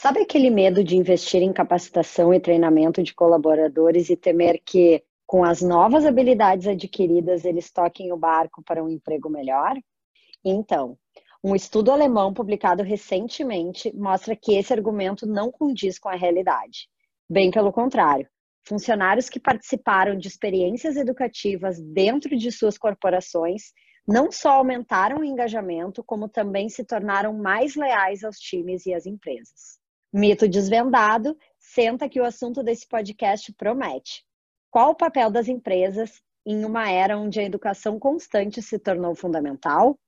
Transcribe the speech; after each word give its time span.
Sabe 0.00 0.20
aquele 0.20 0.48
medo 0.48 0.84
de 0.84 0.96
investir 0.96 1.42
em 1.42 1.52
capacitação 1.52 2.32
e 2.32 2.38
treinamento 2.38 3.02
de 3.02 3.12
colaboradores 3.12 4.08
e 4.08 4.16
temer 4.16 4.62
que, 4.64 5.02
com 5.26 5.42
as 5.42 5.60
novas 5.60 6.06
habilidades 6.06 6.68
adquiridas, 6.68 7.44
eles 7.44 7.68
toquem 7.72 8.12
o 8.12 8.16
barco 8.16 8.62
para 8.62 8.80
um 8.80 8.88
emprego 8.88 9.28
melhor? 9.28 9.74
Então, 10.44 10.96
um 11.42 11.52
estudo 11.52 11.90
alemão 11.90 12.32
publicado 12.32 12.84
recentemente 12.84 13.92
mostra 13.92 14.36
que 14.36 14.54
esse 14.54 14.72
argumento 14.72 15.26
não 15.26 15.50
condiz 15.50 15.98
com 15.98 16.08
a 16.08 16.14
realidade. 16.14 16.88
Bem 17.28 17.50
pelo 17.50 17.72
contrário, 17.72 18.28
funcionários 18.62 19.28
que 19.28 19.40
participaram 19.40 20.16
de 20.16 20.28
experiências 20.28 20.96
educativas 20.96 21.80
dentro 21.80 22.36
de 22.36 22.52
suas 22.52 22.78
corporações 22.78 23.72
não 24.06 24.30
só 24.30 24.50
aumentaram 24.50 25.18
o 25.18 25.24
engajamento, 25.24 26.04
como 26.04 26.28
também 26.28 26.68
se 26.68 26.84
tornaram 26.84 27.36
mais 27.36 27.74
leais 27.74 28.22
aos 28.22 28.38
times 28.38 28.86
e 28.86 28.94
às 28.94 29.04
empresas. 29.04 29.77
Mito 30.12 30.48
desvendado, 30.48 31.36
senta 31.58 32.08
que 32.08 32.20
o 32.20 32.24
assunto 32.24 32.62
desse 32.62 32.88
podcast 32.88 33.52
promete. 33.52 34.24
Qual 34.70 34.90
o 34.90 34.94
papel 34.94 35.30
das 35.30 35.48
empresas 35.48 36.22
em 36.46 36.64
uma 36.64 36.90
era 36.90 37.18
onde 37.18 37.38
a 37.38 37.44
educação 37.44 37.98
constante 37.98 38.62
se 38.62 38.78
tornou 38.78 39.14
fundamental? 39.14 39.98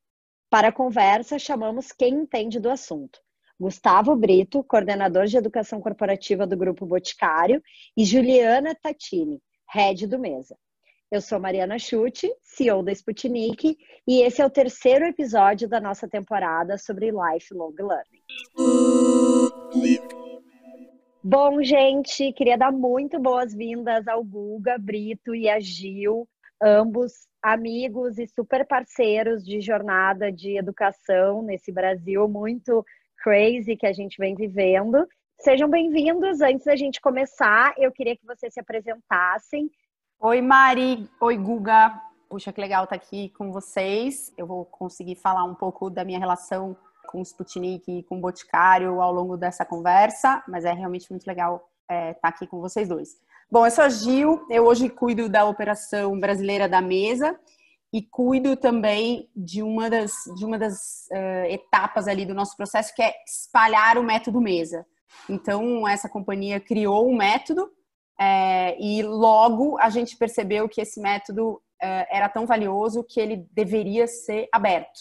Para 0.48 0.68
a 0.68 0.72
conversa, 0.72 1.38
chamamos 1.38 1.92
quem 1.92 2.14
entende 2.14 2.58
do 2.58 2.70
assunto. 2.70 3.20
Gustavo 3.58 4.16
Brito, 4.16 4.64
coordenador 4.64 5.26
de 5.26 5.36
educação 5.36 5.82
corporativa 5.82 6.46
do 6.46 6.56
Grupo 6.56 6.86
Boticário, 6.86 7.62
e 7.94 8.06
Juliana 8.06 8.74
Tatini, 8.74 9.38
head 9.68 10.06
do 10.06 10.18
Mesa. 10.18 10.56
Eu 11.10 11.20
sou 11.20 11.38
Mariana 11.38 11.78
Chute, 11.78 12.32
CEO 12.42 12.82
da 12.82 12.92
Sputnik, 12.92 13.76
e 14.06 14.22
esse 14.22 14.40
é 14.40 14.46
o 14.46 14.50
terceiro 14.50 15.04
episódio 15.04 15.68
da 15.68 15.78
nossa 15.78 16.08
temporada 16.08 16.78
sobre 16.78 17.10
Lifelong 17.10 17.74
Learning. 17.78 19.39
Bom, 21.22 21.62
gente, 21.62 22.32
queria 22.32 22.56
dar 22.56 22.72
muito 22.72 23.18
boas-vindas 23.18 24.08
ao 24.08 24.24
Guga, 24.24 24.76
Brito 24.78 25.34
e 25.34 25.48
a 25.48 25.60
Gil, 25.60 26.28
ambos 26.62 27.28
amigos 27.42 28.18
e 28.18 28.26
super 28.26 28.66
parceiros 28.66 29.44
de 29.44 29.60
jornada 29.60 30.32
de 30.32 30.56
educação 30.56 31.42
nesse 31.42 31.70
Brasil 31.70 32.28
muito 32.28 32.84
crazy 33.18 33.76
que 33.76 33.86
a 33.86 33.92
gente 33.92 34.16
vem 34.18 34.34
vivendo. 34.34 35.06
Sejam 35.38 35.68
bem-vindos. 35.68 36.40
Antes 36.40 36.64
da 36.66 36.76
gente 36.76 37.00
começar, 37.00 37.74
eu 37.78 37.92
queria 37.92 38.16
que 38.16 38.26
vocês 38.26 38.52
se 38.52 38.60
apresentassem 38.60 39.70
Oi, 40.22 40.42
Mari. 40.42 41.08
Oi, 41.18 41.38
Guga. 41.38 41.98
Puxa, 42.28 42.52
que 42.52 42.60
legal 42.60 42.84
estar 42.84 42.94
aqui 42.94 43.30
com 43.30 43.50
vocês. 43.50 44.30
Eu 44.36 44.46
vou 44.46 44.66
conseguir 44.66 45.16
falar 45.16 45.44
um 45.44 45.54
pouco 45.54 45.88
da 45.88 46.04
minha 46.04 46.18
relação 46.18 46.76
com 47.10 47.18
o 47.18 47.22
Sputnik 47.22 47.90
e 47.90 48.02
com 48.04 48.18
o 48.18 48.20
Boticário 48.20 49.00
ao 49.00 49.12
longo 49.12 49.36
dessa 49.36 49.64
conversa, 49.64 50.42
mas 50.46 50.64
é 50.64 50.72
realmente 50.72 51.10
muito 51.10 51.26
legal 51.26 51.68
é, 51.88 52.12
estar 52.12 52.28
aqui 52.28 52.46
com 52.46 52.60
vocês 52.60 52.88
dois. 52.88 53.16
Bom, 53.50 53.66
eu 53.66 53.70
sou 53.70 53.84
a 53.84 53.88
Gil, 53.88 54.46
eu 54.48 54.64
hoje 54.64 54.88
cuido 54.88 55.28
da 55.28 55.44
operação 55.44 56.18
brasileira 56.18 56.68
da 56.68 56.80
mesa 56.80 57.38
e 57.92 58.00
cuido 58.00 58.56
também 58.56 59.28
de 59.34 59.60
uma 59.62 59.90
das, 59.90 60.12
de 60.36 60.44
uma 60.44 60.56
das 60.56 61.08
uh, 61.10 61.46
etapas 61.48 62.06
ali 62.06 62.24
do 62.24 62.34
nosso 62.34 62.56
processo, 62.56 62.94
que 62.94 63.02
é 63.02 63.12
espalhar 63.26 63.98
o 63.98 64.04
método 64.04 64.40
mesa. 64.40 64.86
Então, 65.28 65.86
essa 65.88 66.08
companhia 66.08 66.60
criou 66.60 67.08
um 67.08 67.16
método 67.16 67.68
é, 68.20 68.80
e 68.80 69.02
logo 69.02 69.76
a 69.80 69.90
gente 69.90 70.16
percebeu 70.16 70.68
que 70.68 70.80
esse 70.80 71.00
método 71.00 71.60
é, 71.82 72.16
era 72.16 72.28
tão 72.28 72.46
valioso 72.46 73.02
que 73.02 73.18
ele 73.18 73.48
deveria 73.50 74.06
ser 74.06 74.48
aberto. 74.52 75.00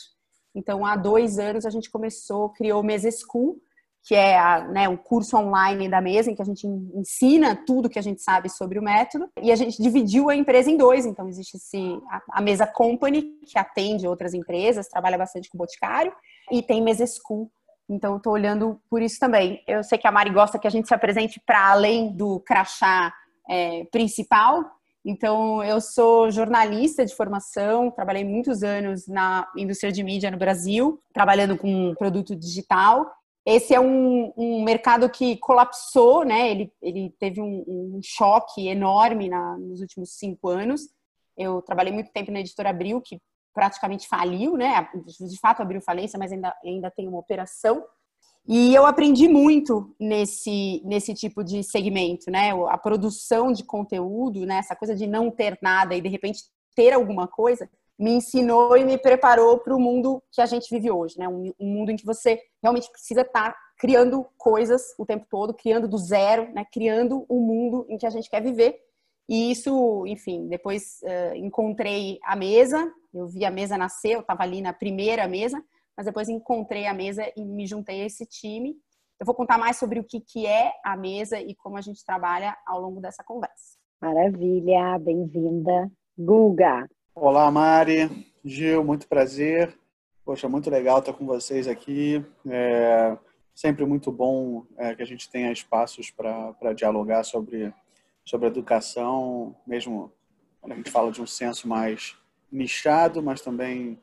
Então, 0.54 0.86
há 0.86 0.96
dois 0.96 1.38
anos 1.40 1.66
a 1.66 1.70
gente 1.70 1.90
começou, 1.90 2.50
criou 2.50 2.82
o 2.82 2.84
Mesa 2.84 3.10
School, 3.12 3.58
que 4.04 4.16
é 4.16 4.40
a, 4.40 4.68
né, 4.68 4.88
um 4.88 4.98
curso 4.98 5.38
online 5.38 5.90
da 5.90 6.02
mesa, 6.02 6.32
em 6.32 6.36
que 6.36 6.42
a 6.42 6.46
gente 6.46 6.66
ensina 6.66 7.56
tudo 7.56 7.90
que 7.90 8.00
a 8.00 8.02
gente 8.02 8.22
sabe 8.22 8.50
sobre 8.50 8.80
o 8.80 8.84
método, 8.84 9.30
e 9.42 9.52
a 9.52 9.56
gente 9.56 9.82
dividiu 9.82 10.30
a 10.30 10.36
empresa 10.36 10.72
em 10.72 10.78
dois. 10.78 11.06
Então, 11.06 11.28
existe 11.28 11.58
esse, 11.58 12.00
a, 12.10 12.40
a 12.40 12.42
Mesa 12.42 12.66
Company, 12.66 13.40
que 13.46 13.60
atende 13.60 14.08
outras 14.08 14.34
empresas, 14.34 14.88
trabalha 14.88 15.18
bastante 15.18 15.50
com 15.50 15.58
boticário, 15.58 16.14
e 16.52 16.64
tem 16.64 16.82
Mesa 16.82 17.06
School, 17.06 17.52
então, 17.90 18.18
estou 18.18 18.34
olhando 18.34 18.80
por 18.88 19.02
isso 19.02 19.20
também. 19.20 19.64
Eu 19.68 19.84
sei 19.84 19.98
que 19.98 20.08
a 20.08 20.12
Mari 20.12 20.30
gosta 20.30 20.60
que 20.60 20.68
a 20.68 20.70
gente 20.70 20.88
se 20.88 20.94
apresente 20.94 21.42
para 21.44 21.72
além 21.72 22.16
do 22.16 22.40
crachá 22.42 23.12
é, 23.50 23.84
principal. 23.86 24.64
Então, 25.10 25.64
eu 25.64 25.82
sou 25.82 26.30
jornalista 26.30 27.04
de 27.04 27.16
formação, 27.16 27.90
trabalhei 27.90 28.24
muitos 28.24 28.62
anos 28.62 29.08
na 29.08 29.52
indústria 29.58 29.92
de 29.92 30.04
mídia 30.04 30.30
no 30.30 30.38
Brasil, 30.38 31.02
trabalhando 31.12 31.58
com 31.58 31.96
produto 31.96 32.36
digital. 32.36 33.12
Esse 33.44 33.74
é 33.74 33.80
um, 33.80 34.32
um 34.38 34.64
mercado 34.64 35.10
que 35.10 35.36
colapsou, 35.38 36.24
né? 36.24 36.52
Ele, 36.52 36.72
ele 36.80 37.10
teve 37.20 37.42
um, 37.42 37.64
um 37.68 38.00
choque 38.04 38.68
enorme 38.68 39.30
na, 39.30 39.58
nos 39.58 39.82
últimos 39.82 40.12
cinco 40.12 40.48
anos. 40.48 40.82
Eu 41.36 41.60
trabalhei 41.64 41.92
muito 41.92 42.12
tempo 42.12 42.32
na 42.32 42.42
editora 42.42 42.70
Abril, 42.70 43.02
que 43.02 43.20
praticamente 43.52 44.08
faliu, 44.08 44.56
né? 44.56 44.88
De 44.94 45.40
fato 45.40 45.64
abriu 45.64 45.82
falência, 45.82 46.20
mas 46.20 46.32
ainda, 46.32 46.56
ainda 46.64 46.92
tem 46.92 47.08
uma 47.08 47.18
operação. 47.18 47.84
E 48.52 48.74
eu 48.74 48.84
aprendi 48.88 49.28
muito 49.28 49.96
nesse, 50.00 50.82
nesse 50.84 51.14
tipo 51.14 51.44
de 51.44 51.64
segmento, 51.64 52.32
né? 52.32 52.50
A 52.70 52.80
produção 52.80 53.52
de 53.52 53.64
conteúdo, 53.64 54.44
né? 54.44 54.58
Essa 54.58 54.76
coisa 54.76 54.96
de 54.96 55.06
não 55.06 55.30
ter 55.30 55.56
nada 55.62 55.94
e 55.94 56.02
de 56.02 56.10
repente 56.10 56.46
ter 56.76 56.92
alguma 56.92 57.28
coisa, 57.28 57.70
me 57.98 58.10
ensinou 58.10 58.76
e 58.76 58.84
me 58.84 58.98
preparou 58.98 59.60
para 59.60 59.76
o 59.76 59.80
mundo 59.80 60.24
que 60.32 60.42
a 60.42 60.48
gente 60.48 60.68
vive 60.68 60.90
hoje, 60.90 61.20
né? 61.20 61.28
Um, 61.28 61.54
um, 61.60 61.68
mundo 61.68 61.92
em 61.92 61.96
que 61.96 62.08
você 62.08 62.42
realmente 62.60 62.90
precisa 62.92 63.22
estar 63.22 63.52
tá 63.52 63.58
criando 63.78 64.26
coisas 64.36 64.96
o 64.98 65.06
tempo 65.06 65.28
todo, 65.30 65.54
criando 65.54 65.88
do 65.88 66.00
zero, 66.00 66.52
né? 66.52 66.66
Criando 66.74 67.28
o 67.30 67.38
um 67.38 67.46
mundo 67.46 67.86
em 67.88 68.00
que 68.00 68.06
a 68.08 68.10
gente 68.10 68.32
quer 68.32 68.42
viver. 68.42 68.80
E 69.30 69.52
isso, 69.52 70.08
enfim, 70.08 70.48
depois 70.48 71.02
uh, 71.04 71.36
encontrei 71.36 72.18
a 72.24 72.36
mesa, 72.36 72.92
eu 73.14 73.28
vi 73.28 73.46
a 73.46 73.52
mesa 73.52 73.78
nascer, 73.78 74.14
eu 74.14 74.22
estava 74.22 74.42
ali 74.42 74.60
na 74.60 74.74
primeira 74.74 75.28
mesa, 75.28 75.64
mas 76.00 76.06
depois 76.06 76.30
encontrei 76.30 76.88
a 76.88 76.94
mesa 76.94 77.30
e 77.36 77.44
me 77.44 77.68
juntei 77.68 78.04
a 78.04 78.06
esse 78.06 78.26
time. 78.26 78.74
Eu 79.20 79.26
vou 79.26 79.36
contar 79.36 79.58
mais 79.58 79.76
sobre 79.76 80.00
o 80.00 80.04
que, 80.06 80.22
que 80.22 80.48
é 80.48 80.72
a 80.82 80.96
mesa 80.96 81.42
e 81.42 81.54
como 81.54 81.76
a 81.76 81.82
gente 81.82 82.06
trabalha 82.06 82.56
ao 82.66 82.80
longo 82.80 83.02
dessa 83.02 83.22
conversa. 83.22 83.78
Maravilha, 84.02 84.98
bem-vinda. 84.98 85.92
Guga. 86.18 86.90
Olá, 87.14 87.52
Mari. 87.52 88.26
Gil, 88.46 88.82
muito 88.82 89.10
prazer. 89.10 89.78
Poxa, 90.24 90.48
muito 90.48 90.70
legal 90.70 91.00
estar 91.00 91.12
com 91.12 91.26
vocês 91.26 91.68
aqui. 91.68 92.26
É 92.50 93.18
sempre 93.54 93.84
muito 93.86 94.10
bom 94.10 94.64
é, 94.78 94.96
que 94.96 95.04
a 95.04 95.06
gente 95.06 95.30
tenha 95.30 95.52
espaços 95.52 96.10
para 96.10 96.72
dialogar 96.74 97.26
sobre 97.26 97.74
sobre 98.24 98.48
educação, 98.48 99.54
mesmo 99.68 100.14
quando 100.62 100.72
a 100.72 100.76
gente 100.78 100.92
fala 100.92 101.12
de 101.12 101.22
um 101.22 101.28
senso 101.28 101.68
mais 101.68 102.16
nichado, 102.50 103.22
mas 103.22 103.42
também 103.42 104.00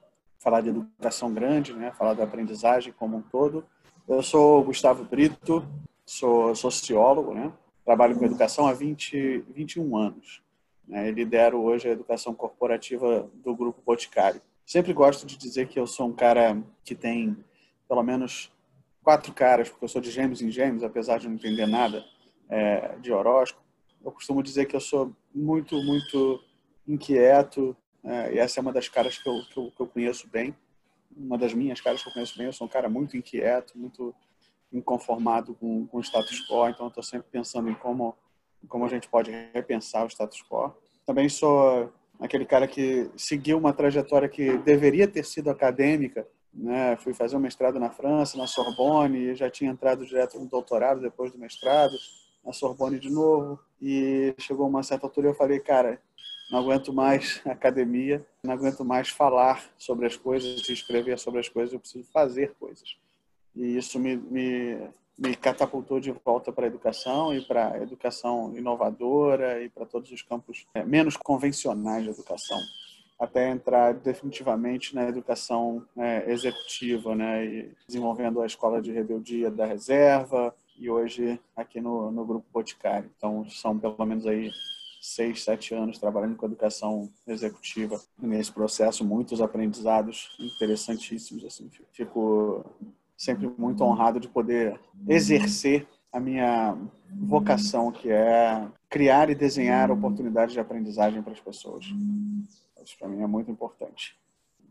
falar 0.47 0.61
de 0.61 0.69
educação 0.69 1.35
grande, 1.35 1.73
né? 1.73 1.91
falar 1.91 2.15
da 2.15 2.23
aprendizagem 2.23 2.93
como 2.93 3.17
um 3.17 3.21
todo. 3.21 3.67
Eu 4.07 4.23
sou 4.23 4.63
Gustavo 4.63 5.03
Brito, 5.03 5.67
sou 6.05 6.55
sociólogo, 6.55 7.35
né? 7.35 7.53
trabalho 7.85 8.17
com 8.17 8.25
educação 8.25 8.69
há 8.69 8.73
20, 8.73 9.39
21 9.49 9.97
anos. 9.97 10.41
Né? 10.87 11.09
E 11.09 11.11
lidero 11.11 11.61
hoje 11.61 11.89
a 11.89 11.91
educação 11.91 12.33
corporativa 12.33 13.29
do 13.35 13.57
Grupo 13.57 13.83
Boticário. 13.85 14.41
Sempre 14.65 14.93
gosto 14.93 15.27
de 15.27 15.37
dizer 15.37 15.67
que 15.67 15.81
eu 15.81 15.87
sou 15.87 16.07
um 16.07 16.13
cara 16.13 16.63
que 16.85 16.95
tem 16.95 17.37
pelo 17.89 18.05
menos 18.05 18.53
quatro 19.03 19.33
caras, 19.33 19.69
porque 19.69 19.85
eu 19.85 19.89
sou 19.89 20.01
de 20.01 20.13
gêmeos 20.13 20.41
em 20.41 20.51
gêmeos, 20.51 20.85
apesar 20.85 21.19
de 21.19 21.27
não 21.27 21.35
entender 21.35 21.67
nada 21.67 22.05
é, 22.49 22.95
de 23.01 23.11
horóscopo 23.11 23.67
eu 24.07 24.13
costumo 24.13 24.41
dizer 24.41 24.67
que 24.67 24.77
eu 24.77 24.81
sou 24.81 25.13
muito, 25.35 25.83
muito 25.83 26.41
inquieto, 26.87 27.77
é, 28.07 28.35
e 28.35 28.39
essa 28.39 28.61
é 28.61 28.63
uma 28.63 28.73
das 28.73 28.89
caras 28.89 29.19
que 29.19 29.29
eu, 29.29 29.35
que 29.53 29.59
eu, 29.59 29.71
que 29.73 29.83
eu 29.83 29.87
conheço 29.87 30.29
bem, 30.29 30.57
uma 31.17 31.37
das 31.37 31.53
minhas 31.53 31.81
caras 31.81 32.03
que 32.03 32.09
eu 32.09 32.13
conheço 32.13 32.39
bem. 32.39 32.47
Eu 32.47 32.53
sou 32.53 32.67
um 32.67 32.71
cara 32.71 32.89
muito 32.89 33.17
inquieto, 33.17 33.77
muito 33.77 34.15
inconformado 34.73 35.55
com, 35.55 35.87
com 35.87 35.99
o 35.99 36.01
status 36.01 36.47
quo, 36.49 36.69
então 36.69 36.87
estou 36.87 37.03
sempre 37.03 37.27
pensando 37.31 37.69
em 37.69 37.75
como, 37.75 38.17
como 38.69 38.85
a 38.85 38.89
gente 38.89 39.09
pode 39.09 39.31
repensar 39.53 40.05
o 40.05 40.09
status 40.09 40.43
quo. 40.49 40.73
Também 41.05 41.29
sou 41.29 41.93
aquele 42.21 42.45
cara 42.45 42.69
que 42.69 43.11
seguiu 43.17 43.59
uma 43.59 43.73
trajetória 43.73 44.29
que 44.29 44.57
deveria 44.59 45.09
ter 45.09 45.25
sido 45.25 45.51
acadêmica, 45.51 46.27
né? 46.53 46.97
Fui 46.97 47.13
fazer 47.13 47.37
um 47.37 47.41
mestrado 47.41 47.79
na 47.79 47.91
França, 47.91 48.39
na 48.39 48.47
Sorbonne, 48.47 49.35
já 49.35 49.51
tinha 49.51 49.71
entrado 49.71 50.07
direto 50.07 50.39
no 50.39 50.47
doutorado 50.47 51.01
depois 51.01 51.33
do 51.33 51.39
mestrado 51.39 51.95
na 52.45 52.53
Sorbonne 52.53 52.99
de 52.99 53.11
novo. 53.11 53.59
E 53.81 54.35
chegou 54.39 54.69
uma 54.69 54.83
certa 54.83 55.07
altura 55.07 55.29
eu 55.29 55.35
falei, 55.35 55.61
cara, 55.61 56.01
não 56.51 56.61
aguento 56.61 56.93
mais 56.93 57.41
academia, 57.45 58.25
não 58.43 58.53
aguento 58.53 58.85
mais 58.85 59.09
falar 59.09 59.65
sobre 59.77 60.07
as 60.07 60.17
coisas 60.17 60.69
e 60.69 60.73
escrever 60.73 61.19
sobre 61.19 61.41
as 61.41 61.49
coisas, 61.49 61.73
eu 61.73 61.81
preciso 61.81 62.09
fazer 62.11 62.55
coisas. 62.59 62.97
E 63.55 63.77
isso 63.77 63.99
me, 63.99 64.17
me, 64.17 64.79
me 65.19 65.35
catapultou 65.35 65.99
de 65.99 66.13
volta 66.13 66.53
para 66.53 66.65
a 66.65 66.69
educação 66.69 67.35
e 67.35 67.41
para 67.41 67.73
a 67.73 67.83
educação 67.83 68.57
inovadora 68.57 69.63
e 69.63 69.69
para 69.69 69.87
todos 69.87 70.11
os 70.13 70.23
campos 70.23 70.67
é, 70.75 70.85
menos 70.85 71.17
convencionais 71.17 72.05
de 72.05 72.11
educação, 72.11 72.59
até 73.19 73.49
entrar 73.49 73.95
definitivamente 73.95 74.95
na 74.95 75.09
educação 75.09 75.83
é, 75.97 76.31
executiva, 76.31 77.15
né, 77.15 77.71
desenvolvendo 77.87 78.41
a 78.43 78.47
escola 78.47 78.81
de 78.81 78.93
rebeldia 78.93 79.51
da 79.51 79.65
reserva, 79.65 80.55
e 80.79 80.91
hoje 80.91 81.41
aqui 81.57 81.81
no, 81.81 82.11
no 82.11 82.25
Grupo 82.25 82.47
Boticário. 82.53 83.11
Então, 83.17 83.49
são 83.49 83.79
pelo 83.79 84.05
menos 84.05 84.27
aí 84.27 84.51
seis, 85.15 85.45
sete 85.45 85.75
anos 85.75 85.99
trabalhando 85.99 86.37
com 86.37 86.47
educação 86.47 87.09
executiva 87.27 88.01
nesse 88.19 88.53
processo, 88.53 89.05
muitos 89.05 89.41
aprendizados 89.41 90.37
interessantíssimos. 90.41 91.45
Assim, 91.45 91.71
fico 91.93 92.65
sempre 93.17 93.49
muito 93.57 93.85
honrado 93.85 94.19
de 94.19 94.29
poder 94.29 94.79
exercer 95.09 95.87
a 96.13 96.19
minha 96.19 96.77
vocação, 97.11 97.93
que 97.93 98.11
é 98.11 98.67
criar 98.89 99.31
e 99.31 99.35
desenhar 99.35 99.91
oportunidades 99.91 100.53
de 100.53 100.61
aprendizagem 100.61 101.23
para 101.23 101.33
as 101.33 101.41
pessoas. 101.41 101.85
Isso 102.83 102.99
para 102.99 103.09
mim 103.09 103.23
é 103.23 103.27
muito 103.27 103.51
importante. 103.51 104.19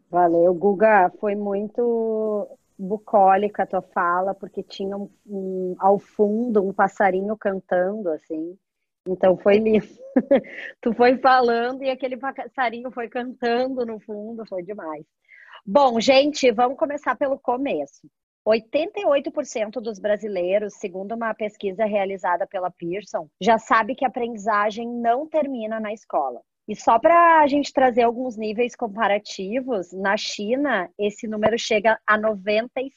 Valeu, 0.10 0.54
Guga. 0.54 1.12
Foi 1.20 1.36
muito 1.36 2.48
bucólica 2.78 3.64
a 3.64 3.66
tua 3.66 3.82
fala, 3.82 4.34
porque 4.34 4.62
tinha 4.62 4.98
um, 4.98 5.10
um, 5.26 5.76
ao 5.80 5.98
fundo 5.98 6.62
um 6.62 6.74
passarinho 6.74 7.38
cantando, 7.38 8.10
assim. 8.10 8.58
Então 9.08 9.38
foi 9.38 9.58
lindo. 9.58 9.88
tu 10.82 10.94
foi 10.94 11.18
falando 11.18 11.84
e 11.84 11.90
aquele 11.90 12.18
passarinho 12.18 12.92
foi 12.92 13.08
cantando 13.08 13.86
no 13.86 14.00
fundo, 14.00 14.46
foi 14.48 14.64
demais. 14.64 15.06
Bom, 15.66 16.00
gente, 16.00 16.52
vamos 16.52 16.78
começar 16.78 17.16
pelo 17.16 17.40
começo. 17.40 18.08
88% 18.48 19.82
dos 19.82 20.00
brasileiros, 20.00 20.76
segundo 20.76 21.16
uma 21.16 21.34
pesquisa 21.34 21.86
realizada 21.86 22.46
pela 22.46 22.70
Pearson, 22.70 23.28
já 23.42 23.58
sabe 23.58 23.96
que 23.96 24.06
a 24.06 24.08
aprendizagem 24.08 24.88
não 24.88 25.28
termina 25.28 25.80
na 25.80 25.92
escola. 25.92 26.40
E 26.68 26.76
só 26.76 27.00
para 27.00 27.42
a 27.42 27.48
gente 27.48 27.74
trazer 27.74 28.04
alguns 28.04 28.38
níveis 28.38 28.76
comparativos, 28.76 29.92
na 29.94 30.18
China 30.18 30.90
esse 30.98 31.28
número 31.28 31.58
chega 31.58 32.00
a 32.08 32.18
96%. 32.18 32.92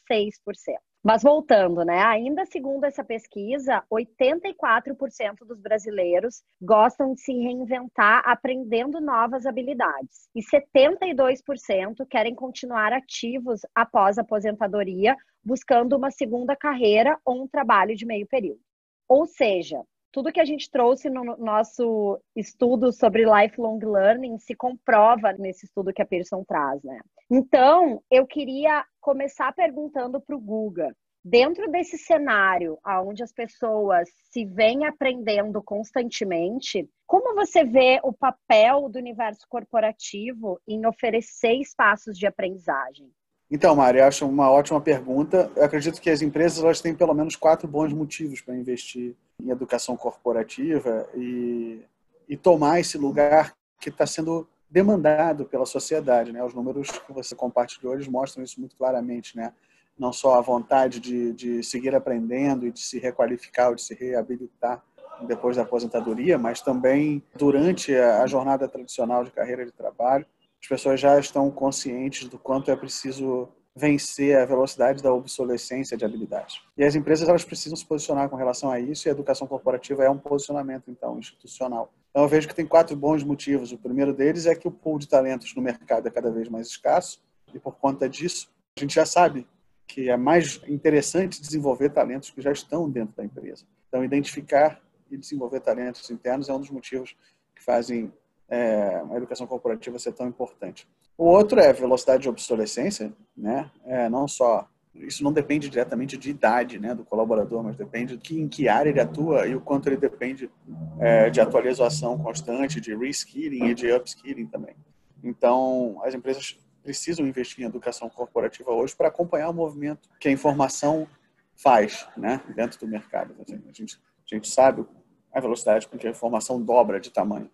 Mas 1.09 1.23
voltando, 1.23 1.87
né? 1.87 2.03
Ainda 2.03 2.45
segundo 2.45 2.85
essa 2.85 3.03
pesquisa, 3.03 3.83
84% 3.91 5.39
dos 5.47 5.59
brasileiros 5.59 6.43
gostam 6.61 7.15
de 7.15 7.23
se 7.23 7.33
reinventar 7.33 8.23
aprendendo 8.27 9.01
novas 9.01 9.47
habilidades. 9.47 10.29
E 10.37 10.43
72% 10.43 12.07
querem 12.11 12.35
continuar 12.35 12.93
ativos 12.93 13.63
após 13.75 14.19
a 14.19 14.21
aposentadoria, 14.21 15.17
buscando 15.43 15.97
uma 15.97 16.11
segunda 16.11 16.55
carreira 16.55 17.19
ou 17.25 17.45
um 17.45 17.49
trabalho 17.49 17.97
de 17.97 18.05
meio 18.05 18.27
período. 18.27 18.61
Ou 19.09 19.25
seja, 19.25 19.83
tudo 20.19 20.33
que 20.33 20.41
a 20.41 20.45
gente 20.45 20.69
trouxe 20.69 21.09
no 21.09 21.37
nosso 21.37 22.21
estudo 22.35 22.93
sobre 22.93 23.25
lifelong 23.25 23.79
learning 23.79 24.37
se 24.41 24.53
comprova 24.53 25.33
nesse 25.35 25.67
estudo 25.67 25.93
que 25.93 26.03
a 26.03 26.07
Pearson 26.07 26.43
traz, 26.43 26.83
né? 26.83 26.99
Então, 27.31 28.03
eu 28.11 28.27
queria 28.27 28.85
começar 29.01 29.53
perguntando 29.53 30.21
para 30.21 30.35
o 30.35 30.41
Guga, 30.41 30.93
dentro 31.25 31.71
desse 31.71 31.97
cenário 31.97 32.77
onde 32.85 33.23
as 33.23 33.33
pessoas 33.33 34.09
se 34.33 34.45
vêm 34.45 34.87
aprendendo 34.87 35.63
constantemente, 35.63 36.91
como 37.07 37.37
você 37.37 37.63
vê 37.63 38.01
o 38.03 38.13
papel 38.13 38.89
do 38.89 38.99
universo 38.99 39.47
corporativo 39.49 40.61
em 40.67 40.85
oferecer 40.85 41.61
espaços 41.61 42.19
de 42.19 42.27
aprendizagem? 42.27 43.09
Então, 43.51 43.75
Mari, 43.75 44.01
acho 44.01 44.29
uma 44.29 44.51
ótima 44.51 44.81
pergunta. 44.81 45.51
Eu 45.57 45.65
acredito 45.65 46.01
que 46.01 46.11
as 46.11 46.21
empresas 46.21 46.63
elas 46.63 46.81
têm 46.81 46.95
pelo 46.95 47.15
menos 47.15 47.35
quatro 47.35 47.67
bons 47.67 47.93
motivos 47.93 48.43
para 48.43 48.55
investir 48.55 49.17
em 49.43 49.51
educação 49.51 49.97
corporativa 49.97 51.09
e, 51.15 51.81
e 52.29 52.37
tomar 52.37 52.81
esse 52.81 52.99
lugar 52.99 53.55
que 53.81 53.89
está 53.89 54.07
sendo 54.07 54.47
demandado 54.71 55.47
pela 55.47 55.65
sociedade. 55.65 56.31
Né? 56.31 56.45
Os 56.45 56.53
números 56.53 56.91
que 56.91 57.13
você 57.13 57.35
compartilhou 57.35 57.95
eles 57.95 58.07
mostram 58.07 58.45
isso 58.45 58.61
muito 58.61 58.77
claramente. 58.77 59.35
Né? 59.35 59.51
Não 59.99 60.13
só 60.13 60.35
a 60.35 60.43
vontade 60.43 61.01
de, 61.01 61.33
de 61.33 61.63
seguir 61.63 61.95
aprendendo 61.95 62.67
e 62.67 62.71
de 62.71 62.81
se 62.81 62.99
requalificar 62.99 63.71
ou 63.71 63.75
de 63.75 63.83
se 63.83 63.95
reabilitar 63.95 64.83
depois 65.27 65.57
da 65.57 65.63
aposentadoria, 65.63 66.39
mas 66.39 66.61
também 66.61 67.23
durante 67.35 67.95
a 67.95 68.25
jornada 68.27 68.69
tradicional 68.69 69.25
de 69.25 69.31
carreira 69.31 69.65
de 69.65 69.73
trabalho 69.73 70.25
as 70.61 70.69
pessoas 70.69 71.01
já 71.01 71.19
estão 71.19 71.51
conscientes 71.51 72.29
do 72.29 72.39
quanto 72.39 72.71
é 72.71 72.77
preciso 72.77 73.49
vencer 73.79 74.37
a 74.37 74.45
velocidade 74.45 75.03
da 75.03 75.13
obsolescência 75.13 75.97
de 75.97 76.05
habilidades. 76.05 76.61
E 76.77 76.85
as 76.85 76.95
empresas 76.97 77.29
elas 77.29 77.45
precisam 77.45 77.77
se 77.77 77.87
posicionar 77.87 78.29
com 78.29 78.37
relação 78.37 78.71
a 78.71 78.81
isso 78.81 79.07
e 79.07 79.09
a 79.09 79.13
educação 79.13 79.47
corporativa 79.47 80.05
é 80.05 80.11
um 80.11 80.19
posicionamento 80.19 80.91
então 80.91 81.19
institucional. 81.19 81.93
Então 82.11 82.23
eu 82.23 82.29
vejo 82.29 82.49
que 82.49 82.55
tem 82.55 82.67
quatro 82.67 82.97
bons 82.97 83.23
motivos. 83.23 83.71
O 83.71 83.79
primeiro 83.79 84.13
deles 84.13 84.47
é 84.47 84.55
que 84.55 84.67
o 84.67 84.71
pool 84.71 84.99
de 84.99 85.09
talentos 85.09 85.55
no 85.55 85.63
mercado 85.63 86.09
é 86.09 86.11
cada 86.11 86.31
vez 86.31 86.49
mais 86.49 86.67
escasso 86.67 87.23
e 87.55 87.59
por 87.59 87.77
conta 87.77 88.09
disso 88.09 88.51
a 88.77 88.81
gente 88.81 88.95
já 88.95 89.07
sabe 89.07 89.47
que 89.87 90.11
é 90.11 90.17
mais 90.17 90.61
interessante 90.67 91.41
desenvolver 91.41 91.91
talentos 91.91 92.31
que 92.31 92.43
já 92.43 92.53
estão 92.53 92.91
dentro 92.91 93.15
da 93.17 93.25
empresa. 93.25 93.65
Então 93.89 94.05
identificar 94.05 94.81
e 95.11 95.17
desenvolver 95.17 95.61
talentos 95.61 96.11
internos 96.11 96.49
é 96.49 96.53
um 96.53 96.61
dos 96.61 96.71
motivos 96.71 97.17
que 97.55 97.63
fazem 97.63 98.13
é, 98.49 99.03
a 99.11 99.17
educação 99.17 99.47
corporativa 99.47 99.99
ser 99.99 100.13
tão 100.13 100.27
importante. 100.27 100.89
O 101.17 101.25
outro 101.25 101.61
é 101.61 101.73
velocidade 101.73 102.23
de 102.23 102.29
obsolescência, 102.29 103.13
né? 103.37 103.71
É, 103.85 104.09
não 104.09 104.27
só 104.27 104.69
isso 104.95 105.23
não 105.23 105.33
depende 105.33 105.69
diretamente 105.69 106.17
de 106.17 106.31
idade, 106.31 106.79
né, 106.79 106.95
do 106.95 107.05
colaborador, 107.05 107.63
mas 107.63 107.77
depende 107.77 108.17
de 108.17 108.23
que, 108.23 108.41
em 108.41 108.49
que 108.49 108.69
área 108.69 108.91
ele 108.91 109.01
atua 109.01 109.47
e 109.47 109.55
o 109.55 109.61
quanto 109.61 109.89
ele 109.89 109.97
depende 109.97 110.51
é, 110.99 111.31
de 111.31 111.41
atualização 111.41 112.19
constante, 112.19 112.81
de 112.81 112.97
reskilling 112.97 113.67
e 113.67 113.75
de 113.75 113.93
upskilling 113.93 114.47
também. 114.47 114.75
Então, 115.23 116.01
as 116.03 116.15
empresas 116.15 116.59
precisam 116.83 117.27
investir 117.27 117.65
em 117.65 117.69
educação 117.69 118.09
corporativa 118.09 118.71
hoje 118.71 118.97
para 118.97 119.09
acompanhar 119.09 119.51
o 119.51 119.55
movimento 119.55 120.09
que 120.19 120.29
a 120.29 120.33
informação 120.33 121.07
faz, 121.55 122.09
né, 122.17 122.41
dentro 122.55 122.79
do 122.81 122.89
mercado. 122.89 123.35
A 123.39 123.73
gente, 123.73 123.97
a 123.97 124.35
gente 124.35 124.49
sabe 124.49 124.87
a 125.33 125.41
velocidade 125.41 125.87
com 125.87 125.99
que 125.99 126.07
a 126.07 126.11
informação 126.11 126.61
dobra 126.61 126.99
de 126.99 127.11
tamanho. 127.11 127.51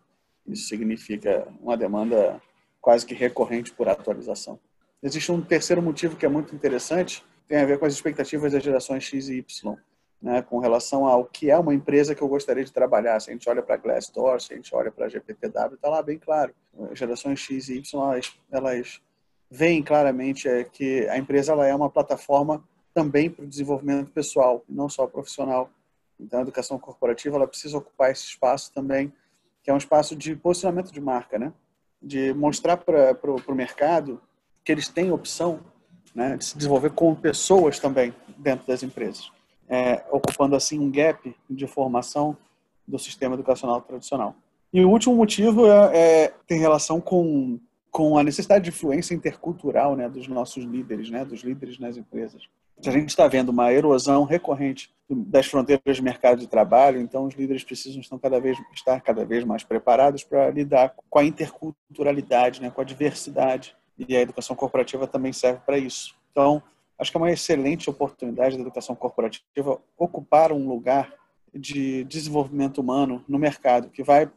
Isso 0.47 0.69
significa 0.69 1.47
uma 1.61 1.77
demanda 1.77 2.41
quase 2.81 3.07
que 3.07 3.15
recorrente 3.15 3.73
por 3.73 3.89
atualização. 3.89 4.59
Existe 5.03 5.33
um 5.33 5.41
terceiro 5.41 5.83
motivo 5.83 6.17
que 6.17 6.27
é 6.27 6.29
muito 6.29 6.55
interessante, 6.55 7.25
tem 7.47 7.59
a 7.59 7.65
ver 7.65 7.79
com 7.79 7.87
as 7.87 7.95
expectativas 7.95 8.53
das 8.53 8.63
gerações 8.63 9.05
X 9.05 9.29
e 9.29 9.39
Y, 9.39 9.77
né, 10.21 10.43
com 10.43 10.59
relação 10.59 11.07
ao 11.07 11.25
que 11.25 11.51
é 11.51 11.59
uma 11.59 11.75
empresa 11.75 12.15
que 12.15 12.23
eu 12.23 12.29
gostaria 12.29 12.65
de 12.65 12.73
trabalhar. 12.73 13.21
Se 13.21 13.31
a 13.31 13.33
gente 13.33 13.49
olha 13.49 13.63
para 13.63 13.77
Glassdoor, 13.77 14.41
se 14.41 14.53
a 14.53 14.57
gente 14.57 14.75
olha 14.75 14.91
para 14.91 15.07
a 15.07 15.09
GPTW, 15.09 15.75
está 15.75 15.89
lá 15.89 16.03
bem 16.03 16.19
claro. 16.19 16.55
As 16.91 16.99
gerações 16.99 17.41
X 17.41 17.69
e 17.69 17.77
Y, 17.79 18.03
elas, 18.03 18.33
elas 18.51 19.01
veem 19.51 19.83
claramente 19.83 20.49
é, 20.49 20.65
que 20.65 21.07
a 21.09 21.19
empresa 21.19 21.53
ela 21.53 21.67
é 21.67 21.75
uma 21.75 21.91
plataforma 21.91 22.63
também 22.95 23.29
para 23.29 23.45
o 23.45 23.49
desenvolvimento 23.49 24.11
pessoal, 24.11 24.65
não 24.69 24.89
só 24.89 25.07
profissional. 25.07 25.71
Então, 26.19 26.39
a 26.39 26.43
educação 26.43 26.79
corporativa 26.79 27.37
ela 27.37 27.47
precisa 27.47 27.77
ocupar 27.77 28.11
esse 28.11 28.25
espaço 28.25 28.73
também 28.73 29.13
que 29.65 29.71
é 29.71 29.75
um 29.75 29.79
espaço 29.79 30.15
de 30.15 30.37
posicionamento 30.37 30.93
de 30.93 31.01
marca, 31.01 31.39
né? 31.39 31.53
De 32.01 32.35
mostrar 32.35 32.77
para 32.77 33.19
o 33.49 33.55
mercado 33.55 34.21
que 34.63 34.71
eles 34.71 34.89
têm 34.89 35.11
opção 35.11 35.61
né, 36.15 36.37
de 36.37 36.45
se 36.45 36.57
desenvolver 36.57 36.91
com 36.91 37.15
pessoas 37.15 37.79
também 37.79 38.15
dentro 38.39 38.67
das 38.67 38.83
empresas, 38.83 39.33
é, 39.69 40.05
ocupando 40.11 40.55
assim 40.55 40.79
um 40.79 40.91
gap 40.91 41.35
de 41.51 41.67
formação 41.67 42.37
do 42.87 42.99
sistema 42.99 43.35
educacional 43.35 43.81
tradicional. 43.81 44.37
E 44.73 44.85
o 44.85 44.91
último 44.91 45.17
motivo 45.17 45.67
é, 45.67 45.97
é, 45.97 46.35
tem 46.47 46.61
relação 46.61 47.01
com, 47.01 47.59
com 47.91 48.19
a 48.19 48.23
necessidade 48.23 48.65
de 48.65 48.71
influência 48.71 49.15
intercultural 49.15 49.97
né, 49.97 50.09
dos 50.09 50.29
nossos 50.29 50.65
líderes, 50.65 51.11
né, 51.11 51.25
dos 51.25 51.43
líderes 51.43 51.79
nas 51.79 51.97
empresas. 51.97 52.43
A 52.79 52.91
gente 52.91 53.09
está 53.09 53.27
vendo 53.29 53.49
uma 53.51 53.73
erosão 53.73 54.25
recorrente 54.25 54.93
das 55.09 55.47
fronteiras 55.47 55.97
de 55.97 56.03
mercado 56.03 56.39
de 56.39 56.47
trabalho, 56.47 57.01
então 57.01 57.27
os 57.27 57.35
líderes 57.35 57.63
precisam 57.63 58.01
estar 58.01 58.19
cada 58.19 58.41
vez, 58.41 58.59
estar 58.73 59.01
cada 59.01 59.25
vez 59.25 59.45
mais 59.45 59.63
preparados 59.63 60.25
para 60.25 60.51
lidar 60.51 60.95
com 61.09 61.19
a 61.19 61.25
interculturalidade, 61.25 62.61
né, 62.61 62.71
com 62.71 62.81
a 62.81 62.85
diversidade, 62.85 63.77
e 63.99 64.17
a 64.17 64.21
educação 64.21 64.57
corporativa 64.57 65.07
também 65.07 65.33
serve 65.33 65.61
para 65.65 65.79
isso. 65.79 66.15
Então, 66.31 66.63
acho 66.99 67.11
que 67.11 67.17
é 67.17 67.21
uma 67.21 67.31
excelente 67.31 67.89
oportunidade 67.89 68.57
da 68.57 68.63
educação 68.63 68.95
corporativa 68.95 69.81
ocupar 69.97 70.53
um 70.53 70.69
lugar 70.69 71.13
de 71.55 72.05
desenvolvimento 72.05 72.81
humano 72.81 73.25
no 73.29 73.39
mercado, 73.39 73.89
que 73.89 74.03
vai 74.03 74.31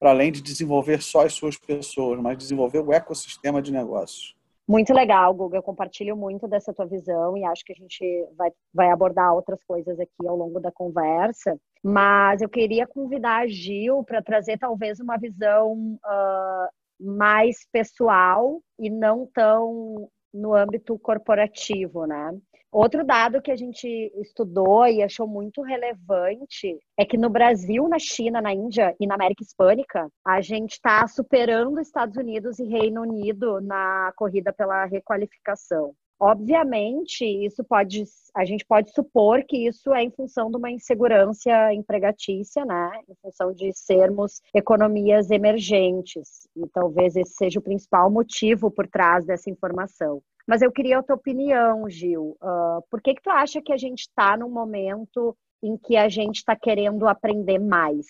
para 0.00 0.10
além 0.10 0.32
de 0.32 0.40
desenvolver 0.40 1.02
só 1.02 1.24
as 1.24 1.34
suas 1.34 1.56
pessoas, 1.56 2.18
mas 2.20 2.38
desenvolver 2.38 2.80
o 2.80 2.92
ecossistema 2.92 3.60
de 3.60 3.70
negócios. 3.70 4.34
Muito 4.66 4.92
legal, 4.92 5.34
Guga. 5.34 5.56
Eu 5.56 5.62
compartilho 5.62 6.16
muito 6.16 6.46
dessa 6.46 6.72
tua 6.72 6.86
visão 6.86 7.36
e 7.36 7.44
acho 7.44 7.64
que 7.64 7.72
a 7.72 7.76
gente 7.76 8.26
vai, 8.36 8.50
vai 8.72 8.90
abordar 8.90 9.34
outras 9.34 9.62
coisas 9.64 9.98
aqui 9.98 10.26
ao 10.26 10.36
longo 10.36 10.60
da 10.60 10.70
conversa. 10.70 11.58
Mas 11.82 12.40
eu 12.40 12.48
queria 12.48 12.86
convidar 12.86 13.42
a 13.42 13.46
Gil 13.46 14.04
para 14.04 14.22
trazer 14.22 14.58
talvez 14.58 15.00
uma 15.00 15.18
visão 15.18 15.98
uh, 16.04 16.68
mais 17.00 17.66
pessoal 17.72 18.60
e 18.78 18.88
não 18.88 19.26
tão 19.34 20.08
no 20.32 20.54
âmbito 20.54 20.98
corporativo, 20.98 22.06
né? 22.06 22.30
Outro 22.72 23.04
dado 23.04 23.42
que 23.42 23.50
a 23.50 23.56
gente 23.56 23.86
estudou 24.16 24.86
e 24.86 25.02
achou 25.02 25.26
muito 25.26 25.60
relevante 25.60 26.78
é 26.98 27.04
que 27.04 27.18
no 27.18 27.28
Brasil, 27.28 27.86
na 27.86 27.98
China, 27.98 28.40
na 28.40 28.54
Índia 28.54 28.96
e 28.98 29.06
na 29.06 29.14
América 29.14 29.42
Hispânica, 29.42 30.08
a 30.24 30.40
gente 30.40 30.72
está 30.72 31.06
superando 31.06 31.78
Estados 31.78 32.16
Unidos 32.16 32.58
e 32.58 32.64
Reino 32.64 33.02
Unido 33.02 33.60
na 33.60 34.10
corrida 34.16 34.54
pela 34.54 34.86
requalificação. 34.86 35.94
Obviamente, 36.18 37.26
isso 37.26 37.62
pode, 37.62 38.04
a 38.34 38.44
gente 38.46 38.64
pode 38.64 38.92
supor 38.92 39.44
que 39.44 39.66
isso 39.66 39.92
é 39.92 40.04
em 40.04 40.10
função 40.10 40.50
de 40.50 40.56
uma 40.56 40.70
insegurança 40.70 41.74
empregatícia, 41.74 42.64
né? 42.64 42.90
Em 43.06 43.14
função 43.20 43.52
de 43.52 43.70
sermos 43.74 44.40
economias 44.54 45.30
emergentes. 45.30 46.48
E 46.56 46.66
talvez 46.68 47.16
esse 47.16 47.34
seja 47.34 47.58
o 47.58 47.62
principal 47.62 48.10
motivo 48.10 48.70
por 48.70 48.86
trás 48.86 49.26
dessa 49.26 49.50
informação. 49.50 50.22
Mas 50.46 50.62
eu 50.62 50.72
queria 50.72 50.98
a 50.98 51.02
tua 51.02 51.16
opinião, 51.16 51.88
Gil. 51.88 52.36
Uh, 52.42 52.82
por 52.90 53.00
que 53.00 53.14
que 53.14 53.22
tu 53.22 53.30
acha 53.30 53.60
que 53.62 53.72
a 53.72 53.76
gente 53.76 54.00
está 54.00 54.36
num 54.36 54.50
momento 54.50 55.36
em 55.62 55.76
que 55.76 55.96
a 55.96 56.08
gente 56.08 56.36
está 56.36 56.56
querendo 56.56 57.06
aprender 57.06 57.58
mais? 57.58 58.06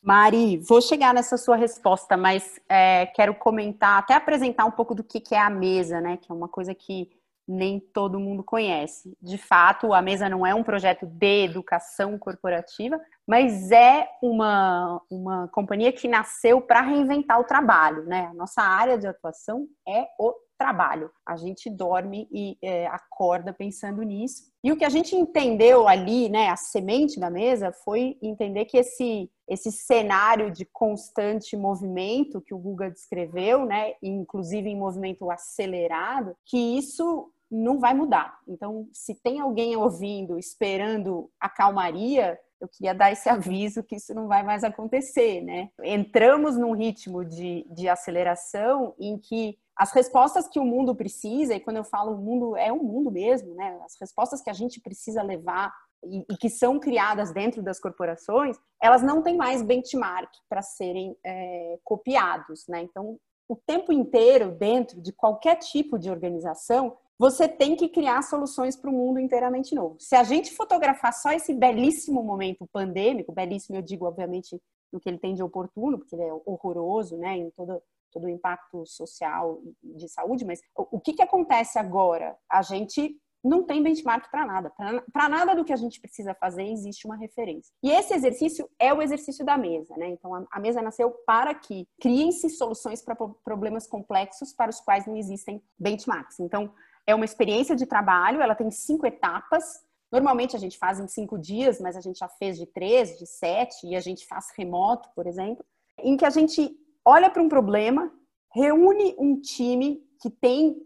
Mari, 0.00 0.58
vou 0.58 0.80
chegar 0.80 1.12
nessa 1.12 1.36
sua 1.36 1.56
resposta, 1.56 2.16
mas 2.16 2.60
é, 2.68 3.06
quero 3.06 3.34
comentar, 3.34 3.98
até 3.98 4.14
apresentar 4.14 4.64
um 4.64 4.70
pouco 4.70 4.94
do 4.94 5.02
que, 5.02 5.20
que 5.20 5.34
é 5.34 5.40
a 5.40 5.50
mesa, 5.50 6.00
né? 6.00 6.16
Que 6.16 6.30
é 6.30 6.34
uma 6.34 6.48
coisa 6.48 6.74
que 6.74 7.10
nem 7.48 7.80
todo 7.80 8.20
mundo 8.20 8.44
conhece. 8.44 9.16
De 9.20 9.38
fato, 9.38 9.94
a 9.94 10.02
mesa 10.02 10.28
não 10.28 10.46
é 10.46 10.54
um 10.54 10.62
projeto 10.62 11.06
de 11.06 11.44
educação 11.44 12.18
corporativa, 12.18 13.00
mas 13.26 13.72
é 13.72 14.06
uma, 14.22 15.00
uma 15.10 15.48
companhia 15.48 15.90
que 15.90 16.06
nasceu 16.06 16.60
para 16.60 16.82
reinventar 16.82 17.40
o 17.40 17.44
trabalho, 17.44 18.04
né? 18.04 18.28
A 18.30 18.34
nossa 18.34 18.62
área 18.62 18.98
de 18.98 19.06
atuação 19.06 19.66
é 19.86 20.06
o 20.18 20.34
trabalho. 20.58 21.10
A 21.24 21.36
gente 21.36 21.70
dorme 21.70 22.28
e 22.30 22.58
é, 22.60 22.86
acorda 22.88 23.52
pensando 23.52 24.02
nisso. 24.02 24.50
E 24.62 24.72
o 24.72 24.76
que 24.76 24.84
a 24.84 24.88
gente 24.88 25.14
entendeu 25.14 25.86
ali, 25.86 26.28
né, 26.28 26.48
a 26.48 26.56
semente 26.56 27.20
da 27.20 27.30
mesa, 27.30 27.72
foi 27.72 28.18
entender 28.20 28.64
que 28.64 28.76
esse, 28.76 29.30
esse 29.48 29.70
cenário 29.70 30.50
de 30.50 30.64
constante 30.66 31.56
movimento 31.56 32.40
que 32.40 32.52
o 32.52 32.58
Guga 32.58 32.90
descreveu, 32.90 33.64
né, 33.64 33.94
inclusive 34.02 34.68
em 34.68 34.76
movimento 34.76 35.30
acelerado, 35.30 36.36
que 36.44 36.58
isso 36.58 37.32
não 37.50 37.78
vai 37.78 37.94
mudar. 37.94 38.38
Então, 38.46 38.88
se 38.92 39.14
tem 39.14 39.40
alguém 39.40 39.76
ouvindo, 39.76 40.38
esperando 40.38 41.30
a 41.40 41.48
calmaria, 41.48 42.38
eu 42.60 42.68
queria 42.68 42.94
dar 42.94 43.12
esse 43.12 43.28
aviso 43.30 43.82
que 43.82 43.96
isso 43.96 44.14
não 44.14 44.26
vai 44.26 44.42
mais 44.42 44.64
acontecer, 44.64 45.40
né? 45.42 45.70
Entramos 45.82 46.56
num 46.56 46.72
ritmo 46.72 47.24
de, 47.24 47.66
de 47.70 47.88
aceleração 47.88 48.94
em 48.98 49.18
que 49.18 49.58
as 49.78 49.92
respostas 49.92 50.48
que 50.48 50.58
o 50.58 50.64
mundo 50.64 50.92
precisa, 50.92 51.54
e 51.54 51.60
quando 51.60 51.76
eu 51.76 51.84
falo 51.84 52.12
o 52.12 52.18
mundo, 52.18 52.56
é 52.56 52.72
o 52.72 52.82
mundo 52.82 53.12
mesmo, 53.12 53.54
né? 53.54 53.78
As 53.84 53.94
respostas 54.00 54.42
que 54.42 54.50
a 54.50 54.52
gente 54.52 54.80
precisa 54.80 55.22
levar 55.22 55.72
e, 56.04 56.26
e 56.28 56.36
que 56.36 56.50
são 56.50 56.80
criadas 56.80 57.32
dentro 57.32 57.62
das 57.62 57.78
corporações, 57.78 58.56
elas 58.82 59.02
não 59.02 59.22
têm 59.22 59.36
mais 59.36 59.62
benchmark 59.62 60.30
para 60.48 60.62
serem 60.62 61.16
é, 61.24 61.78
copiados, 61.84 62.66
né? 62.66 62.82
Então, 62.82 63.20
o 63.48 63.54
tempo 63.54 63.92
inteiro, 63.92 64.50
dentro 64.50 65.00
de 65.00 65.12
qualquer 65.12 65.56
tipo 65.56 65.96
de 65.96 66.10
organização, 66.10 66.96
você 67.16 67.46
tem 67.48 67.76
que 67.76 67.88
criar 67.88 68.22
soluções 68.22 68.76
para 68.76 68.90
o 68.90 68.92
mundo 68.92 69.20
inteiramente 69.20 69.76
novo. 69.76 69.96
Se 70.00 70.16
a 70.16 70.24
gente 70.24 70.54
fotografar 70.54 71.12
só 71.12 71.30
esse 71.30 71.54
belíssimo 71.54 72.22
momento 72.22 72.68
pandêmico, 72.72 73.32
belíssimo 73.32 73.78
eu 73.78 73.82
digo, 73.82 74.06
obviamente, 74.06 74.60
no 74.92 74.98
que 75.00 75.08
ele 75.08 75.18
tem 75.18 75.34
de 75.34 75.42
oportuno, 75.42 75.98
porque 75.98 76.14
ele 76.14 76.22
é 76.22 76.32
horroroso, 76.44 77.16
né, 77.16 77.36
em 77.36 77.50
todo, 77.50 77.80
todo 78.10 78.24
o 78.24 78.28
impacto 78.28 78.84
social 78.86 79.60
e 79.82 79.94
de 79.94 80.08
saúde, 80.08 80.44
mas 80.44 80.60
o, 80.76 81.00
que, 81.00 81.12
que 81.12 81.22
acontece 81.22 81.78
agora? 81.78 82.36
A 82.50 82.62
gente 82.62 83.16
não 83.42 83.62
tem 83.62 83.82
benchmark 83.82 84.30
para 84.30 84.44
nada. 84.44 84.72
Para 85.12 85.28
nada 85.28 85.54
do 85.54 85.64
que 85.64 85.72
a 85.72 85.76
gente 85.76 86.00
precisa 86.00 86.34
fazer 86.34 86.64
existe 86.64 87.06
uma 87.06 87.16
referência. 87.16 87.72
E 87.82 87.90
esse 87.90 88.12
exercício 88.12 88.68
é 88.78 88.92
o 88.92 89.00
exercício 89.00 89.44
da 89.44 89.56
mesa, 89.56 89.96
né? 89.96 90.08
Então 90.08 90.34
a, 90.34 90.44
a 90.50 90.60
mesa 90.60 90.82
nasceu 90.82 91.10
para 91.26 91.54
que 91.54 91.86
criem-se 92.00 92.50
soluções 92.50 93.00
para 93.02 93.14
problemas 93.44 93.86
complexos 93.86 94.52
para 94.52 94.70
os 94.70 94.80
quais 94.80 95.06
não 95.06 95.16
existem 95.16 95.62
benchmarks. 95.78 96.40
Então 96.40 96.72
é 97.06 97.14
uma 97.14 97.24
experiência 97.24 97.74
de 97.74 97.86
trabalho, 97.86 98.42
ela 98.42 98.54
tem 98.54 98.70
cinco 98.70 99.06
etapas. 99.06 99.64
Normalmente 100.10 100.56
a 100.56 100.58
gente 100.58 100.76
faz 100.78 100.98
em 100.98 101.06
cinco 101.06 101.38
dias, 101.38 101.80
mas 101.80 101.96
a 101.96 102.00
gente 102.00 102.18
já 102.18 102.28
fez 102.28 102.58
de 102.58 102.66
três, 102.66 103.18
de 103.18 103.26
sete, 103.26 103.86
e 103.86 103.94
a 103.94 104.00
gente 104.00 104.26
faz 104.26 104.50
remoto, 104.56 105.08
por 105.14 105.26
exemplo, 105.26 105.64
em 105.98 106.16
que 106.16 106.24
a 106.24 106.30
gente 106.30 106.76
olha 107.08 107.30
para 107.30 107.42
um 107.42 107.48
problema, 107.48 108.12
reúne 108.54 109.14
um 109.18 109.40
time 109.40 110.06
que 110.20 110.28
tem 110.28 110.76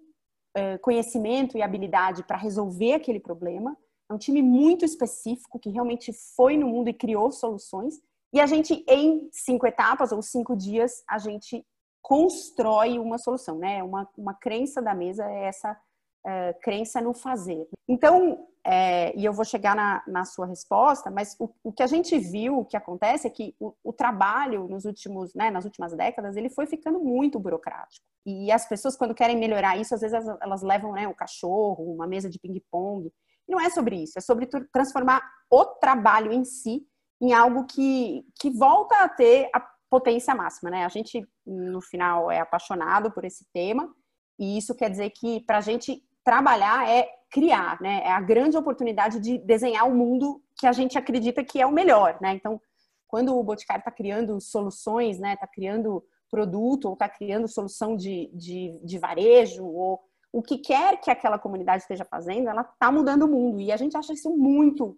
é, 0.54 0.78
conhecimento 0.78 1.58
e 1.58 1.62
habilidade 1.62 2.22
para 2.22 2.36
resolver 2.36 2.92
aquele 2.92 3.18
problema. 3.18 3.76
É 4.08 4.14
um 4.14 4.18
time 4.18 4.40
muito 4.40 4.84
específico 4.84 5.58
que 5.58 5.70
realmente 5.70 6.12
foi 6.36 6.56
no 6.56 6.68
mundo 6.68 6.88
e 6.88 6.94
criou 6.94 7.32
soluções. 7.32 8.00
E 8.32 8.38
a 8.38 8.46
gente, 8.46 8.84
em 8.88 9.28
cinco 9.32 9.66
etapas 9.66 10.12
ou 10.12 10.22
cinco 10.22 10.54
dias, 10.56 11.02
a 11.08 11.18
gente 11.18 11.66
constrói 12.00 13.00
uma 13.00 13.18
solução, 13.18 13.58
né? 13.58 13.82
Uma, 13.82 14.08
uma 14.16 14.34
crença 14.34 14.80
da 14.80 14.94
mesa 14.94 15.24
é 15.28 15.46
essa 15.46 15.76
é, 16.24 16.52
crença 16.54 17.00
no 17.00 17.12
fazer. 17.12 17.66
Então, 17.88 18.46
é, 18.64 19.16
e 19.16 19.24
eu 19.24 19.32
vou 19.32 19.44
chegar 19.44 19.74
na, 19.74 20.02
na 20.06 20.24
sua 20.24 20.46
resposta, 20.46 21.10
mas 21.10 21.34
o, 21.38 21.48
o, 21.64 21.72
que 21.72 21.82
a 21.82 21.86
gente 21.86 22.16
viu, 22.18 22.58
o 22.58 22.64
que 22.64 22.76
acontece 22.76 23.26
é 23.26 23.30
que 23.30 23.54
o, 23.58 23.74
o 23.82 23.92
trabalho 23.92 24.68
nos 24.68 24.84
últimos, 24.84 25.34
né, 25.34 25.50
nas 25.50 25.64
últimas 25.64 25.92
décadas, 25.94 26.36
ele 26.36 26.48
foi 26.48 26.66
ficando 26.66 27.00
muito 27.00 27.40
burocrático. 27.40 28.04
E 28.24 28.52
as 28.52 28.68
pessoas, 28.68 28.96
quando 28.96 29.14
querem 29.14 29.36
melhorar 29.36 29.76
isso, 29.76 29.94
às 29.94 30.00
vezes 30.00 30.14
elas, 30.14 30.38
elas 30.40 30.62
levam 30.62 30.92
né, 30.92 31.08
um 31.08 31.14
cachorro, 31.14 31.92
uma 31.92 32.06
mesa 32.06 32.30
de 32.30 32.38
ping-pong. 32.38 33.12
Não 33.48 33.60
é 33.60 33.68
sobre 33.68 33.96
isso, 33.96 34.16
é 34.16 34.20
sobre 34.20 34.48
transformar 34.72 35.22
o 35.50 35.64
trabalho 35.64 36.32
em 36.32 36.44
si 36.44 36.86
em 37.20 37.32
algo 37.32 37.66
que, 37.66 38.24
que 38.40 38.50
volta 38.50 38.96
a 38.96 39.08
ter 39.08 39.48
a 39.54 39.60
potência 39.88 40.34
máxima, 40.34 40.70
né? 40.70 40.84
A 40.84 40.88
gente, 40.88 41.24
no 41.46 41.80
final, 41.80 42.30
é 42.30 42.40
apaixonado 42.40 43.12
por 43.12 43.24
esse 43.24 43.46
tema, 43.52 43.94
e 44.38 44.58
isso 44.58 44.74
quer 44.74 44.90
dizer 44.90 45.10
que 45.10 45.40
para 45.40 45.58
a 45.58 45.60
gente 45.60 46.02
trabalhar 46.24 46.88
é 46.88 47.08
criar, 47.30 47.80
né? 47.80 48.02
É 48.04 48.12
a 48.12 48.20
grande 48.20 48.56
oportunidade 48.56 49.18
de 49.18 49.38
desenhar 49.38 49.88
o 49.88 49.94
mundo 49.94 50.42
que 50.56 50.66
a 50.66 50.72
gente 50.72 50.98
acredita 50.98 51.42
que 51.42 51.60
é 51.60 51.66
o 51.66 51.72
melhor, 51.72 52.18
né? 52.20 52.34
Então, 52.34 52.60
quando 53.08 53.36
o 53.36 53.42
Boticário 53.42 53.80
está 53.80 53.90
criando 53.90 54.40
soluções, 54.40 55.18
né? 55.18 55.34
Está 55.34 55.46
criando 55.46 56.04
produto 56.30 56.86
ou 56.86 56.92
está 56.94 57.08
criando 57.08 57.48
solução 57.48 57.96
de, 57.96 58.30
de, 58.32 58.80
de 58.82 58.98
varejo 58.98 59.64
ou 59.64 60.00
o 60.32 60.42
que 60.42 60.56
quer 60.58 60.98
que 60.98 61.10
aquela 61.10 61.38
comunidade 61.38 61.82
esteja 61.82 62.06
fazendo, 62.06 62.48
ela 62.48 62.62
está 62.62 62.90
mudando 62.90 63.24
o 63.24 63.28
mundo. 63.28 63.60
E 63.60 63.70
a 63.70 63.76
gente 63.76 63.96
acha 63.96 64.12
isso 64.12 64.34
muito 64.34 64.96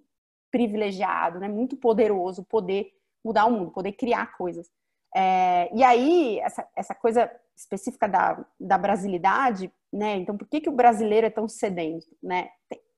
privilegiado, 0.51 1.41
né? 1.41 1.49
Muito 1.49 1.77
poderoso 1.77 2.45
poder 2.45 2.93
mudar 3.25 3.47
o 3.47 3.51
mundo, 3.51 3.71
poder 3.71 3.93
criar 3.93 4.37
coisas. 4.37 4.71
É, 5.15 5.71
e 5.75 5.83
aí, 5.83 6.39
essa, 6.41 6.69
essa 6.77 6.95
coisa 6.95 7.31
específica 7.57 8.09
da, 8.09 8.45
da 8.59 8.77
brasilidade, 8.77 9.73
né? 9.95 10.17
Então, 10.17 10.37
por 10.37 10.49
que, 10.49 10.61
que 10.61 10.69
o 10.69 10.73
brasileiro 10.73 11.29
é 11.29 11.31
tão 11.31 11.47
sedento, 11.47 12.07
né? 12.21 12.49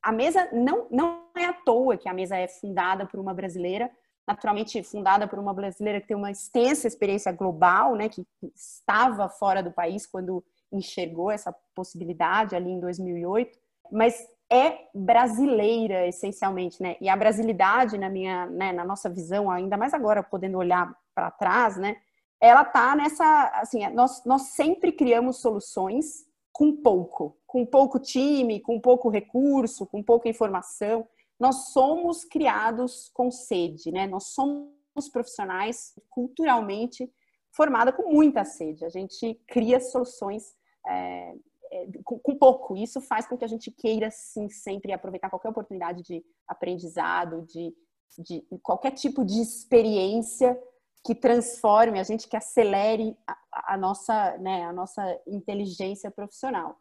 A 0.02 0.10
mesa 0.10 0.48
não, 0.50 0.86
não 0.90 1.24
é 1.36 1.44
à 1.44 1.52
toa 1.52 1.96
que 1.98 2.08
a 2.08 2.14
mesa 2.14 2.36
é 2.36 2.48
fundada 2.48 3.04
por 3.04 3.20
uma 3.20 3.34
brasileira, 3.34 3.90
naturalmente 4.26 4.82
fundada 4.82 5.28
por 5.28 5.38
uma 5.38 5.52
brasileira 5.52 6.00
que 6.00 6.08
tem 6.08 6.16
uma 6.16 6.30
extensa 6.30 6.86
experiência 6.86 7.30
global, 7.32 7.94
né? 7.94 8.08
Que 8.08 8.26
estava 8.54 9.28
fora 9.28 9.62
do 9.62 9.70
país 9.70 10.06
quando 10.06 10.42
enxergou 10.72 11.30
essa 11.30 11.54
possibilidade 11.74 12.56
ali 12.56 12.70
em 12.70 12.80
2008, 12.80 13.58
mas 13.92 14.26
é 14.50 14.78
brasileira 14.94 16.06
essencialmente, 16.06 16.82
né? 16.82 16.96
E 16.98 17.10
a 17.10 17.16
brasilidade 17.16 17.98
na 17.98 18.08
minha, 18.08 18.46
né, 18.46 18.72
na 18.72 18.86
nossa 18.86 19.10
visão, 19.10 19.50
ainda 19.50 19.76
mais 19.76 19.92
agora 19.92 20.22
podendo 20.22 20.56
olhar 20.56 20.96
para 21.14 21.30
trás, 21.30 21.76
né? 21.76 21.96
ela 22.40 22.64
tá 22.64 22.94
nessa, 22.94 23.50
assim, 23.54 23.86
nós, 23.94 24.22
nós 24.24 24.42
sempre 24.48 24.92
criamos 24.92 25.40
soluções 25.40 26.25
com 26.56 26.75
pouco, 26.75 27.36
com 27.46 27.66
pouco 27.66 27.98
time, 27.98 28.60
com 28.60 28.80
pouco 28.80 29.10
recurso, 29.10 29.84
com 29.84 30.02
pouca 30.02 30.26
informação. 30.26 31.06
Nós 31.38 31.68
somos 31.75 32.25
criados 32.25 33.10
com 33.12 33.30
sede, 33.30 33.92
né? 33.92 34.06
Nós 34.06 34.28
somos 34.28 35.10
profissionais 35.12 35.92
culturalmente 36.08 37.12
formada 37.54 37.92
com 37.92 38.10
muita 38.10 38.42
sede. 38.42 38.86
A 38.86 38.88
gente 38.88 39.38
cria 39.46 39.78
soluções 39.78 40.54
é, 40.88 41.34
é, 41.72 41.86
com, 42.02 42.18
com, 42.18 42.34
pouco. 42.34 42.75
Isso 42.75 43.02
faz 43.02 43.28
com 43.28 43.36
que 43.36 43.44
a 43.44 43.48
gente 43.48 43.70
queira, 43.70 44.10
sim, 44.10 44.48
sempre 44.48 44.94
aproveitar 44.94 45.28
qualquer 45.28 45.50
oportunidade 45.50 46.02
de 46.04 46.25
aprendizado, 46.48 47.42
de, 47.42 47.70
de 48.18 48.42
qualquer 48.62 48.92
tipo 48.92 49.26
de 49.26 49.42
experiência 49.42 50.58
que 51.06 51.14
transforme, 51.14 52.00
a 52.00 52.02
gente 52.02 52.26
que 52.26 52.36
acelere 52.36 53.16
a, 53.26 53.75
a 53.75 53.78
nossa, 53.78 54.36
né, 54.38 54.64
a 54.64 54.72
nossa 54.72 55.20
inteligência 55.25 56.10
profissional. 56.10 56.76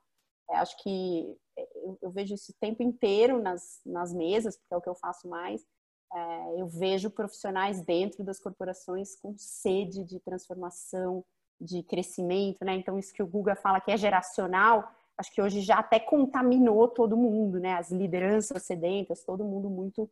Eu 0.50 0.56
acho 0.56 0.82
que 0.82 1.38
eu, 1.56 1.98
eu, 2.02 2.12
vejo 2.12 2.34
isso 2.34 2.52
o 2.52 2.56
tempo 2.60 2.82
inteiro 2.82 3.40
nas, 3.40 3.82
nas 3.86 4.12
mesas, 4.12 4.58
porque 4.58 4.74
é 4.74 4.78
o 4.78 4.82
que 4.82 4.90
eu 4.90 4.96
faço 4.96 5.28
mais. 5.28 5.64
É, 6.12 6.62
eu 6.62 6.68
vejo 6.68 7.12
profissionais 7.12 7.82
dentro 7.82 8.24
das 8.24 8.40
corporações 8.40 9.16
com 9.16 9.36
sede 9.38 10.04
de 10.04 10.20
transformação, 10.20 11.24
de 11.62 11.84
crescimento, 11.84 12.66
né? 12.66 12.76
Então, 12.76 12.98
isso 12.98 13.14
que 13.14 13.24
o 13.24 13.28
Guga 13.28 13.56
fala 13.56 13.80
que 13.80 13.92
é 13.92 13.98
geracional, 13.98 14.92
acho 15.18 15.32
que 15.32 15.42
hoje 15.42 15.62
já 15.62 15.80
até 15.80 16.00
contaminou 16.00 16.88
todo 16.88 17.16
mundo, 17.16 17.60
né? 17.60 17.74
As 17.74 17.92
lideranças 17.92 18.64
sedentas, 18.64 19.24
todo 19.24 19.46
mundo 19.46 19.70
muito 19.70 20.10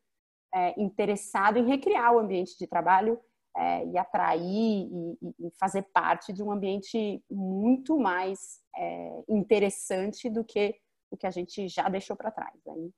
é, 0.53 0.79
interessado 0.79 1.57
em 1.57 1.65
recriar 1.65 2.13
o 2.13 2.19
ambiente 2.19 2.57
de 2.57 2.67
trabalho 2.67 3.19
é, 3.55 3.85
e 3.85 3.97
atrair 3.97 4.87
e, 4.91 5.17
e, 5.39 5.51
fazer 5.59 5.83
parte 5.93 6.33
de 6.33 6.41
um 6.41 6.51
ambiente 6.51 7.23
muito 7.29 7.97
mais 7.97 8.59
é, 8.75 9.23
interessante 9.29 10.29
do 10.29 10.43
que 10.43 10.75
o 11.11 11.17
que 11.17 11.27
a 11.27 11.31
gente 11.31 11.67
já 11.67 11.87
deixou 11.89 12.15
para 12.15 12.31
trás. 12.31 12.59
Aí. 12.67 12.91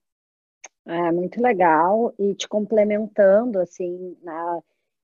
É 0.86 1.12
muito 1.12 1.42
legal 1.42 2.14
e 2.18 2.34
te 2.34 2.48
complementando 2.48 3.58
assim 3.58 4.16
na, 4.22 4.62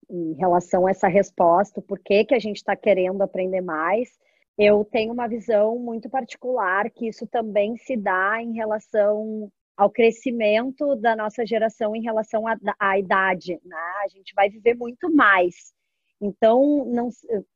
em 0.09 0.32
relação 0.35 0.87
a 0.87 0.90
essa 0.90 1.09
resposta, 1.09 1.82
por 1.82 1.99
que, 1.99 2.25
que 2.25 2.35
a 2.35 2.38
gente 2.38 2.56
está 2.56 2.76
querendo 2.76 3.23
aprender 3.23 3.61
mais, 3.61 4.18
eu 4.56 4.85
tenho 4.85 5.12
uma 5.12 5.26
visão 5.26 5.78
muito 5.78 6.09
particular 6.11 6.90
que 6.90 7.09
isso 7.09 7.26
também 7.26 7.76
se 7.76 7.97
dá 7.97 8.42
em 8.42 8.52
relação 8.52 9.50
ao 9.76 9.91
crescimento 9.91 10.97
da 10.97 11.17
nossa 11.17 11.47
geração 11.47 11.97
em 11.97 12.02
relação 12.02 12.47
à, 12.47 12.57
à 12.79 12.99
idade. 12.99 13.61
Né? 13.64 13.76
A 14.05 14.09
gente 14.09 14.33
vai 14.35 14.49
viver 14.49 14.75
muito 14.75 15.12
mais. 15.14 15.73
Então, 16.21 16.85
não, 16.87 17.09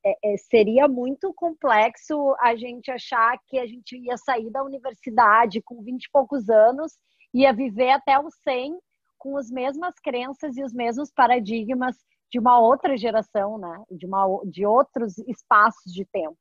é, 0.04 0.32
é, 0.32 0.36
seria 0.36 0.88
muito 0.88 1.32
complexo 1.34 2.34
a 2.40 2.56
gente 2.56 2.90
achar 2.90 3.38
que 3.46 3.58
a 3.58 3.66
gente 3.66 3.96
ia 3.96 4.16
sair 4.16 4.50
da 4.50 4.64
universidade 4.64 5.62
com 5.62 5.82
20 5.82 6.04
e 6.04 6.10
poucos 6.10 6.50
anos, 6.50 6.92
ia 7.32 7.52
viver 7.52 7.90
até 7.90 8.18
os 8.18 8.34
100 8.42 8.76
com 9.18 9.36
as 9.36 9.50
mesmas 9.50 9.94
crenças 10.02 10.56
e 10.56 10.64
os 10.64 10.72
mesmos 10.72 11.12
paradigmas 11.12 11.96
de 12.28 12.40
uma 12.40 12.58
outra 12.58 12.96
geração, 12.96 13.56
né? 13.56 13.84
de, 13.88 14.04
uma, 14.04 14.26
de 14.46 14.66
outros 14.66 15.16
espaços 15.18 15.92
de 15.92 16.04
tempo. 16.06 16.38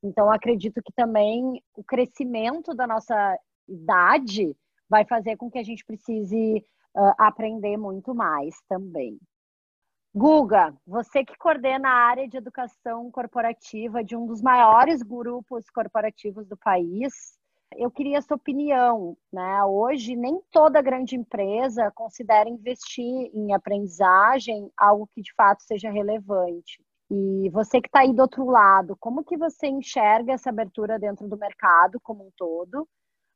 Então, 0.00 0.30
acredito 0.30 0.80
que 0.84 0.92
também 0.94 1.60
o 1.74 1.82
crescimento 1.82 2.72
da 2.72 2.86
nossa 2.86 3.36
idade 3.68 4.54
vai 4.88 5.04
fazer 5.04 5.36
com 5.36 5.50
que 5.50 5.58
a 5.58 5.62
gente 5.62 5.84
precise 5.84 6.64
uh, 6.96 7.14
aprender 7.18 7.76
muito 7.76 8.14
mais 8.14 8.54
também. 8.68 9.18
Guga, 10.16 10.72
você 10.86 11.24
que 11.24 11.36
coordena 11.36 11.88
a 11.88 12.08
área 12.08 12.28
de 12.28 12.36
educação 12.36 13.10
corporativa 13.10 14.04
de 14.04 14.14
um 14.16 14.26
dos 14.26 14.40
maiores 14.40 15.02
grupos 15.02 15.68
corporativos 15.70 16.46
do 16.46 16.56
país, 16.56 17.36
eu 17.76 17.90
queria 17.90 18.18
a 18.18 18.22
sua 18.22 18.36
opinião. 18.36 19.16
Né? 19.32 19.64
Hoje, 19.64 20.14
nem 20.14 20.40
toda 20.52 20.80
grande 20.80 21.16
empresa 21.16 21.90
considera 21.92 22.48
investir 22.48 23.30
em 23.34 23.52
aprendizagem 23.52 24.70
algo 24.76 25.08
que 25.12 25.20
de 25.20 25.34
fato 25.34 25.64
seja 25.64 25.90
relevante. 25.90 26.80
E 27.10 27.50
você 27.50 27.80
que 27.80 27.88
está 27.88 28.00
aí 28.00 28.12
do 28.12 28.22
outro 28.22 28.46
lado, 28.46 28.96
como 28.98 29.24
que 29.24 29.36
você 29.36 29.66
enxerga 29.66 30.32
essa 30.32 30.50
abertura 30.50 30.98
dentro 30.98 31.28
do 31.28 31.36
mercado 31.36 32.00
como 32.00 32.26
um 32.26 32.30
todo? 32.36 32.88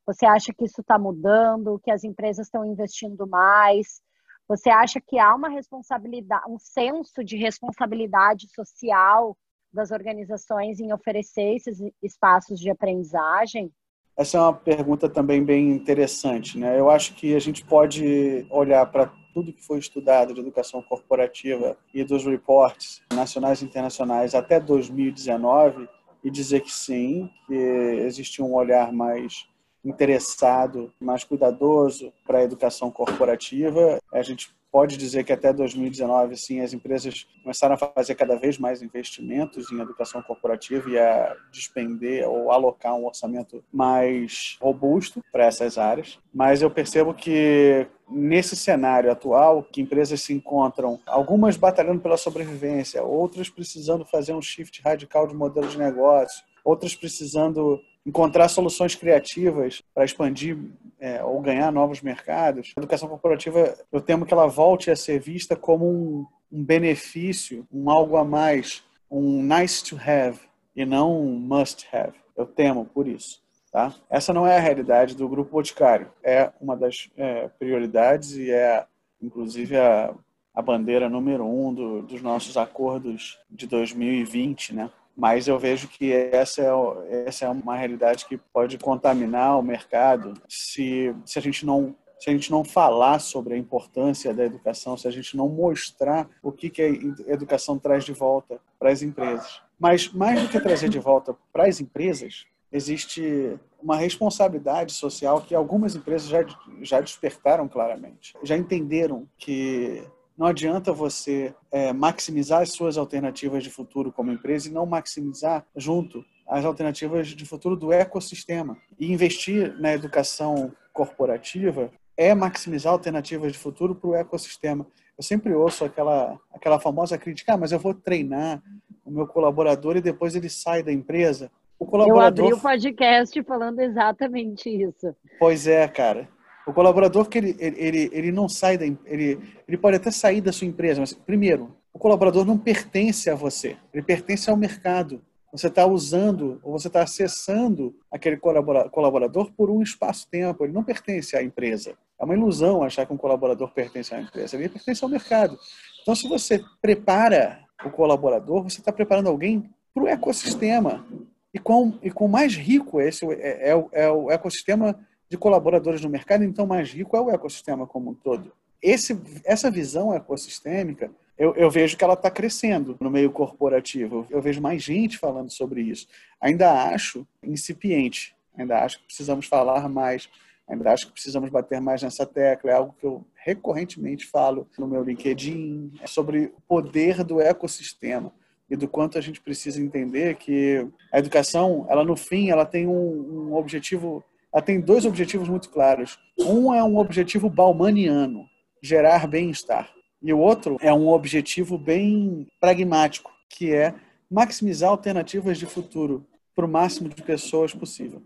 Você 0.09 0.25
acha 0.25 0.55
que 0.55 0.65
isso 0.65 0.81
está 0.81 0.99
mudando, 0.99 1.79
que 1.85 1.91
as 1.91 2.03
empresas 2.03 2.47
estão 2.47 2.65
investindo 2.65 3.27
mais? 3.27 4.01
Você 4.49 4.71
acha 4.71 4.99
que 5.07 5.19
há 5.19 5.35
uma 5.35 5.51
responsabilidade, 5.51 6.45
um 6.49 6.59
senso 6.59 7.23
de 7.23 7.37
responsabilidade 7.37 8.49
social 8.55 9.37
das 9.71 9.91
organizações 9.91 10.81
em 10.81 10.95
oferecer 10.95 11.57
esses 11.57 11.79
espaços 12.03 12.59
de 12.59 12.71
aprendizagem? 12.71 13.71
Essa 14.17 14.39
é 14.39 14.41
uma 14.41 14.55
pergunta 14.55 15.11
também 15.11 15.45
bem 15.45 15.73
interessante, 15.73 16.59
né? 16.59 16.81
Eu 16.81 16.89
acho 16.89 17.15
que 17.15 17.37
a 17.37 17.39
gente 17.39 17.63
pode 17.63 18.47
olhar 18.49 18.87
para 18.87 19.13
tudo 19.35 19.53
que 19.53 19.63
foi 19.63 19.79
estudado 19.79 20.33
de 20.33 20.41
educação 20.41 20.81
corporativa 20.81 21.77
e 21.93 22.03
dos 22.03 22.25
reportes 22.25 23.03
nacionais 23.13 23.61
e 23.61 23.67
internacionais 23.67 24.35
até 24.35 24.59
2019 24.59 25.87
e 26.25 26.31
dizer 26.31 26.63
que 26.63 26.73
sim, 26.73 27.31
que 27.47 27.53
existe 27.55 28.41
um 28.41 28.55
olhar 28.55 28.91
mais 28.91 29.47
interessado, 29.89 30.93
mais 31.01 31.25
cuidadoso 31.25 32.13
para 32.27 32.39
a 32.39 32.45
educação 32.45 32.91
corporativa. 32.91 33.99
A 34.13 34.23
gente 34.23 34.51
pode 34.71 34.99
dizer 34.99 35.25
que 35.25 35.33
até 35.33 35.51
2019, 35.51 36.37
sim, 36.37 36.61
as 36.61 36.75
empresas 36.75 37.27
começaram 37.43 37.75
a 37.75 37.79
fazer 37.79 38.15
cada 38.15 38.37
vez 38.37 38.59
mais 38.59 38.83
investimentos 38.83 39.73
em 39.73 39.81
educação 39.81 40.23
corporativa 40.23 40.91
e 40.91 40.99
a 40.99 41.35
despender 41.51 42.29
ou 42.29 42.53
alocar 42.53 42.95
um 42.95 43.07
orçamento 43.07 43.65
mais 43.73 44.59
robusto 44.61 45.25
para 45.33 45.47
essas 45.47 45.79
áreas. 45.79 46.19
Mas 46.33 46.61
eu 46.61 46.71
percebo 46.71 47.15
que 47.15 47.87
nesse 48.11 48.55
cenário 48.57 49.11
atual, 49.11 49.63
que 49.63 49.81
empresas 49.81 50.21
se 50.21 50.35
encontram, 50.35 51.01
algumas 51.07 51.57
batalhando 51.57 52.01
pela 52.01 52.17
sobrevivência, 52.17 53.03
outras 53.03 53.49
precisando 53.49 54.05
fazer 54.05 54.35
um 54.35 54.43
shift 54.43 54.83
radical 54.83 55.27
de 55.27 55.35
modelo 55.35 55.69
de 55.69 55.79
negócio, 55.79 56.43
outras 56.63 56.95
precisando 56.95 57.81
encontrar 58.05 58.49
soluções 58.49 58.95
criativas 58.95 59.83
para 59.95 60.05
expandir 60.05 60.57
é, 61.01 61.23
ou 61.23 61.41
ganhar 61.41 61.71
novos 61.71 62.01
mercados. 62.01 62.73
A 62.77 62.81
educação 62.81 63.09
corporativa, 63.09 63.77
eu 63.93 64.01
temo 64.01 64.25
que 64.25 64.33
ela 64.33 64.47
volte 64.47 64.91
a 64.91 64.97
ser 64.97 65.21
vista 65.21 65.55
como 65.55 65.87
um, 65.87 66.27
um 66.51 66.65
benefício, 66.65 67.67
um 67.73 67.91
algo 67.91 68.17
a 68.17 68.25
mais, 68.25 68.83
um 69.11 69.43
nice 69.43 69.85
to 69.85 69.97
have 69.97 70.39
e 70.75 70.85
não 70.85 71.21
um 71.21 71.39
must 71.39 71.87
have. 71.93 72.15
Eu 72.37 72.47
temo 72.47 72.85
por 72.85 73.07
isso. 73.07 73.43
Tá? 73.71 73.95
Essa 74.09 74.33
não 74.33 74.47
é 74.47 74.57
a 74.57 74.61
realidade 74.61 75.15
do 75.15 75.29
Grupo 75.29 75.53
Boticário. 75.53 76.11
É 76.23 76.51
uma 76.61 76.77
das 76.77 77.11
é, 77.17 77.49
prioridades 77.59 78.33
e 78.33 78.51
é, 78.51 78.87
inclusive, 79.21 79.77
a, 79.77 80.15
a 80.55 80.63
bandeira 80.63 81.09
número 81.09 81.45
um 81.45 81.75
do, 81.75 82.03
dos 82.03 82.23
nossos 82.23 82.57
acordos 82.57 83.39
de 83.51 83.67
2020, 83.67 84.75
né? 84.75 84.91
Mas 85.19 85.49
eu 85.49 85.59
vejo 85.59 85.89
que 85.89 86.13
essa 86.13 86.63
é, 86.63 87.25
essa 87.27 87.45
é 87.45 87.49
uma 87.49 87.77
realidade 87.77 88.25
que 88.25 88.37
pode 88.37 88.79
contaminar 88.79 89.59
o 89.59 89.63
mercado 89.63 90.33
se, 90.49 91.13
se 91.27 91.41
a 91.41 91.43
gente 91.43 91.67
não 91.67 91.97
se 92.21 92.31
a 92.31 92.33
gente 92.33 92.51
não 92.51 92.65
falar 92.65 93.21
sobre 93.21 93.55
a 93.55 93.57
importância 93.57 94.35
da 94.35 94.45
educação, 94.45 94.97
se 94.97 95.07
a 95.07 95.11
gente 95.11 95.37
não 95.37 95.49
mostrar 95.49 96.29
o 96.43 96.51
que, 96.51 96.69
que 96.69 96.83
a 96.83 97.33
educação 97.33 97.79
traz 97.79 98.05
de 98.05 98.13
volta 98.13 98.61
para 98.77 98.91
as 98.91 99.03
empresas. 99.03 99.63
Mas 99.79 100.13
mais 100.13 100.43
do 100.43 100.49
que 100.49 100.59
trazer 100.59 100.89
de 100.89 100.99
volta 100.99 101.37
para 101.53 101.69
as 101.69 101.81
empresas, 101.81 102.45
existe 102.73 103.57
uma 103.81 103.97
responsabilidade 103.97 104.95
social 104.95 105.41
que 105.41 105.55
algumas 105.55 105.95
empresas 105.95 106.29
já, 106.29 106.45
já 106.83 107.01
despertaram 107.01 107.69
claramente. 107.69 108.35
Já 108.43 108.57
entenderam 108.57 109.29
que 109.39 110.03
não 110.39 110.47
adianta 110.47 110.93
você 110.93 111.53
é, 111.73 111.93
maximizar 111.93 112.63
as 112.63 112.71
suas 112.71 112.97
alternativas 112.97 113.65
de 113.65 113.71
futuro 113.71 114.13
como 114.13 114.31
empresa 114.31 114.69
e 114.69 114.73
não 114.73 114.87
maximizar 114.87 115.67
junto 115.77 116.25
as 116.49 116.65
alternativas 116.65 117.27
de 117.27 117.45
futuro 117.45 117.75
do 117.75 117.93
ecossistema. 117.93 118.79
E 119.01 119.13
investir 119.13 119.77
na 119.81 119.93
educação 119.93 120.73
corporativa 120.93 121.91
é 122.17 122.35
maximizar 122.35 122.93
alternativas 122.93 123.53
de 123.53 123.59
futuro 123.59 123.97
para 123.97 124.11
o 124.11 124.15
ecossistema. 124.15 124.87
Eu 125.17 125.25
sempre 125.25 125.53
ouço 125.53 125.85
aquela, 125.85 126.39
aquela 126.55 126.79
famosa 126.79 127.19
crítica, 127.19 127.55
ah, 127.55 127.57
mas 127.57 127.73
eu 127.73 127.79
vou 127.81 127.93
treinar 127.93 128.63
o 129.05 129.11
meu 129.11 129.27
colaborador 129.27 129.97
e 129.97 130.01
depois 130.01 130.37
ele 130.37 130.49
sai 130.49 130.85
da 130.85 130.93
empresa. 130.93 131.51
O 131.79 131.85
colaborador... 131.85 132.45
Eu 132.45 132.49
abri 132.51 132.59
o 132.59 132.63
podcast 132.63 133.43
falando 133.43 133.81
exatamente 133.81 134.71
isso. 134.71 135.15
Pois 135.41 135.67
é, 135.67 135.87
cara. 135.89 136.29
O 136.69 136.73
colaborador 136.75 137.31
que 137.31 137.39
ele, 137.39 137.57
ele, 137.59 138.11
ele 138.13 138.31
não 138.31 138.47
sai 138.47 138.77
da 138.77 138.85
ele, 138.85 139.41
ele 139.67 139.79
pode 139.79 139.97
até 139.97 140.11
sair 140.11 140.43
da 140.43 140.53
sua 140.53 140.67
empresa, 140.67 141.01
mas 141.01 141.15
primeiro, 141.15 141.75
o 141.95 141.99
colaborador 141.99 142.45
não 142.45 142.59
pertence 142.59 143.31
a 143.31 143.35
você, 143.35 143.79
ele 143.93 144.03
pertence 144.03 144.51
ao 144.51 144.57
mercado. 144.57 145.23
Você 145.51 145.69
está 145.69 145.87
usando 145.87 146.61
ou 146.63 146.73
você 146.73 146.89
está 146.89 147.03
acessando 147.03 147.97
aquele 148.13 148.37
colaborador 148.37 149.51
por 149.57 149.71
um 149.71 149.81
espaço-tempo. 149.81 150.63
Ele 150.63 150.75
não 150.75 150.85
pertence 150.85 151.35
à 151.35 151.43
empresa. 151.43 151.97
É 152.21 152.25
uma 152.27 152.35
ilusão 152.35 152.83
achar 152.83 153.07
que 153.07 153.15
um 153.15 153.17
colaborador 153.17 153.73
pertence 153.73 154.15
à 154.15 154.21
empresa. 154.21 154.57
Ele 154.57 154.69
pertence 154.69 155.03
ao 155.03 155.09
mercado. 155.09 155.59
Então, 156.03 156.15
se 156.15 156.29
você 156.29 156.63
prepara 156.83 157.61
o 157.83 157.89
colaborador, 157.89 158.63
você 158.63 158.79
está 158.79 158.93
preparando 158.93 159.31
alguém 159.31 159.71
para 159.95 160.03
o 160.03 160.07
ecossistema. 160.07 161.07
E 161.55 161.59
com, 161.59 161.95
e 162.03 162.29
mais 162.29 162.55
rico 162.55 163.01
esse 163.01 163.25
é, 163.25 163.71
é, 163.71 163.87
é 163.93 164.11
o 164.11 164.31
ecossistema 164.31 164.95
de 165.29 165.37
colaboradores 165.37 166.01
no 166.01 166.09
mercado, 166.09 166.45
então 166.45 166.67
mais 166.67 166.91
rico 166.91 167.17
é 167.17 167.21
o 167.21 167.31
ecossistema 167.31 167.87
como 167.87 168.11
um 168.11 168.15
todo. 168.15 168.53
Esse, 168.81 169.21
essa 169.45 169.71
visão 169.71 170.15
ecossistêmica, 170.15 171.11
eu, 171.37 171.55
eu 171.55 171.71
vejo 171.71 171.97
que 171.97 172.05
ela 172.05 172.15
está 172.15 172.31
crescendo 172.31 172.97
no 173.01 173.11
meio 173.11 173.31
corporativo. 173.31 174.27
Eu 174.31 174.41
vejo 174.41 174.61
mais 174.61 174.83
gente 174.83 175.19
falando 175.19 175.51
sobre 175.51 175.83
isso. 175.83 176.07
Ainda 176.41 176.91
acho 176.91 177.27
incipiente, 177.43 178.35
ainda 178.57 178.83
acho 178.83 178.99
que 178.99 179.07
precisamos 179.07 179.47
falar 179.47 179.89
mais, 179.89 180.29
ainda 180.67 180.93
acho 180.93 181.07
que 181.07 181.13
precisamos 181.13 181.51
bater 181.51 181.81
mais 181.81 182.03
nessa 182.03 182.25
tecla. 182.25 182.71
É 182.71 182.75
algo 182.75 182.95
que 182.99 183.07
eu 183.07 183.25
recorrentemente 183.35 184.27
falo 184.27 184.69
no 184.79 184.87
meu 184.87 185.03
LinkedIn, 185.03 185.93
é 186.01 186.07
sobre 186.07 186.53
o 186.57 186.61
poder 186.67 187.25
do 187.25 187.41
ecossistema 187.41 188.33
e 188.71 188.77
do 188.77 188.87
quanto 188.87 189.17
a 189.17 189.21
gente 189.21 189.41
precisa 189.41 189.81
entender 189.81 190.37
que 190.37 190.87
a 191.13 191.19
educação, 191.19 191.87
ela 191.89 192.05
no 192.05 192.17
fim, 192.17 192.51
ela 192.51 192.67
tem 192.67 192.87
um, 192.87 193.49
um 193.49 193.55
objetivo 193.55 194.23
ela 194.59 194.65
tem 194.65 194.81
dois 194.81 195.05
objetivos 195.07 195.49
muito 195.49 195.71
claros. 195.71 196.19
Um 196.37 196.75
é 196.75 196.83
um 196.83 196.99
objetivo 196.99 197.49
baumaniano, 197.49 198.45
gerar 198.83 199.29
bem-estar. 199.29 199.89
E 200.21 200.33
o 200.33 200.39
outro 200.41 200.77
é 200.81 200.93
um 200.93 201.09
objetivo 201.09 201.79
bem 201.79 202.45
pragmático, 202.61 203.31
que 203.49 203.73
é 203.73 203.95
maximizar 204.29 204.91
alternativas 204.91 205.59
de 205.59 205.65
futuro 205.65 206.27
para 206.57 206.67
o 206.67 206.69
máximo 206.69 207.09
de 207.09 207.23
pessoas 207.23 207.73
possível. 207.73 208.21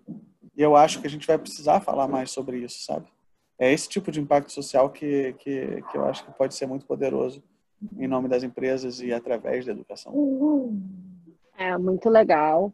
E 0.56 0.62
eu 0.62 0.74
acho 0.74 1.02
que 1.02 1.06
a 1.06 1.10
gente 1.10 1.26
vai 1.26 1.36
precisar 1.36 1.80
falar 1.80 2.08
mais 2.08 2.30
sobre 2.30 2.56
isso, 2.56 2.82
sabe? 2.82 3.06
É 3.58 3.70
esse 3.70 3.86
tipo 3.86 4.10
de 4.10 4.18
impacto 4.18 4.50
social 4.50 4.88
que, 4.88 5.34
que, 5.34 5.82
que 5.90 5.98
eu 5.98 6.06
acho 6.06 6.24
que 6.24 6.32
pode 6.32 6.54
ser 6.54 6.64
muito 6.66 6.86
poderoso 6.86 7.42
em 7.98 8.08
nome 8.08 8.26
das 8.26 8.42
empresas 8.42 9.02
e 9.02 9.12
através 9.12 9.66
da 9.66 9.72
educação. 9.72 10.14
É 11.58 11.76
muito 11.76 12.08
legal. 12.08 12.72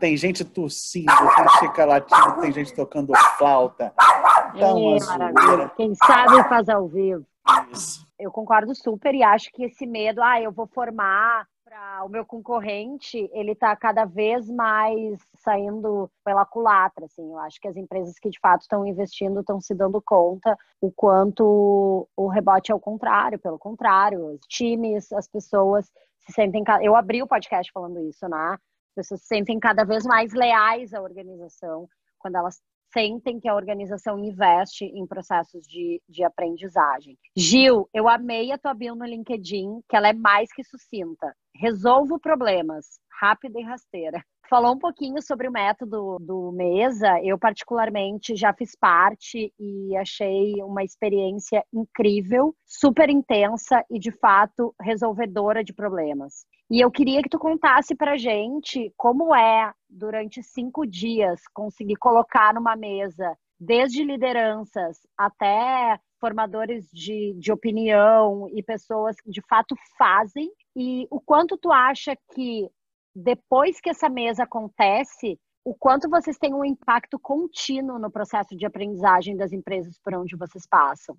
Tem 0.00 0.16
gente 0.16 0.44
tossindo, 0.44 1.12
tem 1.36 1.48
chica 1.58 1.84
latindo, 1.84 2.40
tem 2.40 2.52
gente 2.52 2.74
tocando 2.74 3.12
flauta. 3.36 3.92
Tá 3.94 4.50
é, 4.56 5.06
maravilha. 5.06 5.70
Quem 5.76 5.94
sabe 5.94 6.42
faz 6.48 6.68
ao 6.68 6.88
vivo. 6.88 7.24
Isso. 7.70 8.08
Eu 8.18 8.30
concordo 8.30 8.74
super 8.74 9.14
e 9.14 9.22
acho 9.22 9.50
que 9.52 9.64
esse 9.64 9.86
medo, 9.86 10.22
ah, 10.22 10.40
eu 10.40 10.50
vou 10.50 10.66
formar 10.66 11.46
para 11.64 12.04
o 12.04 12.08
meu 12.08 12.24
concorrente, 12.24 13.30
ele 13.32 13.52
está 13.52 13.76
cada 13.76 14.04
vez 14.04 14.50
mais 14.50 15.20
saindo 15.36 16.10
pela 16.24 16.44
culatra, 16.44 17.04
assim. 17.04 17.30
Eu 17.30 17.38
acho 17.38 17.60
que 17.60 17.68
as 17.68 17.76
empresas 17.76 18.18
que 18.18 18.28
de 18.28 18.40
fato 18.40 18.62
estão 18.62 18.86
investindo 18.86 19.40
estão 19.40 19.60
se 19.60 19.74
dando 19.74 20.02
conta 20.02 20.56
o 20.80 20.90
quanto 20.90 22.08
o 22.16 22.28
rebote 22.28 22.72
é 22.72 22.74
o 22.74 22.80
contrário, 22.80 23.38
pelo 23.38 23.58
contrário, 23.58 24.34
os 24.34 24.40
times, 24.48 25.12
as 25.12 25.28
pessoas 25.28 25.86
se 26.20 26.32
sentem. 26.32 26.64
Eu 26.82 26.96
abri 26.96 27.22
o 27.22 27.28
podcast 27.28 27.70
falando 27.72 28.00
isso, 28.00 28.28
né? 28.28 28.58
As 29.00 29.08
pessoas 29.08 29.22
se 29.22 29.26
sentem 29.28 29.58
cada 29.58 29.82
vez 29.82 30.04
mais 30.04 30.32
leais 30.34 30.92
à 30.92 31.00
organização 31.00 31.88
quando 32.18 32.36
elas 32.36 32.60
sentem 32.92 33.40
que 33.40 33.48
a 33.48 33.54
organização 33.54 34.18
investe 34.18 34.84
em 34.84 35.06
processos 35.06 35.66
de, 35.66 36.02
de 36.08 36.22
aprendizagem. 36.22 37.16
Gil, 37.36 37.88
eu 37.94 38.08
amei 38.08 38.52
a 38.52 38.58
tua 38.58 38.74
bio 38.74 38.94
no 38.94 39.06
LinkedIn, 39.06 39.80
que 39.88 39.96
ela 39.96 40.08
é 40.08 40.12
mais 40.12 40.52
que 40.52 40.62
sucinta. 40.64 41.34
Resolvo 41.54 42.18
problemas, 42.18 42.98
rápida 43.20 43.58
e 43.58 43.62
rasteira. 43.62 44.22
Falou 44.50 44.74
um 44.74 44.78
pouquinho 44.78 45.22
sobre 45.22 45.46
o 45.46 45.52
método 45.52 46.16
do 46.20 46.50
Mesa. 46.50 47.20
Eu, 47.22 47.38
particularmente, 47.38 48.34
já 48.34 48.52
fiz 48.52 48.74
parte 48.74 49.54
e 49.56 49.96
achei 49.96 50.54
uma 50.62 50.82
experiência 50.82 51.64
incrível, 51.72 52.52
super 52.66 53.08
intensa 53.08 53.84
e, 53.88 53.96
de 53.96 54.10
fato, 54.10 54.74
resolvedora 54.80 55.62
de 55.62 55.72
problemas. 55.72 56.44
E 56.70 56.80
eu 56.80 56.90
queria 56.90 57.20
que 57.20 57.28
tu 57.28 57.38
contasse 57.38 57.96
pra 57.96 58.16
gente 58.16 58.92
como 58.96 59.34
é, 59.34 59.72
durante 59.88 60.40
cinco 60.40 60.86
dias, 60.86 61.40
conseguir 61.52 61.96
colocar 61.96 62.54
numa 62.54 62.76
mesa, 62.76 63.36
desde 63.58 64.04
lideranças 64.04 64.98
até 65.18 65.98
formadores 66.20 66.88
de, 66.92 67.34
de 67.38 67.50
opinião 67.50 68.46
e 68.54 68.62
pessoas 68.62 69.16
que 69.20 69.30
de 69.32 69.42
fato 69.48 69.74
fazem, 69.98 70.48
e 70.76 71.08
o 71.10 71.20
quanto 71.20 71.58
tu 71.58 71.72
acha 71.72 72.16
que 72.32 72.68
depois 73.12 73.80
que 73.80 73.90
essa 73.90 74.08
mesa 74.08 74.44
acontece, 74.44 75.40
o 75.64 75.74
quanto 75.74 76.08
vocês 76.08 76.38
têm 76.38 76.54
um 76.54 76.64
impacto 76.64 77.18
contínuo 77.18 77.98
no 77.98 78.12
processo 78.12 78.56
de 78.56 78.64
aprendizagem 78.64 79.36
das 79.36 79.52
empresas 79.52 79.98
por 80.04 80.14
onde 80.14 80.36
vocês 80.36 80.64
passam. 80.68 81.16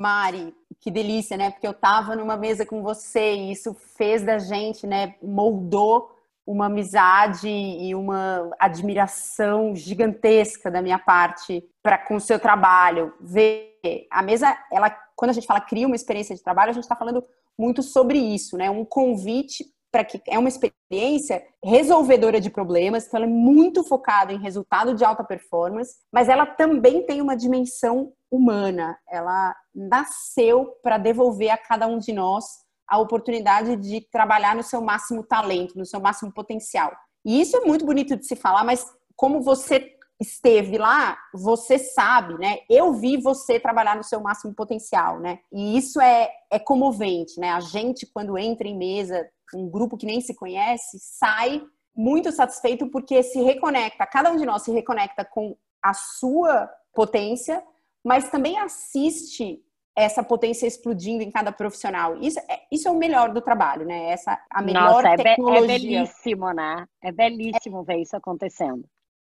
Mari, 0.00 0.54
que 0.80 0.90
delícia, 0.90 1.36
né? 1.36 1.50
Porque 1.50 1.66
eu 1.66 1.72
estava 1.72 2.16
numa 2.16 2.34
mesa 2.34 2.64
com 2.64 2.82
você 2.82 3.34
e 3.34 3.52
isso 3.52 3.74
fez 3.74 4.22
da 4.22 4.38
gente, 4.38 4.86
né? 4.86 5.14
Moldou 5.22 6.10
uma 6.46 6.66
amizade 6.66 7.50
e 7.50 7.94
uma 7.94 8.50
admiração 8.58 9.76
gigantesca 9.76 10.70
da 10.70 10.80
minha 10.80 10.98
parte 10.98 11.62
para 11.82 11.98
com 11.98 12.16
o 12.16 12.20
seu 12.20 12.40
trabalho. 12.40 13.12
Ver 13.20 13.76
a 14.10 14.22
mesa, 14.22 14.56
ela, 14.72 14.90
quando 15.14 15.32
a 15.32 15.34
gente 15.34 15.46
fala 15.46 15.60
cria 15.60 15.86
uma 15.86 15.96
experiência 15.96 16.34
de 16.34 16.42
trabalho, 16.42 16.70
a 16.70 16.74
gente 16.74 16.84
está 16.84 16.96
falando 16.96 17.22
muito 17.58 17.82
sobre 17.82 18.18
isso, 18.18 18.56
né? 18.56 18.70
Um 18.70 18.86
convite 18.86 19.66
para 19.92 20.02
que 20.02 20.18
é 20.26 20.38
uma 20.38 20.48
experiência 20.48 21.44
resolvedora 21.62 22.40
de 22.40 22.48
problemas, 22.48 23.06
então 23.06 23.18
ela 23.18 23.26
é 23.26 23.32
muito 23.32 23.84
focada 23.84 24.32
em 24.32 24.40
resultado 24.40 24.94
de 24.94 25.04
alta 25.04 25.24
performance, 25.24 25.96
mas 26.10 26.30
ela 26.30 26.46
também 26.46 27.04
tem 27.04 27.20
uma 27.20 27.36
dimensão 27.36 28.14
humana. 28.30 28.98
Ela 29.08 29.54
nasceu 29.74 30.66
para 30.82 30.98
devolver 30.98 31.50
a 31.50 31.58
cada 31.58 31.86
um 31.86 31.98
de 31.98 32.12
nós 32.12 32.44
a 32.88 32.98
oportunidade 32.98 33.76
de 33.76 34.00
trabalhar 34.10 34.56
no 34.56 34.62
seu 34.62 34.80
máximo 34.80 35.22
talento, 35.22 35.78
no 35.78 35.86
seu 35.86 36.00
máximo 36.00 36.32
potencial. 36.32 36.92
E 37.24 37.40
isso 37.40 37.56
é 37.56 37.60
muito 37.60 37.84
bonito 37.84 38.16
de 38.16 38.26
se 38.26 38.34
falar, 38.34 38.64
mas 38.64 38.84
como 39.14 39.42
você 39.42 39.96
esteve 40.20 40.76
lá, 40.76 41.16
você 41.32 41.78
sabe, 41.78 42.34
né? 42.38 42.58
Eu 42.68 42.92
vi 42.92 43.16
você 43.16 43.58
trabalhar 43.58 43.96
no 43.96 44.04
seu 44.04 44.20
máximo 44.20 44.54
potencial, 44.54 45.18
né? 45.18 45.38
E 45.50 45.78
isso 45.78 46.00
é, 46.00 46.28
é 46.50 46.58
comovente, 46.58 47.40
né? 47.40 47.50
A 47.50 47.60
gente, 47.60 48.06
quando 48.06 48.36
entra 48.36 48.68
em 48.68 48.76
mesa, 48.76 49.26
um 49.54 49.68
grupo 49.68 49.96
que 49.96 50.06
nem 50.06 50.20
se 50.20 50.34
conhece, 50.34 50.98
sai 51.00 51.62
muito 51.96 52.30
satisfeito 52.30 52.88
porque 52.90 53.22
se 53.22 53.40
reconecta, 53.42 54.06
cada 54.06 54.30
um 54.30 54.36
de 54.36 54.44
nós 54.44 54.62
se 54.62 54.70
reconecta 54.70 55.24
com 55.24 55.56
a 55.82 55.94
sua 55.94 56.70
potência, 56.92 57.62
mas 58.04 58.30
também 58.30 58.58
assiste 58.58 59.62
essa 59.96 60.22
potência 60.22 60.66
explodindo 60.66 61.22
em 61.22 61.30
cada 61.30 61.52
profissional. 61.52 62.16
Isso 62.20 62.38
é, 62.48 62.60
isso 62.70 62.88
é 62.88 62.90
o 62.90 62.96
melhor 62.96 63.32
do 63.32 63.40
trabalho, 63.40 63.84
né? 63.84 64.10
Essa 64.10 64.38
a 64.50 64.62
melhor 64.62 65.02
Nossa, 65.02 65.08
é 65.08 65.16
tecnologia. 65.16 65.74
É, 65.74 65.78
belíssimo, 65.78 66.52
né? 66.52 66.86
É 67.02 67.12
belíssimo 67.12 67.80
é, 67.80 67.84
ver 67.84 68.02
isso 68.02 68.16
acontecendo. 68.16 68.84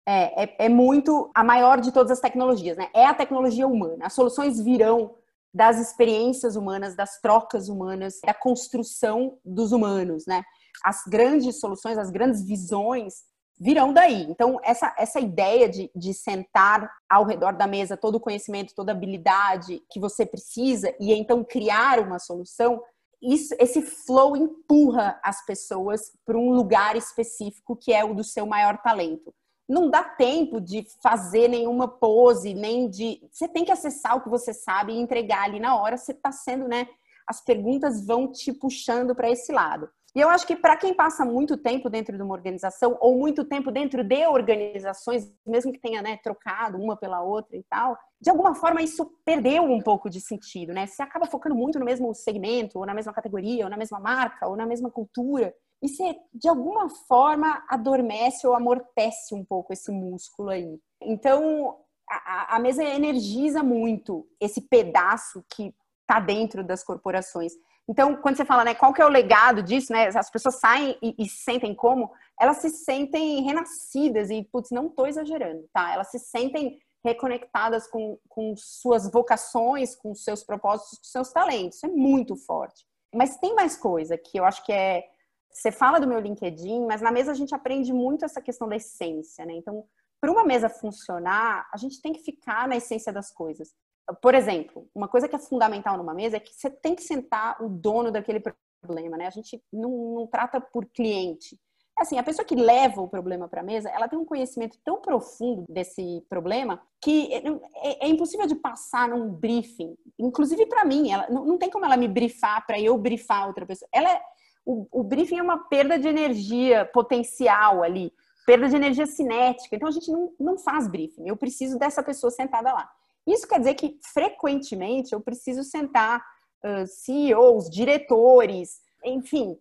É, 0.07 0.45
é, 0.45 0.57
é 0.67 0.69
muito 0.69 1.31
a 1.35 1.43
maior 1.43 1.81
de 1.81 1.93
todas 1.93 2.13
as 2.13 2.21
tecnologias, 2.21 2.77
né? 2.77 2.89
É 2.95 3.07
a 3.07 3.15
tecnologia 3.15 3.67
humana. 3.67 4.07
As 4.07 4.13
soluções 4.13 4.61
virão 4.61 5.15
das 5.53 5.81
experiências 5.81 6.55
humanas, 6.55 6.95
das 6.95 7.21
trocas 7.21 7.69
humanas, 7.69 8.21
da 8.25 8.35
construção 8.35 9.39
dos 9.45 9.73
humanos, 9.73 10.25
né? 10.27 10.45
As 10.85 11.03
grandes 11.07 11.59
soluções, 11.59 11.99
as 11.99 12.11
grandes 12.11 12.47
visões 12.47 13.25
virão 13.61 13.93
daí. 13.93 14.23
Então, 14.23 14.59
essa, 14.65 14.95
essa 14.99 15.21
ideia 15.21 15.69
de, 15.69 15.91
de 15.95 16.15
sentar 16.15 16.91
ao 17.09 17.25
redor 17.25 17.53
da 17.53 17.67
mesa 17.67 17.97
todo 17.97 18.15
o 18.15 18.21
conhecimento, 18.21 18.75
toda 18.75 18.91
a 18.91 18.95
habilidade 18.95 19.83
que 19.91 20.01
você 20.01 20.25
precisa 20.25 20.95
e 20.99 21.13
então 21.13 21.45
criar 21.45 22.01
uma 22.01 22.19
solução, 22.19 22.83
isso, 23.23 23.55
esse 23.59 23.83
flow 23.83 24.35
empurra 24.35 25.21
as 25.23 25.45
pessoas 25.45 26.11
para 26.25 26.39
um 26.39 26.51
lugar 26.51 26.97
específico 26.97 27.77
que 27.77 27.93
é 27.93 28.03
o 28.03 28.15
do 28.15 28.25
seu 28.25 28.47
maior 28.47 28.79
talento 28.79 29.31
não 29.71 29.89
dá 29.89 30.03
tempo 30.03 30.61
de 30.61 30.85
fazer 31.01 31.47
nenhuma 31.47 31.87
pose, 31.87 32.53
nem 32.53 32.91
de. 32.91 33.23
Você 33.31 33.47
tem 33.47 33.65
que 33.65 33.71
acessar 33.71 34.17
o 34.17 34.21
que 34.21 34.29
você 34.29 34.53
sabe 34.53 34.93
e 34.93 34.99
entregar 34.99 35.45
ali 35.45 35.61
na 35.61 35.77
hora. 35.77 35.97
Você 35.97 36.11
está 36.11 36.33
sendo, 36.33 36.67
né? 36.67 36.89
As 37.25 37.41
perguntas 37.41 38.05
vão 38.05 38.31
te 38.33 38.53
puxando 38.53 39.15
para 39.15 39.31
esse 39.31 39.53
lado. 39.53 39.89
E 40.15 40.21
eu 40.21 40.29
acho 40.29 40.47
que 40.47 40.57
para 40.57 40.77
quem 40.77 40.93
passa 40.93 41.25
muito 41.25 41.57
tempo 41.57 41.89
dentro 41.89 42.17
de 42.17 42.23
uma 42.23 42.35
organização, 42.35 42.97
ou 43.01 43.17
muito 43.17 43.45
tempo 43.45 43.71
dentro 43.71 44.03
de 44.03 44.27
organizações, 44.27 45.33
mesmo 45.47 45.73
que 45.73 45.79
tenha 45.79 46.03
né, 46.03 46.19
trocado 46.23 46.79
uma 46.79 46.97
pela 46.97 47.23
outra 47.23 47.57
e 47.57 47.63
tal, 47.63 47.97
de 48.21 48.29
alguma 48.29 48.55
forma 48.55 48.83
isso 48.83 49.11
perdeu 49.25 49.63
um 49.63 49.81
pouco 49.81 50.11
de 50.11 50.21
sentido, 50.21 50.73
né? 50.73 50.87
Você 50.87 51.03
acaba 51.03 51.27
focando 51.27 51.55
muito 51.55 51.79
no 51.79 51.85
mesmo 51.85 52.13
segmento, 52.15 52.79
ou 52.79 52.87
na 52.87 52.95
mesma 52.95 53.13
categoria, 53.13 53.65
ou 53.65 53.71
na 53.71 53.77
mesma 53.77 54.01
marca, 54.01 54.49
ou 54.49 54.57
na 54.57 54.67
mesma 54.67 54.91
cultura 54.91 55.55
e 55.83 55.89
você, 55.89 56.15
de 56.33 56.49
alguma 56.49 56.91
forma, 56.91 57.65
adormece 57.69 58.47
ou 58.47 58.55
amortece 58.55 59.35
um 59.35 59.45
pouco 59.45 59.73
esse 59.73 59.91
músculo 59.91 60.51
aí. 60.51 60.79
Então, 61.01 61.79
a, 62.09 62.57
a 62.57 62.59
mesa 62.59 62.85
energiza 62.85 63.63
muito 63.63 64.27
esse 64.39 64.61
pedaço 64.61 65.43
que 65.49 65.75
está 66.03 66.21
dentro 66.21 66.63
das 66.63 66.85
corporações. 66.85 67.53
Então, 67.89 68.17
quando 68.17 68.37
você 68.37 68.45
fala, 68.45 68.65
né, 68.65 68.75
qual 68.75 68.93
que 68.93 69.03
é 69.03 69.05
o 69.05 69.09
legado 69.09 69.63
disso, 69.63 69.93
né? 69.93 70.09
As 70.09 70.31
pessoas 70.31 70.61
saem 70.61 70.97
e, 71.03 71.15
e 71.19 71.29
se 71.29 71.43
sentem 71.43 71.75
como? 71.75 72.13
Elas 72.41 72.59
se 72.59 72.71
sentem 72.71 73.43
renascidas 73.43 74.31
e, 74.31 74.45
putz, 74.45 74.71
não 74.71 74.87
estou 74.87 75.07
exagerando, 75.07 75.69
tá? 75.73 75.93
Elas 75.93 76.11
se 76.11 76.19
sentem 76.19 76.79
reconectadas 77.05 77.87
com, 77.89 78.19
com 78.29 78.55
suas 78.57 79.11
vocações, 79.11 79.97
com 79.97 80.15
seus 80.15 80.45
propósitos, 80.45 80.99
com 80.99 81.05
seus 81.05 81.33
talentos. 81.33 81.79
Isso 81.79 81.87
é 81.87 81.89
muito 81.89 82.37
forte. 82.37 82.87
Mas 83.15 83.39
tem 83.39 83.55
mais 83.55 83.77
coisa 83.77 84.17
que 84.17 84.39
eu 84.39 84.45
acho 84.45 84.65
que 84.65 84.73
é 84.73 85.05
você 85.51 85.73
fala 85.73 85.99
do 85.99 86.07
meu 86.07 86.21
LinkedIn, 86.21 86.87
mas 86.87 87.01
na 87.01 87.11
mesa 87.11 87.33
a 87.33 87.35
gente 87.35 87.55
aprende 87.55 87.93
muito 87.93 88.25
essa 88.25 88.41
questão 88.41 88.69
da 88.69 88.77
essência, 88.77 89.45
né? 89.45 89.55
Então, 89.55 89.85
para 90.21 90.31
uma 90.31 90.45
mesa 90.45 90.69
funcionar, 90.69 91.69
a 91.73 91.77
gente 91.77 92.01
tem 92.01 92.13
que 92.13 92.23
ficar 92.23 92.69
na 92.69 92.77
essência 92.77 93.13
das 93.13 93.33
coisas. 93.33 93.75
Por 94.15 94.35
exemplo, 94.35 94.89
uma 94.95 95.09
coisa 95.09 95.29
que 95.29 95.37
é 95.37 95.39
fundamental 95.39 95.97
numa 95.97 96.15
mesa 96.15 96.37
é 96.37 96.41
que 96.41 96.55
você 96.55 96.71
tem 96.71 96.95
que 96.95 97.03
sentar 97.03 97.63
o 97.63 97.69
dono 97.69 98.11
daquele 98.11 98.43
problema, 98.81 99.17
né? 99.17 99.27
A 99.27 99.31
gente 99.31 99.63
não, 99.73 100.15
não 100.15 100.27
trata 100.27 100.61
por 100.61 100.87
cliente. 100.87 101.59
É 101.99 102.03
assim, 102.03 102.19
a 102.19 102.23
pessoa 102.23 102.47
que 102.47 102.55
leva 102.55 103.03
o 103.03 103.09
problema 103.09 103.47
para 103.47 103.61
a 103.61 103.65
mesa, 103.65 103.91
ela 103.91 104.09
tem 104.09 104.19
um 104.19 104.25
conhecimento 104.25 104.79
tão 104.83 105.03
profundo 105.03 105.67
desse 105.69 106.25
problema 106.31 106.81
que 107.01 107.31
é, 107.33 108.07
é, 108.07 108.09
impossível 108.09 108.47
de 108.47 108.55
passar 108.55 109.09
num 109.09 109.29
briefing. 109.29 109.95
Inclusive 110.19 110.65
para 110.67 110.85
mim, 110.85 111.11
ela, 111.11 111.29
não, 111.29 111.45
não 111.45 111.59
tem 111.59 111.69
como 111.69 111.85
ela 111.85 111.99
me 111.99 112.09
brifar 112.09 112.67
para 112.67 112.81
eu 112.81 112.97
brifar 112.97 113.47
outra 113.47 113.67
pessoa. 113.67 113.89
Ela 113.93 114.11
é, 114.11 114.21
o, 114.65 114.87
o 114.91 115.03
briefing 115.03 115.39
é 115.39 115.43
uma 115.43 115.69
perda 115.69 115.99
de 115.99 116.09
energia 116.09 116.87
potencial 116.87 117.83
ali, 117.83 118.11
perda 118.47 118.69
de 118.69 118.77
energia 118.77 119.07
cinética. 119.07 119.77
Então 119.77 119.89
a 119.89 119.93
gente 119.93 120.11
não, 120.11 120.33
não 120.41 120.57
faz 120.57 120.89
briefing. 120.89 121.29
Eu 121.29 121.37
preciso 121.37 121.79
dessa 121.79 122.03
pessoa 122.03 122.31
sentada 122.31 122.73
lá. 122.73 122.91
Isso 123.27 123.47
quer 123.47 123.59
dizer 123.59 123.75
que 123.75 123.99
frequentemente 124.13 125.13
eu 125.13 125.21
preciso 125.21 125.63
sentar 125.63 126.21
uh, 126.65 126.87
CEOs, 126.87 127.71
diretores, 127.71 128.81
enfim, 129.05 129.57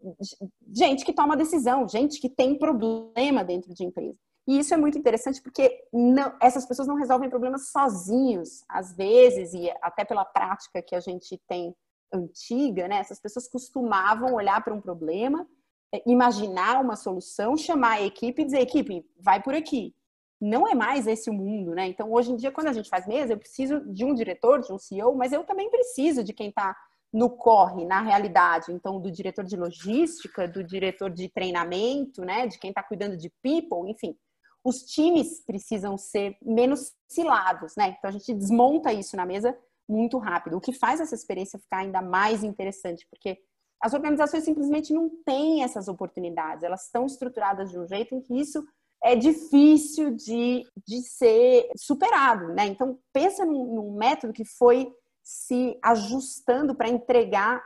gente 0.73 1.05
que 1.05 1.13
toma 1.13 1.37
decisão, 1.37 1.87
gente 1.87 2.19
que 2.19 2.29
tem 2.29 2.57
problema 2.57 3.43
dentro 3.43 3.73
de 3.73 3.85
empresa. 3.85 4.17
E 4.47 4.59
isso 4.59 4.73
é 4.73 4.77
muito 4.77 4.97
interessante 4.97 5.41
porque 5.41 5.85
não, 5.93 6.35
essas 6.41 6.65
pessoas 6.65 6.87
não 6.87 6.95
resolvem 6.95 7.29
problemas 7.29 7.69
sozinhos, 7.69 8.63
às 8.67 8.95
vezes, 8.95 9.53
e 9.53 9.69
até 9.81 10.03
pela 10.03 10.25
prática 10.25 10.81
que 10.81 10.95
a 10.95 10.99
gente 10.99 11.39
tem 11.47 11.75
antiga, 12.11 12.87
né? 12.87 12.97
Essas 12.97 13.19
pessoas 13.19 13.47
costumavam 13.47 14.33
olhar 14.33 14.63
para 14.63 14.73
um 14.73 14.81
problema 14.81 15.47
é, 15.93 16.03
imaginar 16.05 16.81
uma 16.81 16.95
solução, 16.95 17.57
chamar 17.57 17.93
a 17.93 18.01
equipe 18.01 18.41
e 18.41 18.45
dizer, 18.45 18.61
equipe, 18.61 19.03
vai 19.19 19.41
por 19.41 19.55
aqui. 19.55 19.95
Não 20.41 20.67
é 20.67 20.73
mais 20.73 21.05
esse 21.07 21.29
o 21.29 21.33
mundo, 21.33 21.75
né? 21.75 21.87
Então, 21.87 22.11
hoje 22.11 22.31
em 22.31 22.35
dia, 22.35 22.51
quando 22.51 22.67
a 22.67 22.73
gente 22.73 22.89
faz 22.89 23.05
mesa, 23.05 23.33
eu 23.33 23.37
preciso 23.37 23.81
de 23.91 24.05
um 24.05 24.13
diretor, 24.13 24.61
de 24.61 24.71
um 24.71 24.77
CEO, 24.77 25.15
mas 25.15 25.33
eu 25.33 25.43
também 25.43 25.69
preciso 25.69 26.23
de 26.23 26.33
quem 26.33 26.49
está 26.49 26.75
no 27.11 27.29
corre, 27.29 27.85
na 27.85 28.01
realidade. 28.01 28.71
Então, 28.71 28.99
do 28.99 29.11
diretor 29.11 29.43
de 29.43 29.57
logística, 29.57 30.47
do 30.47 30.63
diretor 30.63 31.09
de 31.09 31.27
treinamento, 31.27 32.23
né? 32.23 32.47
De 32.47 32.57
quem 32.57 32.69
está 32.69 32.83
cuidando 32.83 33.17
de 33.17 33.29
people, 33.41 33.89
enfim. 33.89 34.15
Os 34.63 34.83
times 34.83 35.43
precisam 35.45 35.97
ser 35.97 36.37
menos 36.41 36.93
cilados, 37.07 37.75
né? 37.75 37.95
Então, 37.97 38.09
a 38.09 38.13
gente 38.13 38.33
desmonta 38.33 38.93
isso 38.93 39.17
na 39.17 39.25
mesa 39.25 39.57
muito 39.89 40.19
rápido, 40.19 40.55
o 40.55 40.61
que 40.61 40.71
faz 40.71 41.01
essa 41.01 41.15
experiência 41.15 41.57
ficar 41.57 41.79
ainda 41.79 42.01
mais 42.01 42.43
interessante, 42.43 43.07
porque 43.09 43.39
as 43.81 43.93
organizações 43.93 44.43
simplesmente 44.43 44.93
não 44.93 45.09
têm 45.25 45.63
essas 45.63 45.87
oportunidades, 45.87 46.63
elas 46.63 46.85
estão 46.85 47.05
estruturadas 47.05 47.71
de 47.71 47.79
um 47.79 47.87
jeito 47.87 48.13
em 48.13 48.21
que 48.21 48.39
isso 48.39 48.63
é 49.03 49.15
difícil 49.15 50.15
de, 50.15 50.65
de 50.85 51.01
ser 51.01 51.69
superado, 51.77 52.53
né? 52.53 52.65
Então, 52.65 52.99
pensa 53.13 53.45
num, 53.45 53.75
num 53.75 53.97
método 53.97 54.33
que 54.33 54.45
foi 54.45 54.93
se 55.23 55.77
ajustando 55.81 56.75
para 56.75 56.89
entregar 56.89 57.63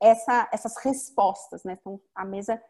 essa, 0.00 0.48
essas 0.52 0.76
respostas, 0.78 1.64
né? 1.64 1.76
Então, 1.80 2.00
a 2.14 2.24
mesa 2.24 2.62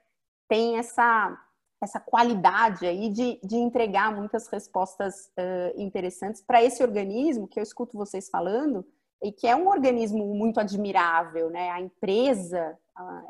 tem 0.48 0.78
essa, 0.78 1.36
essa 1.82 2.00
qualidade 2.00 2.86
aí 2.86 3.10
de, 3.10 3.40
de 3.44 3.56
entregar 3.56 4.14
muitas 4.14 4.48
respostas 4.48 5.26
uh, 5.38 5.80
interessantes 5.80 6.40
para 6.40 6.62
esse 6.62 6.82
organismo 6.82 7.48
que 7.48 7.58
eu 7.58 7.62
escuto 7.62 7.98
vocês 7.98 8.28
falando, 8.30 8.86
e 9.22 9.32
que 9.32 9.46
é 9.46 9.56
um 9.56 9.68
organismo 9.68 10.34
muito 10.34 10.60
admirável, 10.60 11.50
né? 11.50 11.70
A 11.70 11.80
empresa 11.80 12.78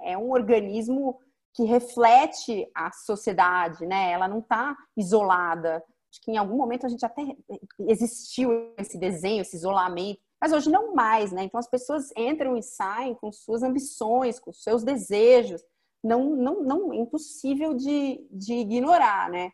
é 0.03 0.17
um 0.17 0.31
organismo 0.31 1.21
que 1.57 1.65
reflete 1.65 2.71
a 2.75 2.93
sociedade, 2.93 3.87
né? 3.87 4.13
Ela 4.13 4.29
não 4.29 4.41
está 4.41 4.77
isolada. 4.95 5.83
Acho 6.13 6.21
que 6.23 6.31
em 6.31 6.37
algum 6.37 6.57
momento 6.57 6.85
a 6.85 6.89
gente 6.89 7.05
até 7.05 7.23
existiu 7.81 8.75
esse 8.77 8.99
desenho, 8.99 9.41
esse 9.41 9.57
isolamento, 9.57 10.21
mas 10.39 10.53
hoje 10.53 10.71
não 10.71 10.95
mais, 10.95 11.33
né? 11.33 11.45
Então 11.45 11.59
as 11.59 11.69
pessoas 11.69 12.11
entram 12.15 12.59
e 12.59 12.63
saem 12.63 13.15
com 13.15 13.33
suas 13.33 13.63
ambições, 13.63 14.39
com 14.39 14.53
seus 14.53 14.85
desejos. 14.85 15.63
Não, 16.05 16.37
não, 16.37 16.63
não 16.63 16.93
é 16.93 16.97
impossível 16.97 17.73
de, 17.73 18.25
de 18.31 18.53
ignorar, 18.53 19.31
né? 19.31 19.51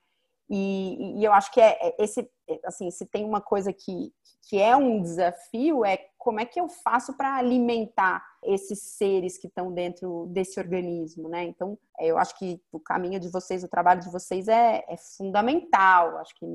E, 0.50 1.20
e 1.20 1.24
eu 1.24 1.32
acho 1.32 1.52
que 1.52 1.60
é, 1.60 1.78
é 1.80 1.96
esse, 2.02 2.28
assim, 2.64 2.90
se 2.90 3.06
tem 3.06 3.24
uma 3.24 3.40
coisa 3.40 3.72
que, 3.72 4.12
que 4.48 4.58
é 4.58 4.76
um 4.76 5.00
desafio, 5.00 5.84
é 5.84 5.98
como 6.18 6.40
é 6.40 6.44
que 6.44 6.60
eu 6.60 6.68
faço 6.68 7.16
para 7.16 7.36
alimentar 7.36 8.24
esses 8.44 8.80
seres 8.96 9.38
que 9.38 9.46
estão 9.46 9.72
dentro 9.72 10.26
desse 10.30 10.58
organismo, 10.58 11.28
né? 11.28 11.44
Então, 11.44 11.78
eu 12.00 12.18
acho 12.18 12.38
que 12.38 12.60
o 12.72 12.80
caminho 12.80 13.20
de 13.20 13.28
vocês, 13.28 13.62
o 13.62 13.68
trabalho 13.68 14.00
de 14.00 14.10
vocês 14.10 14.48
é, 14.48 14.84
é 14.88 14.96
fundamental. 15.16 16.18
Acho 16.18 16.34
que 16.36 16.46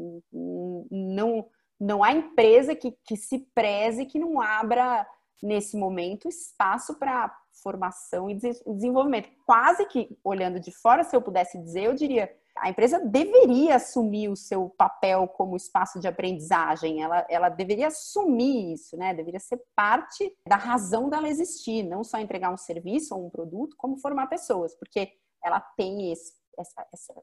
não, 0.92 1.46
não 1.80 2.04
há 2.04 2.12
empresa 2.12 2.76
que, 2.76 2.92
que 3.06 3.16
se 3.16 3.40
preze 3.54 4.06
que 4.06 4.20
não 4.20 4.42
abra 4.42 5.08
nesse 5.42 5.78
momento 5.78 6.28
espaço 6.28 6.98
para 6.98 7.36
formação 7.62 8.30
e 8.30 8.36
desenvolvimento. 8.36 9.30
Quase 9.46 9.86
que 9.86 10.18
olhando 10.24 10.60
de 10.60 10.72
fora, 10.72 11.04
se 11.04 11.16
eu 11.16 11.22
pudesse 11.22 11.58
dizer, 11.62 11.84
eu 11.84 11.94
diria 11.94 12.32
a 12.62 12.70
empresa 12.70 13.00
deveria 13.00 13.76
assumir 13.76 14.30
o 14.30 14.36
seu 14.36 14.70
papel 14.70 15.28
como 15.28 15.56
espaço 15.56 16.00
de 16.00 16.08
aprendizagem, 16.08 17.02
ela, 17.02 17.26
ela 17.30 17.50
deveria 17.50 17.88
assumir 17.88 18.74
isso, 18.74 18.98
né? 18.98 19.14
Deveria 19.14 19.40
ser 19.40 19.62
parte 19.76 20.36
da 20.48 20.56
razão 20.56 21.10
dela 21.10 21.30
existir, 21.30 21.84
não 21.84 22.04
só 22.04 22.20
entregar 22.20 22.54
um 22.54 22.58
serviço 22.58 23.16
ou 23.16 23.28
um 23.28 23.30
produto, 23.30 23.76
como 23.78 23.98
formar 23.98 24.28
pessoas, 24.28 24.76
porque 24.76 25.12
ela 25.44 25.60
tem 25.60 26.12
esse, 26.12 26.34
essa, 26.58 26.88
essa, 26.94 27.14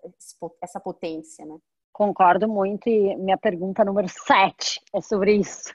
essa 0.63 0.81
potência, 0.81 1.45
né? 1.45 1.59
Concordo 1.95 2.49
muito 2.49 2.89
e 2.89 3.15
minha 3.15 3.39
pergunta 3.39 3.85
número 3.85 4.09
7 4.09 4.81
é 4.93 5.01
sobre 5.01 5.37
isso. 5.37 5.73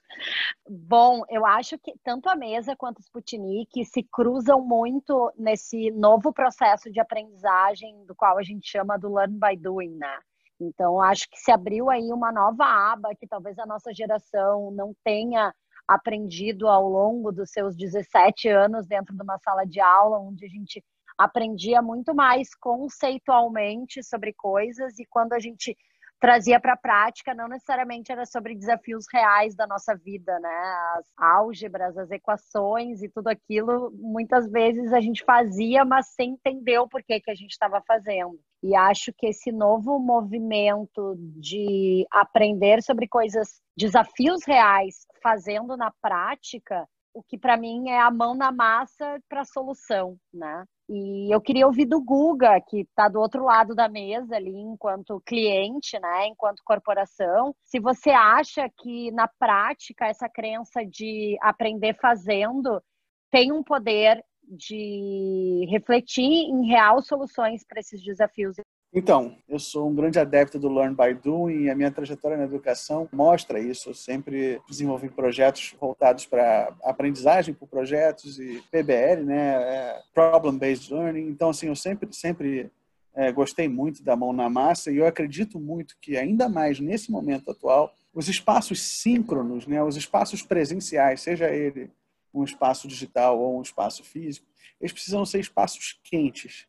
Bom, 0.70 1.24
eu 1.30 1.46
acho 1.46 1.80
que 1.80 1.94
tanto 2.04 2.28
a 2.28 2.36
mesa 2.36 2.76
quanto 2.76 2.98
o 2.98 3.02
Sputnik 3.02 3.86
se 3.86 4.04
cruzam 4.04 4.60
muito 4.60 5.32
nesse 5.38 5.90
novo 5.92 6.34
processo 6.34 6.92
de 6.92 7.00
aprendizagem 7.00 8.06
do 8.06 8.14
qual 8.14 8.38
a 8.38 8.44
gente 8.44 8.70
chama 8.70 9.00
do 9.00 9.14
learn 9.14 9.40
by 9.40 9.56
doing, 9.56 9.96
né? 9.96 10.20
Então, 10.60 11.02
acho 11.02 11.26
que 11.30 11.40
se 11.40 11.54
abriu 11.54 11.90
aí 11.90 12.12
uma 12.12 12.34
nova 12.34 12.66
aba 12.66 13.16
que 13.16 13.26
talvez 13.26 13.58
a 13.58 13.66
nossa 13.66 13.94
geração 13.94 14.72
não 14.72 14.94
tenha 15.06 15.56
aprendido 15.88 16.68
ao 16.68 16.86
longo 16.86 17.32
dos 17.32 17.50
seus 17.50 17.78
17 17.78 18.50
anos 18.50 18.86
dentro 18.86 19.16
de 19.16 19.24
uma 19.24 19.40
sala 19.40 19.64
de 19.64 19.80
aula, 19.80 20.20
onde 20.20 20.46
a 20.46 20.50
gente 20.50 20.84
aprendia 21.18 21.82
muito 21.82 22.14
mais 22.14 22.54
conceitualmente 22.56 24.04
sobre 24.04 24.34
coisas 24.34 25.00
e 25.00 25.06
quando 25.06 25.32
a 25.32 25.40
gente 25.40 25.78
trazia 26.20 26.60
para 26.60 26.74
a 26.74 26.78
prática, 26.78 27.34
não 27.34 27.48
necessariamente 27.48 28.12
era 28.12 28.26
sobre 28.26 28.56
desafios 28.56 29.06
reais 29.12 29.56
da 29.56 29.66
nossa 29.66 29.96
vida, 29.96 30.38
né? 30.40 30.62
As 30.98 31.06
álgebras, 31.18 31.98
as 31.98 32.12
equações 32.12 33.02
e 33.02 33.10
tudo 33.10 33.30
aquilo, 33.30 33.92
muitas 33.96 34.50
vezes 34.52 34.92
a 34.92 35.00
gente 35.00 35.24
fazia, 35.24 35.86
mas 35.86 36.08
sem 36.10 36.32
entender 36.32 36.78
o 36.80 36.88
porquê 36.88 37.20
que 37.20 37.32
a 37.32 37.36
gente 37.36 37.52
estava 37.52 37.82
fazendo. 37.88 38.40
E 38.62 38.76
acho 38.76 39.14
que 39.18 39.28
esse 39.28 39.52
novo 39.52 39.98
movimento 40.00 41.16
de 41.18 42.06
aprender 42.12 42.84
sobre 42.84 43.08
coisas, 43.08 43.62
desafios 43.78 44.42
reais, 44.46 45.08
fazendo 45.24 45.78
na 45.78 45.92
prática, 46.02 46.86
o 47.14 47.24
que 47.24 47.38
para 47.38 47.58
mim 47.58 47.90
é 47.90 48.00
a 48.00 48.12
mão 48.12 48.36
na 48.36 48.52
massa 48.52 49.20
para 49.30 49.42
a 49.42 49.46
solução, 49.46 50.18
né? 50.34 50.66
E 50.92 51.32
eu 51.32 51.40
queria 51.40 51.68
ouvir 51.68 51.86
do 51.86 52.02
Guga, 52.02 52.60
que 52.60 52.82
está 52.82 53.08
do 53.08 53.20
outro 53.20 53.44
lado 53.44 53.76
da 53.76 53.88
mesa 53.88 54.36
ali, 54.36 54.58
enquanto 54.58 55.22
cliente, 55.24 56.00
né, 56.00 56.26
enquanto 56.26 56.64
corporação, 56.66 57.56
se 57.64 57.80
você 57.80 58.10
acha 58.10 58.68
que 58.80 59.12
na 59.12 59.28
prática 59.28 60.08
essa 60.08 60.28
crença 60.28 60.84
de 60.84 61.38
aprender 61.42 61.96
fazendo 62.02 62.82
tem 63.30 63.52
um 63.52 63.62
poder 63.62 64.20
de 64.42 65.68
refletir 65.70 66.24
em 66.24 66.66
real 66.66 67.04
soluções 67.04 67.64
para 67.68 67.80
esses 67.80 68.04
desafios 68.04 68.56
então, 68.92 69.38
eu 69.48 69.60
sou 69.60 69.88
um 69.88 69.94
grande 69.94 70.18
adepto 70.18 70.58
do 70.58 70.68
Learn 70.68 70.96
by 70.96 71.14
Doing 71.14 71.66
e 71.66 71.70
a 71.70 71.76
minha 71.76 71.92
trajetória 71.92 72.36
na 72.36 72.46
educação 72.46 73.08
mostra 73.12 73.60
isso. 73.60 73.92
Eu 73.92 73.94
sempre 73.94 74.60
desenvolvi 74.68 75.10
projetos 75.10 75.76
voltados 75.80 76.26
para 76.26 76.74
aprendizagem 76.84 77.54
por 77.54 77.68
projetos 77.68 78.40
e 78.40 78.64
PBL, 78.72 79.24
né, 79.26 79.54
é, 79.62 80.02
Problem 80.12 80.58
Based 80.58 80.92
Learning. 80.92 81.28
Então, 81.28 81.52
assim, 81.52 81.68
eu 81.68 81.76
sempre, 81.76 82.12
sempre 82.12 82.72
é, 83.14 83.32
gostei 83.32 83.70
muito 83.70 84.02
da 84.02 84.16
mão 84.16 84.34
na 84.34 84.50
massa 84.50 84.92
e 84.92 84.98
eu 84.98 85.06
acredito 85.06 85.60
muito 85.60 85.96
que 86.02 86.18
ainda 86.18 86.50
mais 86.50 86.80
nesse 86.80 87.12
momento 87.12 87.52
atual, 87.52 87.94
os 88.12 88.28
espaços 88.28 88.82
síncronos, 88.82 89.68
né, 89.68 89.84
os 89.84 89.98
espaços 89.98 90.42
presenciais, 90.42 91.22
seja 91.22 91.48
ele 91.52 91.92
um 92.34 92.44
espaço 92.44 92.88
digital 92.88 93.40
ou 93.40 93.60
um 93.60 93.62
espaço 93.62 94.04
físico, 94.04 94.48
eles 94.82 94.94
precisam 94.94 95.24
ser 95.26 95.40
espaços 95.40 96.00
quentes 96.04 96.68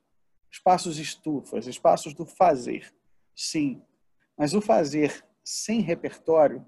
espaços 0.51 0.99
estufas, 0.99 1.67
espaços 1.67 2.15
do 2.15 2.27
fazer. 2.27 2.93
Sim, 3.35 3.83
mas 4.37 4.55
o 4.55 4.61
fazer 4.61 5.25
sem 5.45 5.81
repertório, 5.81 6.65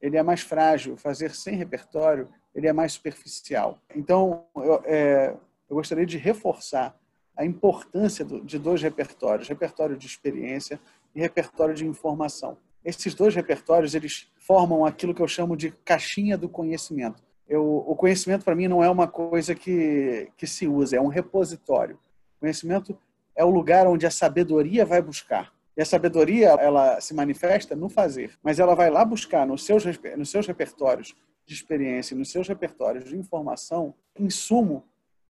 ele 0.00 0.16
é 0.16 0.22
mais 0.22 0.40
frágil. 0.40 0.94
O 0.94 0.96
fazer 0.96 1.34
sem 1.34 1.54
repertório, 1.54 2.28
ele 2.54 2.66
é 2.66 2.72
mais 2.72 2.92
superficial. 2.92 3.78
Então, 3.94 4.46
eu, 4.56 4.82
é, 4.84 5.36
eu 5.68 5.76
gostaria 5.76 6.06
de 6.06 6.18
reforçar 6.18 6.98
a 7.36 7.44
importância 7.44 8.24
do, 8.24 8.40
de 8.40 8.58
dois 8.58 8.82
repertórios, 8.82 9.48
repertório 9.48 9.96
de 9.96 10.06
experiência 10.06 10.80
e 11.14 11.20
repertório 11.20 11.74
de 11.74 11.86
informação. 11.86 12.58
Esses 12.84 13.14
dois 13.14 13.34
repertórios, 13.34 13.94
eles 13.94 14.30
formam 14.36 14.84
aquilo 14.84 15.14
que 15.14 15.22
eu 15.22 15.28
chamo 15.28 15.56
de 15.56 15.70
caixinha 15.70 16.36
do 16.36 16.48
conhecimento. 16.48 17.22
Eu, 17.48 17.64
o 17.64 17.96
conhecimento, 17.96 18.44
para 18.44 18.54
mim, 18.54 18.68
não 18.68 18.82
é 18.82 18.88
uma 18.88 19.08
coisa 19.08 19.54
que, 19.54 20.30
que 20.36 20.46
se 20.46 20.68
usa, 20.68 20.96
é 20.96 21.00
um 21.00 21.08
repositório. 21.08 21.98
Conhecimento 22.38 22.96
é 23.40 23.44
o 23.44 23.48
lugar 23.48 23.86
onde 23.86 24.04
a 24.04 24.10
sabedoria 24.10 24.84
vai 24.84 25.00
buscar. 25.00 25.50
E 25.74 25.80
a 25.80 25.86
sabedoria, 25.86 26.50
ela 26.60 27.00
se 27.00 27.14
manifesta 27.14 27.74
no 27.74 27.88
fazer, 27.88 28.38
mas 28.42 28.58
ela 28.58 28.74
vai 28.74 28.90
lá 28.90 29.02
buscar 29.02 29.46
nos 29.46 29.64
seus, 29.64 29.82
nos 30.14 30.30
seus 30.30 30.46
repertórios 30.46 31.16
de 31.46 31.54
experiência, 31.54 32.14
nos 32.14 32.30
seus 32.30 32.46
repertórios 32.46 33.06
de 33.06 33.16
informação, 33.16 33.94
insumo 34.18 34.84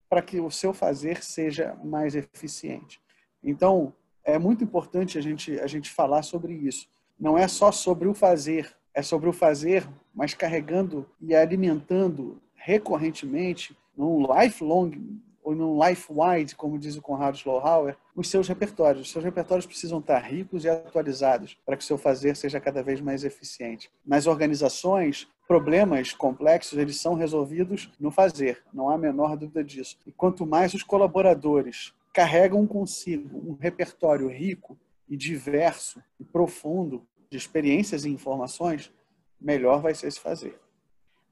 para 0.10 0.24
que 0.24 0.40
o 0.40 0.50
seu 0.50 0.74
fazer 0.74 1.24
seja 1.24 1.78
mais 1.84 2.16
eficiente. 2.16 3.00
Então, 3.44 3.94
é 4.24 4.40
muito 4.40 4.64
importante 4.64 5.20
a 5.20 5.22
gente, 5.22 5.60
a 5.60 5.68
gente 5.68 5.92
falar 5.92 6.24
sobre 6.24 6.54
isso. 6.54 6.88
Não 7.20 7.38
é 7.38 7.48
só 7.48 7.72
sobre 7.72 8.08
o 8.08 8.16
fazer, 8.16 8.76
é 8.92 9.04
sobre 9.04 9.30
o 9.30 9.34
fazer, 9.34 9.88
mas 10.16 10.34
carregando 10.34 11.08
e 11.22 11.36
alimentando 11.36 12.42
recorrentemente, 12.56 13.78
num 13.96 14.26
lifelong 14.34 15.22
ou 15.50 15.56
num 15.56 15.84
life-wide, 15.84 16.56
como 16.56 16.78
diz 16.78 16.96
o 16.96 17.02
Conrado 17.02 17.36
Schlauhauer, 17.36 17.98
os 18.16 18.30
seus 18.30 18.48
repertórios. 18.48 19.08
Os 19.08 19.12
seus 19.12 19.26
repertórios 19.26 19.66
precisam 19.66 19.98
estar 19.98 20.20
ricos 20.20 20.64
e 20.64 20.70
atualizados 20.70 21.58
para 21.66 21.76
que 21.76 21.84
o 21.84 21.88
seu 21.88 21.98
fazer 21.98 22.36
seja 22.36 22.60
cada 22.60 22.84
vez 22.84 23.02
mais 23.02 23.24
eficiente. 23.24 23.90
Nas 24.06 24.28
organizações, 24.28 25.28
problemas 25.48 26.14
complexos 26.14 26.78
eles 26.78 27.02
são 27.02 27.16
resolvidos 27.16 27.92
no 28.00 28.12
fazer, 28.12 28.62
não 28.72 28.90
há 28.90 28.94
a 28.94 28.98
menor 29.00 29.36
dúvida 29.36 29.64
disso. 29.64 29.98
E 30.06 30.12
quanto 30.12 30.46
mais 30.46 30.76
os 30.76 30.84
colaboradores 30.84 31.96
carregam 32.14 32.68
consigo 32.68 33.36
um 33.50 33.56
repertório 33.56 34.28
rico 34.28 34.78
e 35.10 35.18
diverso 35.18 36.00
e 36.20 36.24
profundo 36.24 37.04
de 37.28 37.38
experiências 37.40 38.06
e 38.06 38.10
informações, 38.10 38.94
melhor 39.42 39.82
vai 39.82 39.96
ser 39.96 40.12
se 40.12 40.20
fazer. 40.20 40.60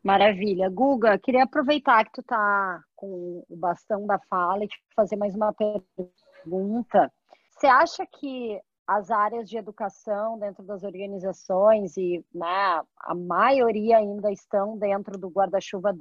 Maravilha. 0.04 0.70
Guga, 0.70 1.18
queria 1.18 1.44
aproveitar 1.44 2.06
que 2.06 2.12
tu 2.12 2.22
está 2.22 2.82
com 2.96 3.44
o 3.50 3.56
bastão 3.56 4.06
da 4.06 4.20
fala 4.30 4.64
e 4.64 4.68
te 4.68 4.78
fazer 4.96 5.16
mais 5.16 5.36
uma 5.36 5.54
pergunta. 5.54 7.12
Você 7.52 7.68
acha 7.68 8.06
que 8.06 8.60
as 8.88 9.12
áreas 9.12 9.50
de 9.50 9.58
educação 9.58 10.40
dentro 10.40 10.64
das 10.64 10.84
organizações 10.84 11.98
e 11.98 12.24
né, 12.34 12.82
a 13.00 13.14
maioria 13.14 13.98
ainda 13.98 14.32
estão 14.32 14.78
dentro 14.78 15.18
do 15.18 15.28
guarda-chuva 15.28 15.94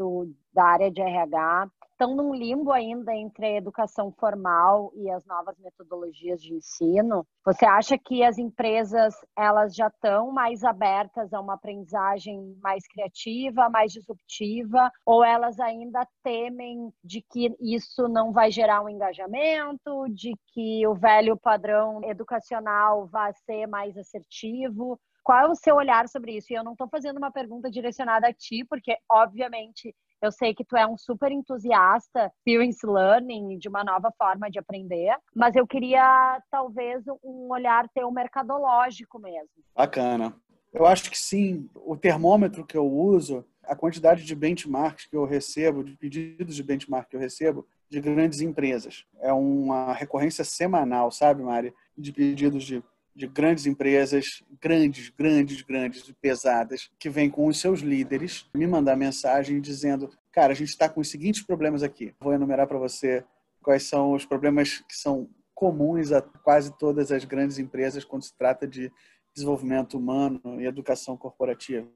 da 0.53 0.65
área 0.65 0.91
de 0.91 1.03
RH 1.03 1.69
estão 1.97 2.15
num 2.15 2.35
limbo 2.35 2.71
ainda 2.71 3.15
entre 3.15 3.47
a 3.47 3.57
educação 3.57 4.13
formal 4.13 4.93
e 4.95 5.11
as 5.11 5.25
novas 5.25 5.59
metodologias 5.59 6.43
de 6.43 6.53
ensino. 6.53 7.27
Você 7.43 7.65
acha 7.65 7.97
que 7.97 8.23
as 8.23 8.37
empresas 8.37 9.15
elas 9.35 9.75
já 9.75 9.87
estão 9.87 10.31
mais 10.31 10.63
abertas 10.63 11.33
a 11.33 11.41
uma 11.41 11.55
aprendizagem 11.55 12.55
mais 12.63 12.87
criativa, 12.87 13.71
mais 13.71 13.93
disruptiva, 13.93 14.91
ou 15.07 15.25
elas 15.25 15.59
ainda 15.59 16.07
temem 16.23 16.93
de 17.03 17.25
que 17.31 17.57
isso 17.61 18.07
não 18.09 18.31
vai 18.31 18.51
gerar 18.51 18.83
um 18.83 18.91
engajamento, 18.91 20.07
de 20.11 20.35
que 20.53 20.87
o 20.87 20.95
velho 20.95 21.37
padrão 21.37 22.05
educacional 22.05 23.07
vai 23.07 23.33
ser 23.47 23.67
mais 23.67 23.97
assertivo? 23.97 25.01
Qual 25.25 25.39
é 25.39 25.49
o 25.49 25.57
seu 25.57 25.77
olhar 25.77 26.09
sobre 26.09 26.37
isso? 26.37 26.53
E 26.53 26.57
eu 26.57 26.63
não 26.63 26.73
estou 26.73 26.89
fazendo 26.89 27.17
uma 27.17 27.33
pergunta 27.33 27.71
direcionada 27.71 28.29
a 28.29 28.33
ti, 28.33 28.65
porque, 28.69 28.97
obviamente, 29.11 29.95
eu 30.23 30.33
sei 30.33 30.55
que 30.55 30.65
tu 30.65 30.77
é 30.77 30.87
um 30.87 30.97
super 30.97 31.31
entusiasta 31.31 32.33
experience 32.39 32.87
learning, 32.87 33.59
de 33.59 33.69
uma 33.69 33.85
nova 33.85 34.13
forma 34.17 34.51
de 34.51 34.59
aprender, 34.59 35.15
mas 35.35 35.55
eu 35.55 35.67
queria 35.67 36.43
talvez 36.51 37.05
um 37.23 37.49
olhar 37.51 37.89
teu 37.95 38.11
mercadológico 38.11 39.19
mesmo. 39.19 39.49
Bacana. 39.75 40.35
Eu 40.73 40.87
acho 40.87 41.11
que 41.11 41.19
sim. 41.19 41.71
O 41.75 41.97
termômetro 41.97 42.65
que 42.65 42.77
eu 42.77 42.87
uso, 42.87 43.45
a 43.65 43.75
quantidade 43.75 44.25
de 44.25 44.35
benchmarks 44.35 45.07
que 45.07 45.17
eu 45.17 45.25
recebo, 45.25 45.83
de 45.83 45.97
pedidos 45.97 46.55
de 46.55 46.63
benchmark 46.63 47.09
que 47.09 47.17
eu 47.17 47.21
recebo 47.21 47.67
de 47.89 48.01
grandes 48.01 48.41
empresas. 48.41 49.07
É 49.21 49.33
uma 49.33 49.93
recorrência 49.93 50.45
semanal, 50.45 51.11
sabe, 51.11 51.43
Mari? 51.43 51.73
De 51.97 52.13
pedidos 52.13 52.65
de 52.65 52.83
de 53.17 53.27
grandes 53.27 53.65
empresas, 53.65 54.45
grandes, 54.61 55.09
grandes, 55.09 55.63
grandes 55.63 56.07
e 56.07 56.13
pesadas, 56.13 56.91
que 56.99 57.09
vêm 57.09 57.31
com 57.31 57.47
os 57.47 57.59
seus 57.59 57.81
líderes 57.81 58.47
me 58.55 58.67
mandar 58.67 58.95
mensagem 58.95 59.59
dizendo: 59.59 60.11
cara, 60.31 60.53
a 60.53 60.57
gente 60.57 60.69
está 60.69 60.87
com 60.87 61.01
os 61.01 61.11
seguintes 61.11 61.43
problemas 61.43 61.83
aqui. 61.83 62.15
Vou 62.21 62.35
enumerar 62.35 62.67
para 62.67 62.79
você 62.79 63.25
quais 63.63 63.85
são 63.85 64.13
os 64.13 64.27
problemas 64.27 64.81
que 64.81 64.95
são 64.95 65.31
comuns 65.55 66.13
a 66.13 66.21
quase 66.21 66.77
todas 66.77 67.11
as 67.11 67.25
grandes 67.25 67.59
empresas 67.59 68.05
quando 68.05 68.23
se 68.23 68.37
trata 68.37 68.69
de 68.69 68.93
desenvolvimento 69.35 69.97
humano 69.97 70.61
e 70.61 70.67
educação 70.67 71.17
corporativa. 71.17 71.89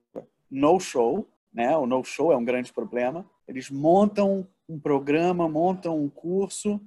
No 0.51 0.81
show, 0.81 1.29
né? 1.53 1.77
O 1.77 1.87
no 1.87 2.03
show 2.03 2.33
é 2.33 2.37
um 2.37 2.45
grande 2.45 2.73
problema. 2.73 3.29
Eles 3.47 3.69
montam 3.71 4.49
um 4.67 4.81
programa, 4.81 5.47
montam 5.47 6.03
um 6.03 6.09
curso 6.09 6.81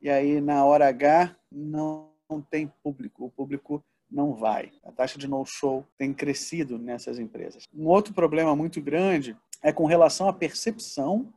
e 0.00 0.10
aí 0.10 0.42
na 0.42 0.62
hora 0.64 0.88
H 0.88 1.34
não 1.50 2.07
não 2.28 2.40
tem 2.42 2.70
público, 2.82 3.24
o 3.24 3.30
público 3.30 3.82
não 4.10 4.34
vai. 4.34 4.72
A 4.84 4.92
taxa 4.92 5.18
de 5.18 5.28
no-show 5.28 5.86
tem 5.96 6.12
crescido 6.12 6.78
nessas 6.78 7.18
empresas. 7.18 7.64
Um 7.74 7.86
outro 7.86 8.12
problema 8.12 8.54
muito 8.54 8.80
grande 8.80 9.36
é 9.62 9.72
com 9.72 9.86
relação 9.86 10.28
à 10.28 10.32
percepção 10.32 11.32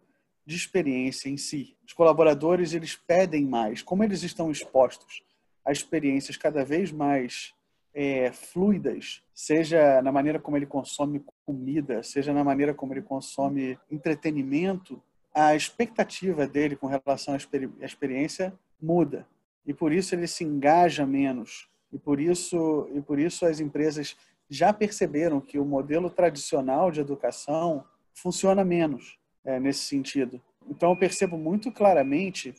de 0.45 0.55
experiência 0.55 1.29
em 1.29 1.37
si. 1.37 1.75
Os 1.85 1.93
colaboradores 1.93 2.73
eles 2.73 2.95
pedem 2.95 3.45
mais, 3.45 3.81
como 3.81 4.03
eles 4.03 4.23
estão 4.23 4.51
expostos 4.51 5.23
a 5.63 5.71
experiências 5.71 6.37
cada 6.37 6.65
vez 6.65 6.91
mais 6.91 7.53
é, 7.93 8.31
fluidas, 8.31 9.21
seja 9.33 10.01
na 10.01 10.11
maneira 10.11 10.39
como 10.39 10.57
ele 10.57 10.65
consome 10.65 11.23
comida, 11.45 12.01
seja 12.01 12.33
na 12.33 12.43
maneira 12.43 12.73
como 12.73 12.93
ele 12.93 13.01
consome 13.01 13.77
entretenimento, 13.89 15.01
a 15.33 15.55
expectativa 15.55 16.47
dele 16.47 16.75
com 16.75 16.87
relação 16.87 17.35
à 17.35 17.85
experiência 17.85 18.53
muda 18.81 19.27
e 19.65 19.73
por 19.73 19.91
isso 19.91 20.15
ele 20.15 20.27
se 20.27 20.43
engaja 20.43 21.05
menos. 21.05 21.67
E 21.91 21.97
por 21.97 22.19
isso, 22.19 22.89
e 22.93 23.01
por 23.01 23.19
isso 23.19 23.45
as 23.45 23.59
empresas 23.59 24.15
já 24.49 24.73
perceberam 24.73 25.39
que 25.39 25.59
o 25.59 25.65
modelo 25.65 26.09
tradicional 26.09 26.91
de 26.91 26.99
educação 26.99 27.85
funciona 28.13 28.63
menos 28.63 29.17
é, 29.43 29.59
nesse 29.59 29.81
sentido. 29.81 30.41
Então 30.67 30.91
eu 30.91 30.97
percebo 30.97 31.37
muito 31.37 31.71
claramente 31.71 32.53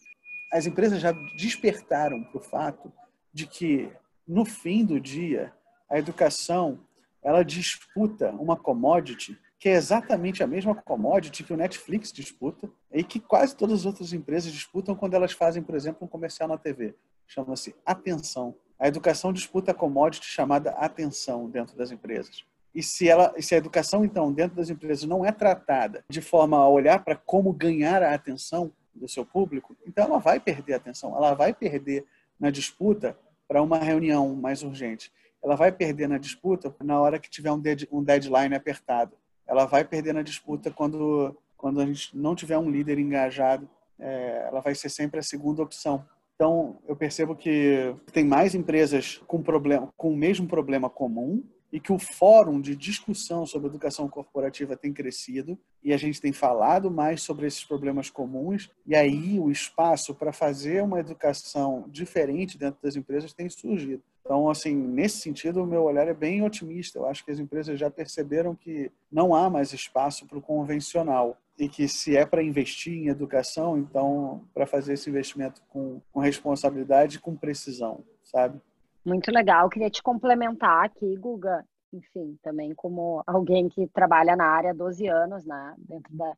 as 0.52 0.66
empresas 0.66 1.00
já 1.00 1.12
despertaram 1.38 2.22
para 2.24 2.38
o 2.38 2.42
fato 2.42 2.92
de 3.32 3.46
que 3.46 3.90
no 4.28 4.44
fim 4.44 4.84
do 4.84 5.00
dia 5.00 5.52
a 5.88 5.98
educação 5.98 6.80
ela 7.22 7.42
disputa 7.42 8.30
uma 8.32 8.56
commodity 8.56 9.38
que 9.62 9.68
é 9.68 9.74
exatamente 9.74 10.42
a 10.42 10.46
mesma 10.48 10.74
commodity 10.74 11.44
que 11.44 11.52
o 11.52 11.56
Netflix 11.56 12.12
disputa 12.12 12.68
e 12.92 13.04
que 13.04 13.20
quase 13.20 13.54
todas 13.54 13.78
as 13.78 13.86
outras 13.86 14.12
empresas 14.12 14.50
disputam 14.50 14.96
quando 14.96 15.14
elas 15.14 15.30
fazem, 15.30 15.62
por 15.62 15.76
exemplo, 15.76 16.04
um 16.04 16.08
comercial 16.08 16.48
na 16.48 16.58
TV. 16.58 16.96
Chama-se 17.28 17.72
atenção. 17.86 18.56
A 18.76 18.88
educação 18.88 19.32
disputa 19.32 19.70
a 19.70 19.74
commodity 19.74 20.26
chamada 20.26 20.70
atenção 20.70 21.48
dentro 21.48 21.76
das 21.76 21.92
empresas. 21.92 22.44
E 22.74 22.82
se, 22.82 23.08
ela, 23.08 23.32
se 23.40 23.54
a 23.54 23.58
educação, 23.58 24.04
então, 24.04 24.32
dentro 24.32 24.56
das 24.56 24.68
empresas 24.68 25.04
não 25.04 25.24
é 25.24 25.30
tratada 25.30 26.04
de 26.08 26.20
forma 26.20 26.56
a 26.56 26.68
olhar 26.68 27.04
para 27.04 27.14
como 27.14 27.52
ganhar 27.52 28.02
a 28.02 28.12
atenção 28.12 28.72
do 28.92 29.06
seu 29.06 29.24
público, 29.24 29.76
então 29.86 30.06
ela 30.06 30.18
vai 30.18 30.40
perder 30.40 30.72
a 30.74 30.78
atenção, 30.78 31.16
ela 31.16 31.34
vai 31.34 31.54
perder 31.54 32.04
na 32.36 32.50
disputa 32.50 33.16
para 33.46 33.62
uma 33.62 33.78
reunião 33.78 34.34
mais 34.34 34.64
urgente. 34.64 35.12
Ela 35.40 35.54
vai 35.54 35.70
perder 35.70 36.08
na 36.08 36.18
disputa 36.18 36.74
na 36.82 37.00
hora 37.00 37.20
que 37.20 37.30
tiver 37.30 37.52
um 37.52 38.02
deadline 38.02 38.56
apertado 38.56 39.21
ela 39.52 39.66
vai 39.66 39.84
perder 39.84 40.14
na 40.14 40.22
disputa 40.22 40.70
quando, 40.70 41.36
quando 41.58 41.78
a 41.78 41.84
gente 41.84 42.16
não 42.16 42.34
tiver 42.34 42.56
um 42.56 42.70
líder 42.70 42.98
engajado. 42.98 43.68
É, 43.98 44.46
ela 44.48 44.60
vai 44.60 44.74
ser 44.74 44.88
sempre 44.88 45.20
a 45.20 45.22
segunda 45.22 45.62
opção. 45.62 46.04
Então, 46.34 46.78
eu 46.88 46.96
percebo 46.96 47.36
que 47.36 47.94
tem 48.12 48.24
mais 48.24 48.54
empresas 48.54 49.20
com, 49.26 49.42
problema, 49.42 49.92
com 49.94 50.10
o 50.10 50.16
mesmo 50.16 50.48
problema 50.48 50.88
comum 50.88 51.44
e 51.70 51.78
que 51.78 51.92
o 51.92 51.98
fórum 51.98 52.62
de 52.62 52.74
discussão 52.74 53.44
sobre 53.44 53.68
educação 53.68 54.08
corporativa 54.08 54.74
tem 54.74 54.90
crescido 54.90 55.58
e 55.84 55.92
a 55.92 55.98
gente 55.98 56.20
tem 56.20 56.32
falado 56.32 56.90
mais 56.90 57.20
sobre 57.20 57.46
esses 57.46 57.62
problemas 57.62 58.08
comuns 58.08 58.70
e 58.86 58.96
aí 58.96 59.38
o 59.38 59.50
espaço 59.50 60.14
para 60.14 60.32
fazer 60.32 60.82
uma 60.82 60.98
educação 60.98 61.84
diferente 61.88 62.58
dentro 62.58 62.80
das 62.82 62.96
empresas 62.96 63.34
tem 63.34 63.48
surgido. 63.50 64.02
Então, 64.24 64.48
assim, 64.48 64.74
nesse 64.74 65.18
sentido, 65.18 65.62
o 65.62 65.66
meu 65.66 65.82
olhar 65.82 66.06
é 66.06 66.14
bem 66.14 66.42
otimista. 66.42 66.98
Eu 66.98 67.06
acho 67.06 67.24
que 67.24 67.30
as 67.30 67.38
empresas 67.38 67.78
já 67.78 67.90
perceberam 67.90 68.54
que 68.54 68.90
não 69.10 69.34
há 69.34 69.50
mais 69.50 69.72
espaço 69.72 70.26
para 70.26 70.38
o 70.38 70.42
convencional 70.42 71.36
e 71.58 71.68
que 71.68 71.88
se 71.88 72.16
é 72.16 72.24
para 72.24 72.42
investir 72.42 72.94
em 72.94 73.08
educação, 73.08 73.76
então, 73.76 74.42
para 74.54 74.66
fazer 74.66 74.94
esse 74.94 75.10
investimento 75.10 75.60
com, 75.68 76.00
com 76.12 76.20
responsabilidade 76.20 77.16
e 77.16 77.20
com 77.20 77.36
precisão, 77.36 78.04
sabe? 78.22 78.60
Muito 79.04 79.30
legal. 79.30 79.68
Queria 79.68 79.90
te 79.90 80.02
complementar 80.02 80.84
aqui, 80.84 81.16
Guga, 81.16 81.64
enfim, 81.92 82.38
também 82.42 82.74
como 82.74 83.22
alguém 83.26 83.68
que 83.68 83.86
trabalha 83.88 84.36
na 84.36 84.46
área 84.46 84.70
há 84.70 84.74
12 84.74 85.06
anos, 85.08 85.44
né, 85.44 85.74
dentro 85.76 86.16
da, 86.16 86.32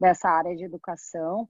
dessa 0.00 0.28
área 0.28 0.56
de 0.56 0.64
educação 0.64 1.48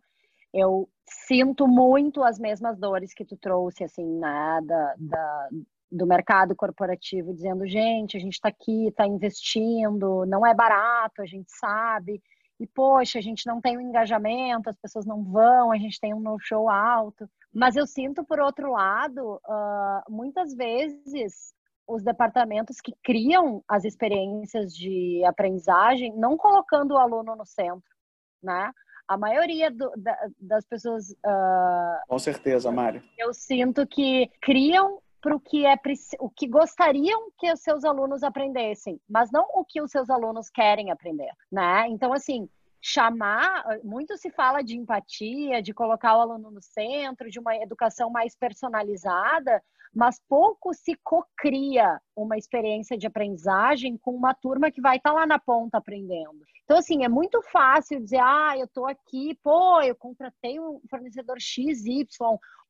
eu 0.54 0.88
sinto 1.04 1.66
muito 1.66 2.22
as 2.22 2.38
mesmas 2.38 2.78
dores 2.78 3.12
que 3.12 3.24
tu 3.24 3.36
trouxe, 3.36 3.82
assim, 3.82 4.06
né, 4.06 4.60
da, 4.62 4.94
da, 4.96 5.48
do 5.90 6.06
mercado 6.06 6.56
corporativo 6.56 7.32
dizendo, 7.32 7.66
gente, 7.66 8.16
a 8.16 8.20
gente 8.20 8.34
está 8.34 8.48
aqui, 8.48 8.88
está 8.88 9.06
investindo, 9.06 10.24
não 10.26 10.44
é 10.46 10.54
barato, 10.54 11.22
a 11.22 11.26
gente 11.26 11.50
sabe, 11.52 12.20
e 12.58 12.66
poxa, 12.66 13.18
a 13.18 13.22
gente 13.22 13.46
não 13.46 13.60
tem 13.60 13.76
o 13.76 13.80
um 13.80 13.82
engajamento, 13.82 14.70
as 14.70 14.76
pessoas 14.76 15.04
não 15.04 15.22
vão, 15.24 15.72
a 15.72 15.76
gente 15.76 16.00
tem 16.00 16.14
um 16.14 16.20
no-show 16.20 16.68
alto. 16.68 17.28
Mas 17.52 17.76
eu 17.76 17.86
sinto, 17.86 18.24
por 18.24 18.40
outro 18.40 18.72
lado, 18.72 19.40
uh, 19.46 20.12
muitas 20.12 20.54
vezes 20.54 21.52
os 21.86 22.02
departamentos 22.02 22.80
que 22.80 22.94
criam 23.02 23.62
as 23.68 23.84
experiências 23.84 24.74
de 24.74 25.22
aprendizagem 25.24 26.16
não 26.16 26.36
colocando 26.36 26.92
o 26.92 26.98
aluno 26.98 27.36
no 27.36 27.44
centro, 27.44 27.94
né? 28.42 28.70
A 29.06 29.18
maioria 29.18 29.70
do, 29.70 29.92
da, 29.98 30.16
das 30.40 30.64
pessoas. 30.64 31.10
Uh, 31.10 32.06
Com 32.08 32.18
certeza, 32.18 32.70
Mari. 32.70 33.02
Eu 33.18 33.34
sinto 33.34 33.86
que 33.86 34.30
criam 34.40 34.98
para 35.24 35.34
o 35.34 35.40
que 35.40 35.64
é 35.64 35.74
o 36.20 36.28
que 36.28 36.46
gostariam 36.46 37.30
que 37.38 37.50
os 37.50 37.60
seus 37.60 37.82
alunos 37.82 38.22
aprendessem, 38.22 39.00
mas 39.08 39.32
não 39.32 39.46
o 39.54 39.64
que 39.64 39.80
os 39.80 39.90
seus 39.90 40.10
alunos 40.10 40.50
querem 40.50 40.90
aprender, 40.90 41.30
né? 41.50 41.88
Então 41.88 42.12
assim, 42.12 42.46
chamar, 42.78 43.64
muito 43.82 44.18
se 44.18 44.30
fala 44.30 44.62
de 44.62 44.76
empatia, 44.76 45.62
de 45.62 45.72
colocar 45.72 46.18
o 46.18 46.20
aluno 46.20 46.50
no 46.50 46.60
centro, 46.60 47.30
de 47.30 47.40
uma 47.40 47.56
educação 47.56 48.10
mais 48.10 48.36
personalizada, 48.36 49.62
mas 49.94 50.20
pouco 50.28 50.74
se 50.74 50.94
cocria 51.02 51.98
uma 52.14 52.36
experiência 52.36 52.98
de 52.98 53.06
aprendizagem 53.06 53.96
com 53.96 54.10
uma 54.10 54.34
turma 54.34 54.70
que 54.70 54.82
vai 54.82 54.98
estar 54.98 55.10
tá 55.10 55.16
lá 55.16 55.26
na 55.26 55.38
ponta 55.38 55.78
aprendendo. 55.78 56.42
Então, 56.64 56.76
assim, 56.76 57.02
é 57.02 57.08
muito 57.08 57.40
fácil 57.50 57.98
dizer, 58.02 58.20
ah, 58.20 58.58
eu 58.58 58.66
estou 58.66 58.86
aqui, 58.86 59.38
pô, 59.42 59.80
eu 59.80 59.96
contratei 59.96 60.60
um 60.60 60.82
fornecedor 60.90 61.38
XY 61.40 62.06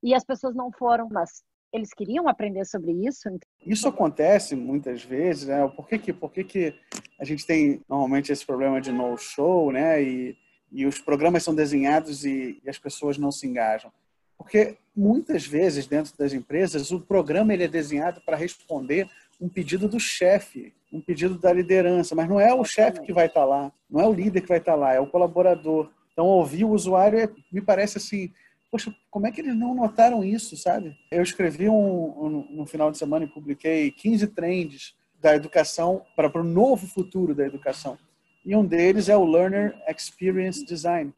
e 0.05 0.15
as 0.15 0.25
pessoas 0.25 0.55
não 0.55 0.71
foram, 0.71 1.09
mas 1.11 1.43
eles 1.75 1.93
queriam 1.93 2.29
aprender 2.29 2.65
sobre 2.65 2.93
isso. 2.93 3.29
Isso 3.67 3.89
acontece 3.89 4.55
muitas 4.55 5.03
vezes, 5.03 5.49
né? 5.49 5.67
Por 5.75 5.89
que, 5.89 5.99
que, 5.99 6.13
por 6.13 6.31
que, 6.31 6.45
que 6.45 6.75
a 7.19 7.25
gente 7.25 7.45
tem 7.45 7.83
normalmente 7.89 8.31
esse 8.31 8.47
problema 8.47 8.81
de 8.81 8.93
no-show, 8.93 9.73
né? 9.73 10.01
E, 10.01 10.37
e 10.71 10.87
os 10.87 11.01
programas 11.01 11.43
são 11.43 11.53
desenhados 11.53 12.25
e, 12.25 12.61
e, 12.65 12.71
as 12.71 12.79
pessoas 12.79 13.19
não 13.19 13.33
se 13.33 13.49
engajam? 13.49 13.91
Porque 14.39 14.77
muitas 14.95 15.45
vezes 15.45 15.87
dentro 15.89 16.17
das 16.17 16.33
empresas 16.33 16.93
o 16.93 17.01
programa 17.01 17.53
ele 17.53 17.65
é 17.65 17.69
desenhado 17.69 18.21
para 18.25 18.37
responder 18.37 19.09
um 19.41 19.49
pedido 19.49 19.89
do 19.89 19.99
chefe, 19.99 20.73
um 20.93 21.01
pedido 21.01 21.37
da 21.37 21.53
liderança, 21.53 22.15
mas 22.15 22.29
não 22.29 22.39
é 22.39 22.55
o 22.55 22.65
chefe 22.65 23.01
que 23.01 23.13
vai 23.13 23.27
estar 23.27 23.45
lá, 23.45 23.73
não 23.91 24.01
é 24.01 24.07
o 24.07 24.13
líder 24.13 24.43
que 24.43 24.49
vai 24.49 24.59
estar 24.59 24.77
lá, 24.77 24.95
é 24.95 25.01
o 25.01 25.09
colaborador. 25.09 25.91
Então 26.13 26.27
ouvir 26.27 26.65
o 26.65 26.71
usuário 26.71 27.19
é, 27.19 27.29
me 27.51 27.61
parece 27.61 27.99
assim 27.99 28.31
poxa, 28.75 28.93
como 29.09 29.25
é 29.25 29.31
que 29.31 29.41
eles 29.41 29.55
não 29.55 29.73
notaram 29.73 30.25
isso, 30.25 30.57
sabe? 30.57 30.99
Eu 31.09 31.23
escrevi 31.23 31.69
um, 31.69 32.25
um 32.25 32.47
no 32.51 32.67
final 32.67 32.91
de 32.91 32.99
semana 32.99 33.25
e 33.25 33.29
publiquei 33.29 33.93
15 33.93 34.27
trends 34.27 34.97
da 35.21 35.33
educação 35.33 36.05
para, 36.17 36.41
o 36.41 36.43
novo 36.43 36.85
futuro 36.85 37.37
da 37.37 37.47
educação. 37.47 37.97
E 38.45 38.57
um 38.57 38.67
deles 38.67 39.09
é 39.09 39.17
o 39.17 39.25
Learner 39.25 39.81
Experience 39.89 40.67
Design. 40.67 41.15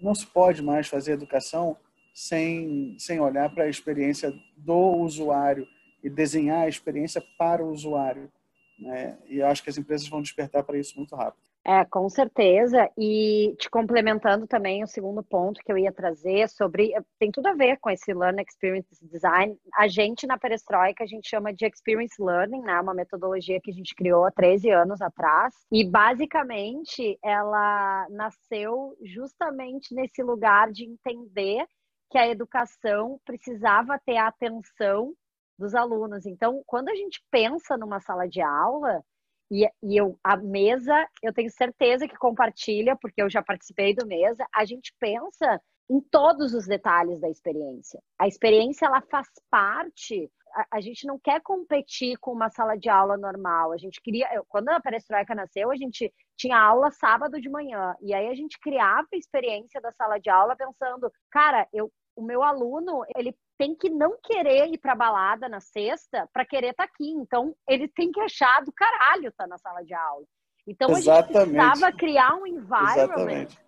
Não 0.00 0.12
se 0.12 0.26
pode 0.26 0.60
mais 0.60 0.88
fazer 0.88 1.12
educação 1.12 1.76
sem, 2.12 2.96
sem 2.98 3.20
olhar 3.20 3.48
para 3.54 3.62
a 3.62 3.70
experiência 3.70 4.34
do 4.56 4.96
usuário 4.96 5.68
e 6.02 6.10
desenhar 6.10 6.64
a 6.64 6.68
experiência 6.68 7.22
para 7.38 7.64
o 7.64 7.70
usuário. 7.70 8.28
Né? 8.76 9.16
E 9.28 9.38
eu 9.38 9.46
acho 9.46 9.62
que 9.62 9.70
as 9.70 9.78
empresas 9.78 10.08
vão 10.08 10.20
despertar 10.20 10.64
para 10.64 10.76
isso 10.76 10.96
muito 10.96 11.14
rápido. 11.14 11.44
É, 11.68 11.84
com 11.84 12.08
certeza. 12.08 12.90
E 12.96 13.54
te 13.58 13.68
complementando 13.68 14.46
também 14.46 14.82
o 14.82 14.86
segundo 14.86 15.22
ponto 15.22 15.60
que 15.62 15.70
eu 15.70 15.76
ia 15.76 15.92
trazer 15.92 16.48
sobre. 16.48 16.94
Tem 17.18 17.30
tudo 17.30 17.46
a 17.48 17.52
ver 17.52 17.76
com 17.76 17.90
esse 17.90 18.14
Learn 18.14 18.42
Experience 18.42 18.88
Design. 19.02 19.54
A 19.74 19.86
gente, 19.86 20.26
na 20.26 20.38
Perestroika, 20.38 21.04
a 21.04 21.06
gente 21.06 21.28
chama 21.28 21.52
de 21.52 21.66
Experience 21.66 22.14
Learning, 22.18 22.62
né? 22.62 22.80
Uma 22.80 22.94
metodologia 22.94 23.60
que 23.60 23.70
a 23.70 23.74
gente 23.74 23.94
criou 23.94 24.24
há 24.24 24.30
13 24.30 24.70
anos 24.70 25.02
atrás. 25.02 25.54
E, 25.70 25.84
basicamente, 25.84 27.18
ela 27.22 28.06
nasceu 28.08 28.96
justamente 29.04 29.94
nesse 29.94 30.22
lugar 30.22 30.72
de 30.72 30.86
entender 30.86 31.66
que 32.10 32.16
a 32.16 32.26
educação 32.26 33.20
precisava 33.26 34.00
ter 34.06 34.16
a 34.16 34.28
atenção 34.28 35.12
dos 35.58 35.74
alunos. 35.74 36.24
Então, 36.24 36.62
quando 36.64 36.88
a 36.88 36.94
gente 36.94 37.22
pensa 37.30 37.76
numa 37.76 38.00
sala 38.00 38.26
de 38.26 38.40
aula, 38.40 39.04
e, 39.50 39.68
e 39.82 39.96
eu, 39.96 40.18
a 40.22 40.36
mesa, 40.36 41.06
eu 41.22 41.32
tenho 41.32 41.50
certeza 41.50 42.06
que 42.06 42.16
compartilha, 42.16 42.96
porque 43.00 43.22
eu 43.22 43.30
já 43.30 43.42
participei 43.42 43.94
do 43.94 44.06
mesa, 44.06 44.46
a 44.54 44.64
gente 44.64 44.94
pensa 44.98 45.60
em 45.90 46.00
todos 46.00 46.52
os 46.52 46.66
detalhes 46.66 47.18
da 47.18 47.28
experiência. 47.28 48.00
A 48.18 48.28
experiência, 48.28 48.86
ela 48.86 49.00
faz 49.10 49.26
parte 49.50 50.30
a, 50.70 50.80
gente 50.80 51.06
não 51.06 51.18
quer 51.18 51.40
competir 51.40 52.16
com 52.18 52.32
uma 52.32 52.48
sala 52.50 52.76
de 52.76 52.88
aula 52.88 53.16
normal. 53.16 53.72
A 53.72 53.76
gente 53.76 54.00
queria, 54.00 54.26
quando 54.48 54.68
a 54.70 54.80
perestroika 54.80 55.34
nasceu, 55.34 55.70
a 55.70 55.76
gente 55.76 56.12
tinha 56.36 56.58
aula 56.58 56.90
sábado 56.90 57.40
de 57.40 57.48
manhã 57.48 57.94
e 58.00 58.14
aí 58.14 58.28
a 58.28 58.34
gente 58.34 58.58
criava 58.58 59.06
a 59.12 59.16
experiência 59.16 59.80
da 59.80 59.92
sala 59.92 60.18
de 60.18 60.30
aula 60.30 60.56
pensando, 60.56 61.12
cara, 61.30 61.68
eu 61.72 61.92
o 62.16 62.22
meu 62.22 62.42
aluno, 62.42 63.04
ele 63.16 63.32
tem 63.58 63.74
que 63.74 63.90
não 63.90 64.16
querer 64.22 64.68
ir 64.68 64.78
para 64.78 64.94
balada 64.94 65.48
na 65.48 65.60
sexta 65.60 66.28
para 66.32 66.46
querer 66.46 66.70
estar 66.70 66.86
tá 66.86 66.92
aqui. 66.92 67.10
Então, 67.10 67.54
ele 67.68 67.88
tem 67.88 68.12
que 68.12 68.20
achar 68.20 68.64
do 68.64 68.72
caralho 68.72 69.28
estar 69.28 69.44
tá 69.44 69.48
na 69.48 69.58
sala 69.58 69.82
de 69.82 69.92
aula. 69.92 70.24
Então, 70.66 70.90
Exatamente. 70.90 71.36
a 71.36 71.44
gente 71.44 71.50
precisava 71.50 71.96
criar 71.96 72.34
um 72.36 72.46
environment 72.46 72.94
Exatamente. 72.94 73.58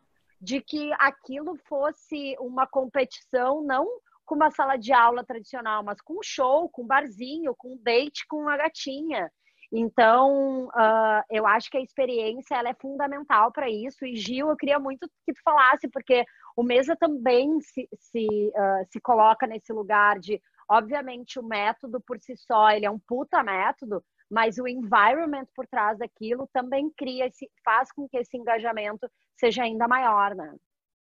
de 0.40 0.60
que 0.60 0.92
aquilo 0.98 1.56
fosse 1.68 2.36
uma 2.38 2.66
competição, 2.66 3.62
não 3.62 3.86
com 4.24 4.36
uma 4.36 4.50
sala 4.52 4.76
de 4.76 4.92
aula 4.92 5.24
tradicional, 5.24 5.82
mas 5.82 6.00
com 6.00 6.20
um 6.20 6.22
show, 6.22 6.68
com 6.68 6.84
um 6.84 6.86
barzinho, 6.86 7.52
com 7.56 7.72
um 7.72 7.82
date 7.82 8.24
com 8.28 8.42
uma 8.42 8.56
gatinha. 8.56 9.28
Então, 9.72 10.66
uh, 10.66 11.22
eu 11.30 11.46
acho 11.46 11.70
que 11.70 11.76
a 11.76 11.82
experiência 11.82 12.56
ela 12.56 12.70
é 12.70 12.74
fundamental 12.74 13.52
para 13.52 13.70
isso. 13.70 14.04
E 14.04 14.16
Gil, 14.16 14.48
eu 14.48 14.56
queria 14.56 14.78
muito 14.78 15.08
que 15.24 15.32
tu 15.32 15.40
falasse, 15.44 15.88
porque 15.88 16.24
o 16.56 16.62
Mesa 16.62 16.96
também 16.96 17.60
se, 17.60 17.88
se, 17.94 18.26
uh, 18.26 18.84
se 18.90 19.00
coloca 19.00 19.46
nesse 19.46 19.72
lugar 19.72 20.18
de, 20.18 20.40
obviamente, 20.68 21.38
o 21.38 21.44
método 21.44 22.00
por 22.00 22.18
si 22.20 22.36
só, 22.36 22.70
ele 22.70 22.86
é 22.86 22.90
um 22.90 22.98
puta 22.98 23.42
método, 23.44 24.02
mas 24.28 24.58
o 24.58 24.66
environment 24.66 25.46
por 25.54 25.66
trás 25.66 25.98
daquilo 25.98 26.48
também 26.52 26.90
cria, 26.96 27.26
esse, 27.26 27.48
faz 27.64 27.92
com 27.92 28.08
que 28.08 28.18
esse 28.18 28.36
engajamento 28.36 29.08
seja 29.38 29.62
ainda 29.62 29.86
maior, 29.86 30.34
né? 30.34 30.54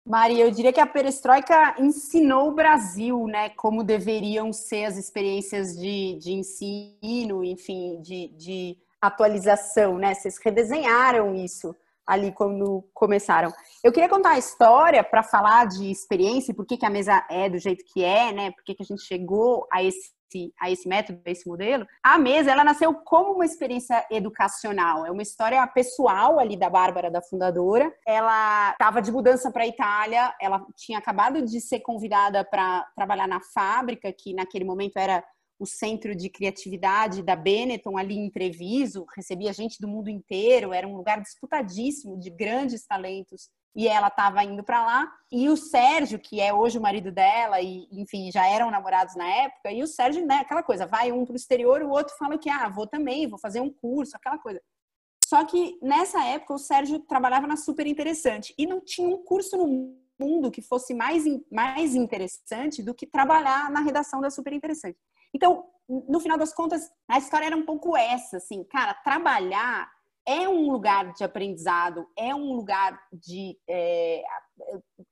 Maria, 0.07 0.45
eu 0.45 0.51
diria 0.51 0.73
que 0.73 0.81
a 0.81 0.87
perestroika 0.87 1.75
ensinou 1.79 2.49
o 2.49 2.55
Brasil, 2.55 3.27
né, 3.27 3.49
como 3.51 3.83
deveriam 3.83 4.53
ser 4.53 4.85
as 4.85 4.99
experiências 4.99 5.75
de, 5.75 6.19
de 6.19 6.33
ensino, 6.33 7.43
enfim, 7.43 8.01
de, 8.03 8.29
de 8.37 8.77
atualização, 9.01 9.97
né? 9.97 10.15
Vocês 10.15 10.37
redesenharam 10.45 11.35
isso 11.35 11.75
ali 12.07 12.33
quando 12.33 12.87
começaram. 12.93 13.51
Eu 13.83 13.93
queria 13.93 14.09
contar 14.09 14.33
a 14.33 14.39
história 14.39 15.03
para 15.03 15.23
falar 15.23 15.67
de 15.67 15.91
experiência 15.91 16.55
por 16.55 16.67
que, 16.67 16.77
que 16.77 16.85
a 16.85 16.91
mesa 16.91 17.25
é 17.31 17.49
do 17.49 17.59
jeito 17.59 17.83
que 17.91 18.05
é, 18.05 18.31
né? 18.31 18.51
Por 18.51 18.63
que, 18.63 18.75
que 18.75 18.83
a 18.83 18.87
gente 18.87 19.03
chegou 19.03 19.67
a 19.73 19.83
esse 19.83 20.11
a 20.61 20.71
esse 20.71 20.89
método, 20.89 21.21
a 21.25 21.31
esse 21.31 21.49
modelo, 21.49 21.87
a 22.03 22.19
mesa 22.19 22.51
ela 22.51 22.65
nasceu 22.65 22.95
como 22.95 23.33
uma 23.33 23.45
experiência 23.45 24.05
educacional. 24.11 25.07
É 25.07 25.11
uma 25.11 25.23
história 25.23 25.67
pessoal 25.67 26.39
ali 26.39 26.57
da 26.57 26.71
Bárbara, 26.71 27.11
da 27.11 27.23
fundadora. 27.23 27.93
Ela 28.07 28.73
estava 28.73 29.01
de 29.01 29.13
mudança 29.13 29.51
para 29.51 29.65
a 29.65 29.67
Itália, 29.67 30.35
ela 30.41 30.65
tinha 30.77 30.99
acabado 30.99 31.43
de 31.43 31.61
ser 31.61 31.81
convidada 31.81 32.45
para 32.45 32.83
trabalhar 32.95 33.29
na 33.29 33.41
fábrica, 33.41 34.13
que 34.13 34.35
naquele 34.35 34.65
momento 34.65 34.97
era 34.97 35.23
o 35.59 35.67
centro 35.67 36.15
de 36.15 36.29
criatividade 36.29 37.23
da 37.23 37.37
Benetton 37.37 37.97
ali 37.97 38.17
em 38.19 38.31
Treviso, 38.31 39.07
recebia 39.15 39.53
gente 39.53 39.81
do 39.81 39.89
mundo 39.89 40.11
inteiro, 40.11 40.73
era 40.73 40.87
um 40.87 40.97
lugar 40.97 41.21
disputadíssimo 41.21 42.19
de 42.19 42.29
grandes 42.29 42.85
talentos 42.87 43.49
e 43.75 43.89
ela 43.89 44.09
estava 44.09 44.45
indo 44.45 44.63
para 44.63 44.85
lá. 44.85 45.13
E 45.31 45.49
o 45.49 45.57
Sérgio, 45.57 46.19
que 46.19 46.41
é 46.41 46.53
hoje 46.53 46.79
o 46.79 46.83
marido 46.83 47.11
dela, 47.11 47.61
e 47.61 47.89
enfim, 47.93 48.31
já 48.31 48.47
eram 48.47 48.71
namorados 48.71 49.17
na 49.17 49.27
época, 49.27 49.73
e 49.73 49.83
o 49.83 49.87
Sérgio, 49.87 50.25
né, 50.25 50.37
aquela 50.37 50.63
coisa, 50.63 50.87
vai 50.87 51.11
um 51.11 51.25
para 51.25 51.33
o 51.33 51.37
exterior, 51.37 51.83
o 51.83 51.91
outro 51.91 52.15
fala 52.17 52.39
que, 52.39 52.49
ah, 52.49 52.69
vou 52.69 52.87
também, 52.87 53.29
vou 53.29 53.39
fazer 53.39 53.61
um 53.61 53.71
curso, 53.71 54.17
aquela 54.17 54.39
coisa. 54.39 54.61
Só 55.27 55.45
que 55.45 55.79
nessa 55.83 56.23
época 56.25 56.55
o 56.55 56.59
Sérgio 56.59 57.01
trabalhava 57.01 57.47
na 57.47 57.57
Super 57.57 57.87
Interessante 57.87 58.55
e 58.57 58.67
não 58.67 58.81
tinha 58.81 59.09
um 59.09 59.25
curso 59.25 59.57
no 59.57 59.97
mundo 60.21 60.51
que 60.51 60.63
fosse 60.63 60.95
mais, 60.95 61.25
mais 61.51 61.95
interessante 61.95 62.83
do 62.83 62.95
que 62.95 63.07
trabalhar 63.07 63.71
na 63.71 63.81
redação 63.81 64.21
da 64.21 64.31
Super 64.31 64.53
Interessante. 64.53 64.99
Então, 65.35 65.67
no 65.89 66.21
final 66.21 66.39
das 66.39 66.55
contas, 66.55 66.91
a 67.09 67.19
história 67.19 67.47
era 67.47 67.57
um 67.57 67.65
pouco 67.65 67.97
essa, 67.97 68.37
assim, 68.37 68.63
cara, 68.65 68.95
trabalhar 68.95 69.91
é 70.27 70.49
um 70.49 70.71
lugar 70.71 71.13
de 71.13 71.23
aprendizado, 71.23 72.07
é 72.17 72.35
um 72.35 72.55
lugar 72.55 72.99
de. 73.13 73.59
É, 73.69 74.23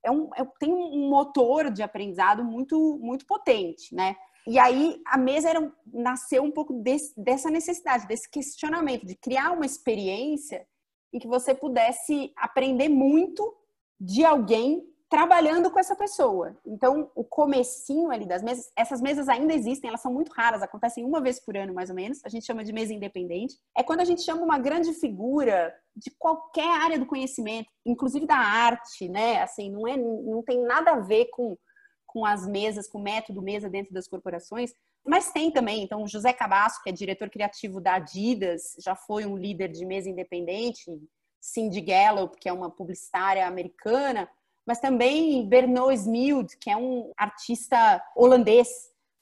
é 0.03 0.11
um, 0.11 0.29
é, 0.35 0.45
tem 0.59 0.73
um 0.73 1.09
motor 1.09 1.69
de 1.69 1.83
aprendizado 1.83 2.43
muito, 2.43 2.97
muito 2.99 3.25
potente, 3.25 3.93
né? 3.93 4.15
E 4.45 4.59
aí 4.59 5.01
a 5.05 5.17
mesa 5.17 5.49
era, 5.49 5.71
nasceu 5.85 6.43
um 6.43 6.51
pouco 6.51 6.73
desse, 6.73 7.13
dessa 7.17 7.49
necessidade, 7.49 8.07
desse 8.07 8.29
questionamento, 8.29 9.05
de 9.05 9.15
criar 9.15 9.51
uma 9.51 9.65
experiência 9.65 10.67
em 11.13 11.19
que 11.19 11.27
você 11.27 11.53
pudesse 11.53 12.33
aprender 12.35 12.89
muito 12.89 13.55
de 13.99 14.25
alguém 14.25 14.83
trabalhando 15.09 15.69
com 15.69 15.79
essa 15.79 15.95
pessoa. 15.95 16.57
Então, 16.65 17.11
o 17.15 17.23
comecinho 17.23 18.09
ali 18.11 18.25
das 18.25 18.41
mesas, 18.41 18.71
essas 18.75 19.01
mesas 19.01 19.29
ainda 19.29 19.53
existem, 19.53 19.87
elas 19.87 20.01
são 20.01 20.11
muito 20.11 20.31
raras, 20.31 20.63
acontecem 20.63 21.05
uma 21.05 21.21
vez 21.21 21.39
por 21.39 21.55
ano, 21.55 21.73
mais 21.73 21.89
ou 21.89 21.95
menos. 21.95 22.19
A 22.25 22.29
gente 22.29 22.45
chama 22.45 22.63
de 22.63 22.73
mesa 22.73 22.93
independente. 22.93 23.55
É 23.77 23.83
quando 23.83 23.99
a 23.99 24.05
gente 24.05 24.23
chama 24.23 24.41
uma 24.41 24.57
grande 24.57 24.93
figura 24.93 25.73
de 25.95 26.09
qualquer 26.17 26.67
área 26.67 26.97
do 26.97 27.05
conhecimento, 27.05 27.69
inclusive 27.85 28.25
da 28.25 28.37
arte, 28.37 29.07
né? 29.07 29.41
Assim, 29.41 29.69
não 29.69 29.87
é 29.87 29.95
não 29.95 30.41
tem 30.41 30.61
nada 30.63 30.91
a 30.91 30.99
ver 30.99 31.25
com 31.31 31.57
com 32.13 32.27
as 32.27 32.47
mesas, 32.47 32.87
com 32.87 32.99
o 32.99 33.01
método 33.01 33.41
mesa 33.41 33.67
dentro 33.67 33.91
das 33.91 34.07
corporações, 34.07 34.71
mas 35.03 35.31
tem 35.31 35.51
também. 35.51 35.83
Então, 35.83 36.07
José 36.07 36.31
Cabasso, 36.31 36.81
que 36.83 36.89
é 36.89 36.93
diretor 36.93 37.27
criativo 37.27 37.81
da 37.81 37.95
Adidas, 37.95 38.75
já 38.79 38.95
foi 38.95 39.25
um 39.25 39.35
líder 39.35 39.69
de 39.69 39.83
mesa 39.83 40.09
independente. 40.09 40.91
Cindy 41.41 41.81
Gallup, 41.81 42.37
que 42.39 42.47
é 42.47 42.53
uma 42.53 42.69
publicitária 42.69 43.45
americana, 43.45 44.29
mas 44.65 44.79
também 44.79 45.47
Bernard 45.47 45.93
Smild, 45.93 46.57
que 46.57 46.69
é 46.69 46.77
um 46.77 47.11
artista 47.17 48.01
holandês, 48.15 48.69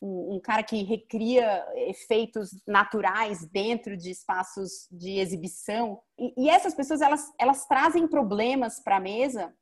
um, 0.02 0.36
um, 0.36 0.40
cara 0.40 0.64
que 0.64 0.84
recria 0.84 1.66
efeitos 1.76 2.50
naturais 2.68 3.46
dentro 3.46 3.96
de 3.96 4.10
espaços 4.10 4.88
de 4.92 5.20
exibição. 5.20 6.00
E, 6.18 6.46
e 6.46 6.50
essas 6.50 6.74
pessoas, 6.74 7.02
elas, 7.02 7.32
elas 7.40 7.66
trazem 7.68 8.08
problemas 8.08 8.80
para 8.80 8.98
a 8.98 9.02
mesa 9.02 9.54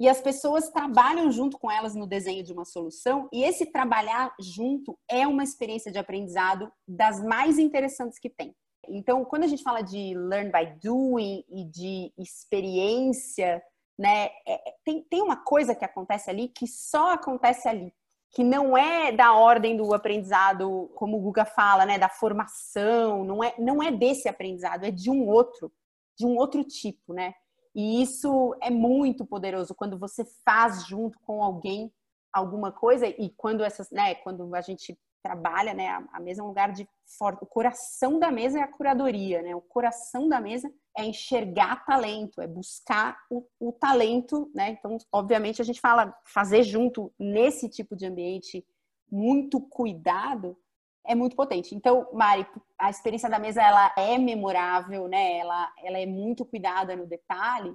e 0.00 0.08
as 0.08 0.20
pessoas 0.20 0.70
trabalham 0.70 1.30
junto 1.32 1.58
com 1.58 1.70
elas 1.70 1.96
no 1.96 2.06
desenho 2.06 2.44
de 2.44 2.52
uma 2.52 2.64
solução. 2.64 3.28
E 3.32 3.42
esse 3.42 3.66
trabalhar 3.66 4.32
junto 4.40 4.96
é 5.10 5.26
uma 5.26 5.42
experiência 5.42 5.90
de 5.90 5.98
aprendizado 5.98 6.70
das 6.86 7.22
mais 7.22 7.58
interessantes 7.58 8.18
que 8.18 8.30
tem. 8.30 8.54
Então, 8.88 9.24
quando 9.24 9.42
a 9.42 9.48
gente 9.48 9.62
fala 9.62 9.82
de 9.82 10.14
learn 10.14 10.50
by 10.52 10.78
doing 10.80 11.44
e 11.48 11.64
de 11.64 12.12
experiência, 12.16 13.60
né, 13.98 14.26
é, 14.46 14.68
é 14.68 14.74
tem, 14.84 15.02
tem 15.02 15.22
uma 15.22 15.36
coisa 15.36 15.74
que 15.74 15.84
acontece 15.84 16.30
ali 16.30 16.48
que 16.48 16.66
só 16.66 17.12
acontece 17.12 17.68
ali 17.68 17.92
que 18.30 18.44
não 18.44 18.76
é 18.76 19.10
da 19.10 19.32
ordem 19.32 19.76
do 19.76 19.94
aprendizado, 19.94 20.90
como 20.94 21.16
o 21.16 21.20
Guga 21.20 21.44
fala, 21.44 21.86
né, 21.86 21.98
da 21.98 22.08
formação, 22.08 23.24
não 23.24 23.42
é, 23.42 23.54
não 23.58 23.82
é 23.82 23.90
desse 23.90 24.28
aprendizado, 24.28 24.84
é 24.84 24.90
de 24.90 25.10
um 25.10 25.26
outro, 25.26 25.72
de 26.16 26.26
um 26.26 26.36
outro 26.36 26.62
tipo, 26.62 27.12
né? 27.12 27.34
E 27.74 28.02
isso 28.02 28.54
é 28.60 28.70
muito 28.70 29.24
poderoso 29.24 29.74
quando 29.74 29.98
você 29.98 30.24
faz 30.44 30.86
junto 30.86 31.18
com 31.20 31.42
alguém 31.42 31.92
alguma 32.32 32.70
coisa 32.70 33.06
e 33.06 33.30
quando 33.36 33.64
essas, 33.64 33.90
né, 33.90 34.14
quando 34.16 34.54
a 34.54 34.60
gente 34.60 34.98
trabalha, 35.22 35.74
né, 35.74 35.88
a 36.12 36.20
mesa 36.20 36.42
é 36.42 36.44
um 36.44 36.48
lugar 36.48 36.72
de 36.72 36.88
forte, 37.18 37.42
o 37.42 37.46
coração 37.46 38.18
da 38.18 38.30
mesa 38.30 38.58
é 38.58 38.62
a 38.62 38.68
curadoria, 38.68 39.42
né? 39.42 39.54
O 39.54 39.60
coração 39.60 40.28
da 40.28 40.40
mesa 40.40 40.70
é 40.98 41.04
enxergar 41.04 41.86
talento, 41.86 42.40
é 42.40 42.46
buscar 42.48 43.16
o, 43.30 43.46
o, 43.60 43.72
talento, 43.72 44.50
né? 44.52 44.70
Então, 44.70 44.98
obviamente, 45.12 45.62
a 45.62 45.64
gente 45.64 45.80
fala 45.80 46.12
fazer 46.24 46.64
junto 46.64 47.12
nesse 47.16 47.68
tipo 47.68 47.94
de 47.94 48.04
ambiente 48.04 48.66
muito 49.08 49.60
cuidado 49.60 50.58
é 51.06 51.14
muito 51.14 51.36
potente. 51.36 51.72
Então, 51.72 52.08
Mari, 52.12 52.44
a 52.76 52.90
experiência 52.90 53.30
da 53.30 53.38
mesa 53.38 53.62
ela 53.62 53.94
é 53.96 54.18
memorável, 54.18 55.06
né? 55.06 55.38
Ela, 55.38 55.72
ela 55.84 55.98
é 55.98 56.04
muito 56.04 56.44
cuidada 56.44 56.96
no 56.96 57.06
detalhe, 57.06 57.72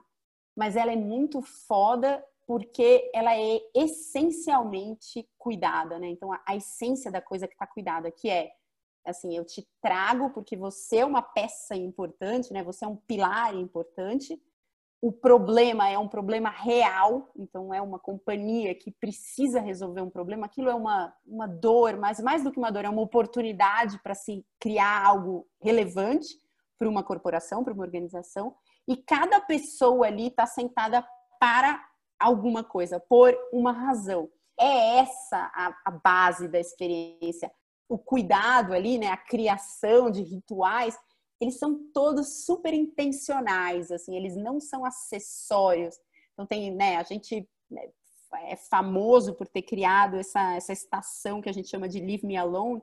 mas 0.54 0.76
ela 0.76 0.92
é 0.92 0.98
muito 0.98 1.42
foda 1.42 2.22
porque 2.46 3.10
ela 3.16 3.34
é 3.38 3.62
essencialmente 3.74 5.26
cuidada, 5.38 5.98
né? 5.98 6.10
Então, 6.10 6.34
a, 6.34 6.42
a 6.46 6.58
essência 6.58 7.10
da 7.10 7.22
coisa 7.22 7.48
que 7.48 7.54
está 7.54 7.66
cuidada, 7.66 8.12
que 8.12 8.30
é 8.30 8.52
assim, 9.06 9.36
eu 9.36 9.46
te 9.46 9.68
trago 9.82 10.30
porque 10.32 10.56
você 10.56 10.98
é 10.98 11.06
uma 11.06 11.22
peça 11.22 11.76
importante, 11.76 12.52
né? 12.54 12.64
Você 12.64 12.86
é 12.86 12.88
um 12.88 12.96
pilar 12.96 13.56
importante. 13.56 14.42
O 15.02 15.12
problema 15.12 15.90
é 15.90 15.98
um 15.98 16.08
problema 16.08 16.50
real, 16.50 17.30
então 17.36 17.74
é 17.74 17.82
uma 17.82 18.00
companhia 18.00 18.74
que 18.74 18.90
precisa 18.90 19.60
resolver 19.60 20.02
um 20.02 20.10
problema. 20.10 20.46
Aquilo 20.46 20.70
é 20.70 20.74
uma, 20.74 21.14
uma 21.26 21.46
dor, 21.46 21.98
mas 21.98 22.22
mais 22.22 22.44
do 22.44 22.52
que 22.52 22.58
uma 22.58 22.72
dor, 22.72 22.86
é 22.86 22.90
uma 22.90 23.02
oportunidade 23.02 24.00
para 24.02 24.16
se 24.16 24.46
criar 24.60 25.06
algo 25.06 25.46
relevante 25.62 26.40
para 26.80 26.88
uma 26.88 27.04
corporação, 27.04 27.64
para 27.64 27.74
uma 27.74 27.84
organização. 27.84 28.56
E 28.88 28.96
cada 28.96 29.42
pessoa 29.42 30.08
ali 30.08 30.28
está 30.28 30.46
sentada 30.46 31.06
para 31.38 31.86
alguma 32.18 32.64
coisa, 32.64 33.00
por 33.00 33.38
uma 33.52 33.74
razão. 33.74 34.30
É 34.58 35.00
essa 35.00 35.52
a, 35.54 35.76
a 35.86 35.92
base 35.92 36.48
da 36.48 36.60
experiência 36.60 37.52
o 37.94 37.98
cuidado 38.00 38.74
ali, 38.74 38.98
né, 38.98 39.10
a 39.10 39.18
criação 39.18 40.10
de 40.10 40.24
rituais, 40.24 40.98
eles 41.40 41.60
são 41.60 41.80
todos 41.94 42.44
super 42.44 42.74
intencionais, 42.74 43.92
assim, 43.92 44.16
eles 44.16 44.36
não 44.36 44.60
são 44.60 44.84
acessórios. 44.84 45.96
Então 46.34 46.44
tem, 46.44 46.74
né, 46.74 46.98
a 46.98 47.04
gente 47.04 47.48
né, 47.70 47.88
é 48.46 48.56
famoso 48.56 49.36
por 49.36 49.48
ter 49.48 49.62
criado 49.62 50.18
essa, 50.18 50.56
essa 50.56 50.74
estação 50.74 51.40
que 51.40 51.48
a 51.48 51.54
gente 51.54 51.70
chama 51.70 51.88
de 51.88 52.00
Leave 52.00 52.26
Me 52.26 52.36
Alone, 52.36 52.82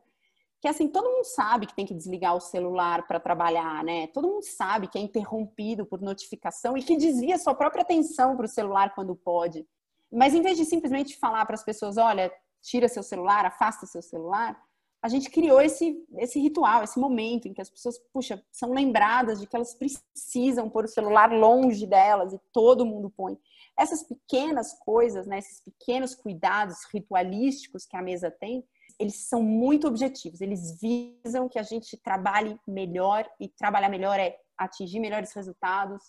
que 0.60 0.68
assim, 0.68 0.86
todo 0.86 1.10
mundo 1.10 1.24
sabe 1.24 1.66
que 1.66 1.74
tem 1.74 1.86
que 1.86 1.94
desligar 1.94 2.36
o 2.36 2.40
celular 2.40 3.04
para 3.08 3.18
trabalhar, 3.18 3.82
né? 3.82 4.06
Todo 4.08 4.28
mundo 4.28 4.44
sabe 4.44 4.86
que 4.86 4.98
é 4.98 5.00
interrompido 5.00 5.84
por 5.84 6.00
notificação 6.00 6.76
e 6.76 6.84
que 6.84 6.96
desvia 6.96 7.36
sua 7.36 7.54
própria 7.54 7.82
atenção 7.82 8.36
para 8.36 8.44
o 8.44 8.48
celular 8.48 8.94
quando 8.94 9.16
pode. 9.16 9.66
Mas 10.12 10.34
em 10.34 10.42
vez 10.42 10.56
de 10.56 10.64
simplesmente 10.64 11.18
falar 11.18 11.44
para 11.46 11.54
as 11.54 11.64
pessoas, 11.64 11.96
olha, 11.96 12.30
tira 12.62 12.88
seu 12.88 13.02
celular, 13.02 13.44
afasta 13.46 13.86
seu 13.86 14.02
celular, 14.02 14.60
a 15.02 15.08
gente 15.08 15.30
criou 15.30 15.60
esse, 15.60 15.96
esse 16.18 16.38
ritual, 16.38 16.82
esse 16.82 16.98
momento 16.98 17.48
em 17.48 17.54
que 17.54 17.60
as 17.60 17.70
pessoas, 17.70 17.98
puxa, 18.12 18.42
são 18.52 18.72
lembradas 18.72 19.40
de 19.40 19.46
que 19.46 19.56
elas 19.56 19.74
precisam 19.74 20.68
pôr 20.68 20.84
o 20.84 20.88
celular 20.88 21.32
longe 21.32 21.86
delas 21.86 22.32
e 22.34 22.40
todo 22.52 22.84
mundo 22.84 23.10
põe. 23.10 23.38
Essas 23.78 24.02
pequenas 24.02 24.74
coisas, 24.78 25.26
né, 25.26 25.38
esses 25.38 25.60
pequenos 25.60 26.14
cuidados 26.14 26.84
ritualísticos 26.92 27.86
que 27.86 27.96
a 27.96 28.02
mesa 28.02 28.30
tem, 28.30 28.62
eles 28.98 29.16
são 29.16 29.42
muito 29.42 29.88
objetivos, 29.88 30.42
eles 30.42 30.78
visam 30.78 31.48
que 31.48 31.58
a 31.58 31.62
gente 31.62 31.96
trabalhe 31.96 32.60
melhor 32.68 33.26
e 33.40 33.48
trabalhar 33.48 33.88
melhor 33.88 34.20
é 34.20 34.36
atingir 34.58 35.00
melhores 35.00 35.32
resultados 35.32 36.02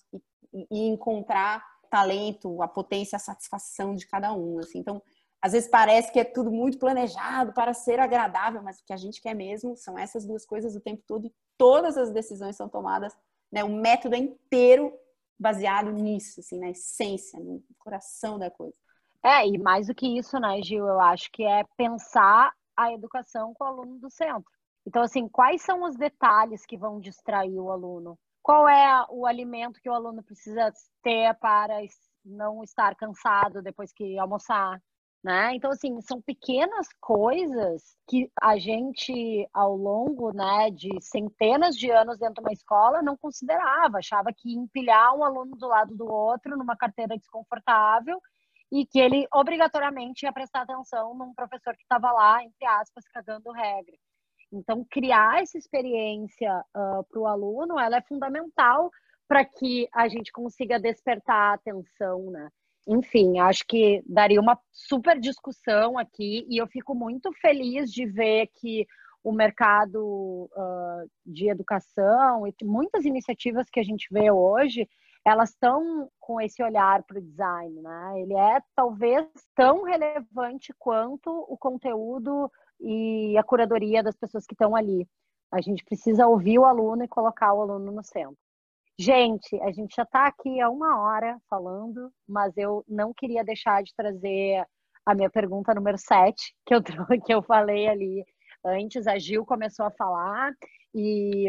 e, 0.53 0.67
e 0.69 0.87
encontrar 0.87 1.63
talento, 1.89 2.61
a 2.61 2.67
potência, 2.67 3.15
a 3.15 3.19
satisfação 3.19 3.95
de 3.95 4.05
cada 4.05 4.33
um. 4.33 4.59
Assim. 4.59 4.79
Então, 4.79 5.01
às 5.41 5.53
vezes 5.53 5.69
parece 5.69 6.11
que 6.11 6.19
é 6.19 6.23
tudo 6.23 6.51
muito 6.51 6.77
planejado 6.77 7.51
para 7.53 7.73
ser 7.73 7.99
agradável, 7.99 8.61
mas 8.61 8.79
o 8.79 8.85
que 8.85 8.93
a 8.93 8.97
gente 8.97 9.21
quer 9.21 9.33
mesmo 9.33 9.75
são 9.75 9.97
essas 9.97 10.25
duas 10.25 10.45
coisas 10.45 10.75
o 10.75 10.81
tempo 10.81 11.03
todo 11.07 11.25
e 11.25 11.33
todas 11.57 11.97
as 11.97 12.11
decisões 12.11 12.55
são 12.55 12.69
tomadas, 12.69 13.17
né? 13.51 13.63
O 13.63 13.69
método 13.69 14.15
é 14.15 14.19
inteiro 14.19 14.93
baseado 15.39 15.91
nisso, 15.91 16.39
assim, 16.39 16.59
na 16.59 16.69
essência, 16.69 17.39
no 17.39 17.63
coração 17.79 18.37
da 18.37 18.51
coisa. 18.51 18.75
É, 19.23 19.47
e 19.47 19.57
mais 19.57 19.87
do 19.87 19.95
que 19.95 20.17
isso, 20.17 20.39
né, 20.39 20.61
Gil, 20.61 20.87
eu 20.87 20.99
acho 20.99 21.31
que 21.31 21.43
é 21.43 21.63
pensar 21.75 22.53
a 22.77 22.93
educação 22.93 23.53
com 23.53 23.63
o 23.63 23.67
aluno 23.67 23.99
do 23.99 24.09
centro. 24.09 24.51
Então, 24.85 25.01
assim, 25.01 25.27
quais 25.27 25.61
são 25.61 25.83
os 25.83 25.95
detalhes 25.95 26.65
que 26.65 26.77
vão 26.77 26.99
distrair 26.99 27.59
o 27.59 27.71
aluno? 27.71 28.17
Qual 28.41 28.67
é 28.67 29.05
o 29.09 29.25
alimento 29.25 29.79
que 29.81 29.89
o 29.89 29.93
aluno 29.93 30.23
precisa 30.23 30.71
ter 31.03 31.33
para 31.35 31.79
não 32.25 32.63
estar 32.63 32.95
cansado 32.95 33.61
depois 33.61 33.93
que 33.93 34.17
almoçar? 34.17 34.81
Né? 35.23 35.53
Então, 35.55 35.69
assim, 35.69 36.01
são 36.01 36.19
pequenas 36.19 36.87
coisas 36.99 37.95
que 38.07 38.31
a 38.41 38.57
gente, 38.57 39.47
ao 39.53 39.75
longo 39.75 40.33
né, 40.33 40.71
de 40.71 40.89
centenas 40.99 41.75
de 41.75 41.91
anos 41.91 42.17
dentro 42.17 42.35
de 42.35 42.41
uma 42.41 42.53
escola, 42.53 43.03
não 43.03 43.15
considerava. 43.15 43.99
Achava 43.99 44.33
que 44.35 44.51
empilhar 44.51 45.15
um 45.15 45.23
aluno 45.23 45.55
do 45.55 45.67
lado 45.67 45.95
do 45.95 46.11
outro 46.11 46.57
numa 46.57 46.75
carteira 46.75 47.15
desconfortável 47.15 48.19
e 48.71 48.83
que 48.85 48.99
ele 48.99 49.27
obrigatoriamente 49.31 50.25
ia 50.25 50.33
prestar 50.33 50.61
atenção 50.61 51.13
num 51.13 51.33
professor 51.35 51.75
que 51.75 51.83
estava 51.83 52.11
lá, 52.11 52.43
entre 52.43 52.65
aspas, 52.65 53.07
cagando 53.09 53.51
regra. 53.51 53.95
Então, 54.51 54.83
criar 54.89 55.41
essa 55.41 55.57
experiência 55.57 56.65
uh, 56.75 57.03
para 57.03 57.19
o 57.19 57.27
aluno, 57.27 57.79
ela 57.79 57.97
é 57.97 58.01
fundamental 58.01 58.89
para 59.27 59.45
que 59.45 59.87
a 59.93 60.07
gente 60.07 60.31
consiga 60.31 60.79
despertar 60.79 61.51
a 61.51 61.53
atenção, 61.53 62.31
né? 62.31 62.49
Enfim, 62.87 63.39
acho 63.39 63.65
que 63.67 64.03
daria 64.05 64.39
uma 64.39 64.59
super 64.71 65.19
discussão 65.19 65.97
aqui 65.97 66.45
e 66.49 66.57
eu 66.57 66.67
fico 66.67 66.95
muito 66.95 67.31
feliz 67.33 67.91
de 67.91 68.05
ver 68.05 68.47
que 68.55 68.87
o 69.23 69.31
mercado 69.31 70.49
uh, 70.51 71.09
de 71.25 71.47
educação 71.49 72.47
e 72.47 72.53
muitas 72.63 73.05
iniciativas 73.05 73.69
que 73.69 73.79
a 73.79 73.83
gente 73.83 74.07
vê 74.11 74.31
hoje, 74.31 74.89
elas 75.23 75.49
estão 75.51 76.09
com 76.19 76.41
esse 76.41 76.63
olhar 76.63 77.03
para 77.03 77.19
o 77.19 77.21
design, 77.21 77.81
né? 77.81 78.21
Ele 78.21 78.33
é 78.33 78.59
talvez 78.75 79.27
tão 79.55 79.83
relevante 79.83 80.73
quanto 80.79 81.29
o 81.29 81.55
conteúdo 81.55 82.51
e 82.79 83.37
a 83.37 83.43
curadoria 83.43 84.01
das 84.01 84.15
pessoas 84.15 84.47
que 84.47 84.55
estão 84.55 84.75
ali. 84.75 85.07
A 85.51 85.61
gente 85.61 85.83
precisa 85.83 86.27
ouvir 86.27 86.57
o 86.57 86.65
aluno 86.65 87.03
e 87.03 87.07
colocar 87.07 87.53
o 87.53 87.61
aluno 87.61 87.91
no 87.91 88.03
centro. 88.03 88.37
Gente, 89.01 89.59
a 89.63 89.71
gente 89.71 89.95
já 89.95 90.03
está 90.03 90.27
aqui 90.27 90.61
há 90.61 90.69
uma 90.69 91.01
hora 91.01 91.35
falando, 91.49 92.13
mas 92.27 92.55
eu 92.55 92.85
não 92.87 93.11
queria 93.11 93.43
deixar 93.43 93.81
de 93.81 93.91
trazer 93.95 94.63
a 95.03 95.15
minha 95.15 95.27
pergunta 95.27 95.73
número 95.73 95.97
7, 95.97 96.53
que 96.63 96.75
eu, 96.75 96.83
que 97.25 97.33
eu 97.33 97.41
falei 97.41 97.87
ali 97.87 98.23
antes. 98.63 99.07
A 99.07 99.17
Gil 99.17 99.43
começou 99.43 99.87
a 99.87 99.91
falar 99.91 100.53
e, 100.93 101.47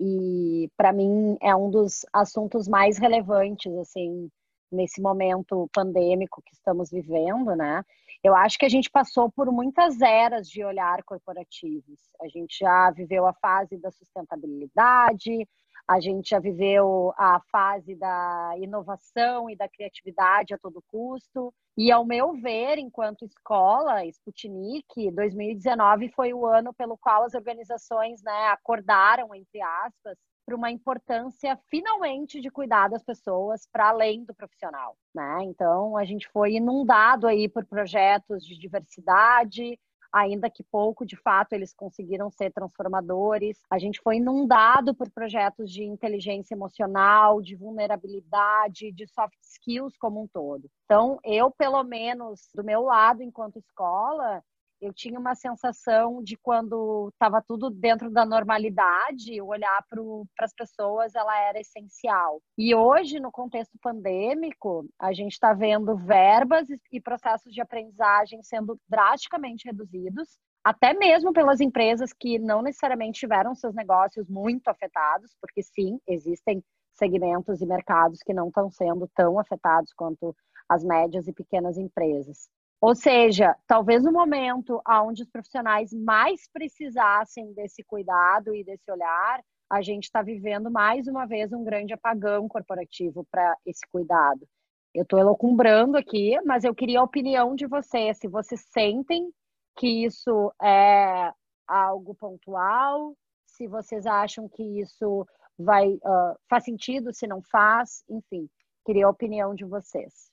e 0.00 0.68
para 0.76 0.92
mim 0.92 1.38
é 1.40 1.54
um 1.54 1.70
dos 1.70 2.04
assuntos 2.12 2.66
mais 2.66 2.98
relevantes, 2.98 3.72
assim, 3.76 4.28
nesse 4.72 5.00
momento 5.00 5.70
pandêmico 5.72 6.42
que 6.44 6.52
estamos 6.52 6.90
vivendo, 6.90 7.54
né? 7.54 7.84
Eu 8.22 8.34
acho 8.34 8.58
que 8.58 8.66
a 8.66 8.68
gente 8.68 8.90
passou 8.90 9.30
por 9.30 9.50
muitas 9.52 10.00
eras 10.00 10.48
de 10.48 10.64
olhar 10.64 11.02
corporativos. 11.04 12.00
A 12.20 12.28
gente 12.28 12.58
já 12.58 12.90
viveu 12.90 13.26
a 13.26 13.32
fase 13.34 13.78
da 13.78 13.90
sustentabilidade, 13.92 15.46
a 15.88 16.00
gente 16.00 16.30
já 16.30 16.38
viveu 16.38 17.14
a 17.16 17.40
fase 17.50 17.94
da 17.94 18.52
inovação 18.58 19.48
e 19.48 19.56
da 19.56 19.68
criatividade 19.68 20.52
a 20.52 20.58
todo 20.58 20.84
custo. 20.88 21.54
E, 21.76 21.90
ao 21.92 22.04
meu 22.04 22.34
ver, 22.34 22.76
enquanto 22.76 23.24
escola, 23.24 24.04
Sputnik, 24.04 25.10
2019 25.12 26.10
foi 26.10 26.34
o 26.34 26.44
ano 26.44 26.74
pelo 26.74 26.98
qual 26.98 27.22
as 27.22 27.34
organizações 27.34 28.20
né, 28.22 28.48
acordaram, 28.48 29.34
entre 29.34 29.62
aspas, 29.62 30.18
para 30.48 30.56
uma 30.56 30.70
importância 30.70 31.58
finalmente 31.68 32.40
de 32.40 32.50
cuidar 32.50 32.88
das 32.88 33.02
pessoas 33.02 33.68
para 33.70 33.90
além 33.90 34.24
do 34.24 34.34
profissional, 34.34 34.96
né? 35.14 35.40
Então 35.42 35.94
a 35.94 36.06
gente 36.06 36.26
foi 36.28 36.54
inundado 36.54 37.26
aí 37.26 37.50
por 37.50 37.66
projetos 37.66 38.42
de 38.42 38.58
diversidade, 38.58 39.78
ainda 40.10 40.48
que 40.48 40.62
pouco, 40.62 41.04
de 41.04 41.16
fato, 41.16 41.52
eles 41.52 41.74
conseguiram 41.74 42.30
ser 42.30 42.50
transformadores. 42.50 43.60
A 43.68 43.78
gente 43.78 44.00
foi 44.00 44.16
inundado 44.16 44.94
por 44.94 45.10
projetos 45.10 45.70
de 45.70 45.84
inteligência 45.84 46.54
emocional, 46.54 47.42
de 47.42 47.54
vulnerabilidade, 47.54 48.90
de 48.90 49.06
soft 49.06 49.36
skills 49.42 49.98
como 49.98 50.22
um 50.22 50.26
todo. 50.26 50.66
Então, 50.86 51.18
eu, 51.22 51.50
pelo 51.50 51.84
menos, 51.84 52.48
do 52.54 52.64
meu 52.64 52.84
lado, 52.84 53.22
enquanto 53.22 53.58
escola, 53.58 54.42
eu 54.80 54.92
tinha 54.92 55.18
uma 55.18 55.34
sensação 55.34 56.22
de 56.22 56.36
quando 56.36 57.08
estava 57.12 57.42
tudo 57.42 57.70
dentro 57.70 58.10
da 58.10 58.24
normalidade, 58.24 59.40
olhar 59.40 59.84
para 59.88 60.02
as 60.44 60.54
pessoas 60.54 61.14
ela 61.14 61.36
era 61.40 61.60
essencial. 61.60 62.40
E 62.56 62.74
hoje, 62.74 63.20
no 63.20 63.30
contexto 63.30 63.76
pandêmico, 63.82 64.88
a 64.98 65.12
gente 65.12 65.32
está 65.32 65.52
vendo 65.52 65.96
verbas 65.96 66.68
e 66.92 67.00
processos 67.00 67.52
de 67.52 67.60
aprendizagem 67.60 68.42
sendo 68.42 68.78
drasticamente 68.88 69.66
reduzidos, 69.66 70.38
até 70.64 70.92
mesmo 70.92 71.32
pelas 71.32 71.60
empresas 71.60 72.12
que 72.12 72.38
não 72.38 72.62
necessariamente 72.62 73.20
tiveram 73.20 73.54
seus 73.54 73.74
negócios 73.74 74.28
muito 74.28 74.68
afetados, 74.68 75.34
porque 75.40 75.62
sim, 75.62 75.98
existem 76.06 76.62
segmentos 76.92 77.60
e 77.60 77.66
mercados 77.66 78.20
que 78.22 78.34
não 78.34 78.48
estão 78.48 78.70
sendo 78.70 79.08
tão 79.14 79.38
afetados 79.38 79.92
quanto 79.94 80.34
as 80.68 80.84
médias 80.84 81.26
e 81.26 81.32
pequenas 81.32 81.78
empresas. 81.78 82.48
Ou 82.80 82.94
seja, 82.94 83.56
talvez 83.66 84.04
no 84.04 84.12
momento 84.12 84.80
onde 84.88 85.22
os 85.22 85.28
profissionais 85.28 85.92
mais 85.92 86.48
precisassem 86.52 87.52
desse 87.52 87.82
cuidado 87.82 88.54
e 88.54 88.62
desse 88.62 88.90
olhar, 88.90 89.42
a 89.70 89.82
gente 89.82 90.04
está 90.04 90.22
vivendo 90.22 90.70
mais 90.70 91.08
uma 91.08 91.26
vez 91.26 91.52
um 91.52 91.64
grande 91.64 91.92
apagão 91.92 92.46
corporativo 92.48 93.26
para 93.30 93.56
esse 93.66 93.80
cuidado. 93.90 94.46
Eu 94.94 95.02
estou 95.02 95.18
elocumbrando 95.18 95.96
aqui, 95.96 96.40
mas 96.46 96.64
eu 96.64 96.74
queria 96.74 97.00
a 97.00 97.04
opinião 97.04 97.54
de 97.54 97.66
vocês, 97.66 98.18
se 98.18 98.28
vocês 98.28 98.64
sentem 98.72 99.30
que 99.76 100.04
isso 100.04 100.52
é 100.62 101.32
algo 101.66 102.14
pontual, 102.14 103.14
se 103.46 103.66
vocês 103.66 104.06
acham 104.06 104.48
que 104.48 104.62
isso 104.80 105.26
vai 105.58 105.88
uh, 105.88 106.38
faz 106.48 106.64
sentido, 106.64 107.12
se 107.12 107.26
não 107.26 107.42
faz, 107.42 108.04
enfim, 108.08 108.48
queria 108.84 109.06
a 109.06 109.10
opinião 109.10 109.54
de 109.54 109.64
vocês. 109.64 110.30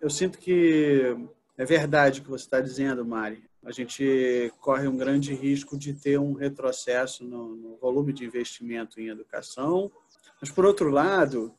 Eu 0.00 0.10
sinto 0.10 0.38
que 0.38 1.16
é 1.58 1.64
verdade 1.64 2.20
o 2.20 2.24
que 2.24 2.30
você 2.30 2.44
está 2.44 2.60
dizendo, 2.60 3.04
Mari. 3.04 3.42
A 3.64 3.72
gente 3.72 4.52
corre 4.60 4.86
um 4.86 4.96
grande 4.96 5.34
risco 5.34 5.76
de 5.76 5.92
ter 5.92 6.18
um 6.20 6.34
retrocesso 6.34 7.24
no, 7.24 7.56
no 7.56 7.76
volume 7.76 8.12
de 8.12 8.24
investimento 8.24 9.00
em 9.00 9.08
educação. 9.08 9.90
Mas, 10.40 10.50
por 10.50 10.64
outro 10.64 10.90
lado, 10.90 11.52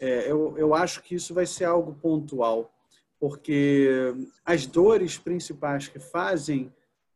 é, 0.00 0.30
eu, 0.30 0.58
eu 0.58 0.74
acho 0.74 1.02
que 1.02 1.14
isso 1.14 1.32
vai 1.32 1.46
ser 1.46 1.64
algo 1.64 1.94
pontual, 1.94 2.70
porque 3.18 3.88
as 4.44 4.66
dores 4.66 5.16
principais 5.16 5.88
que 5.88 5.98
fazem 5.98 6.72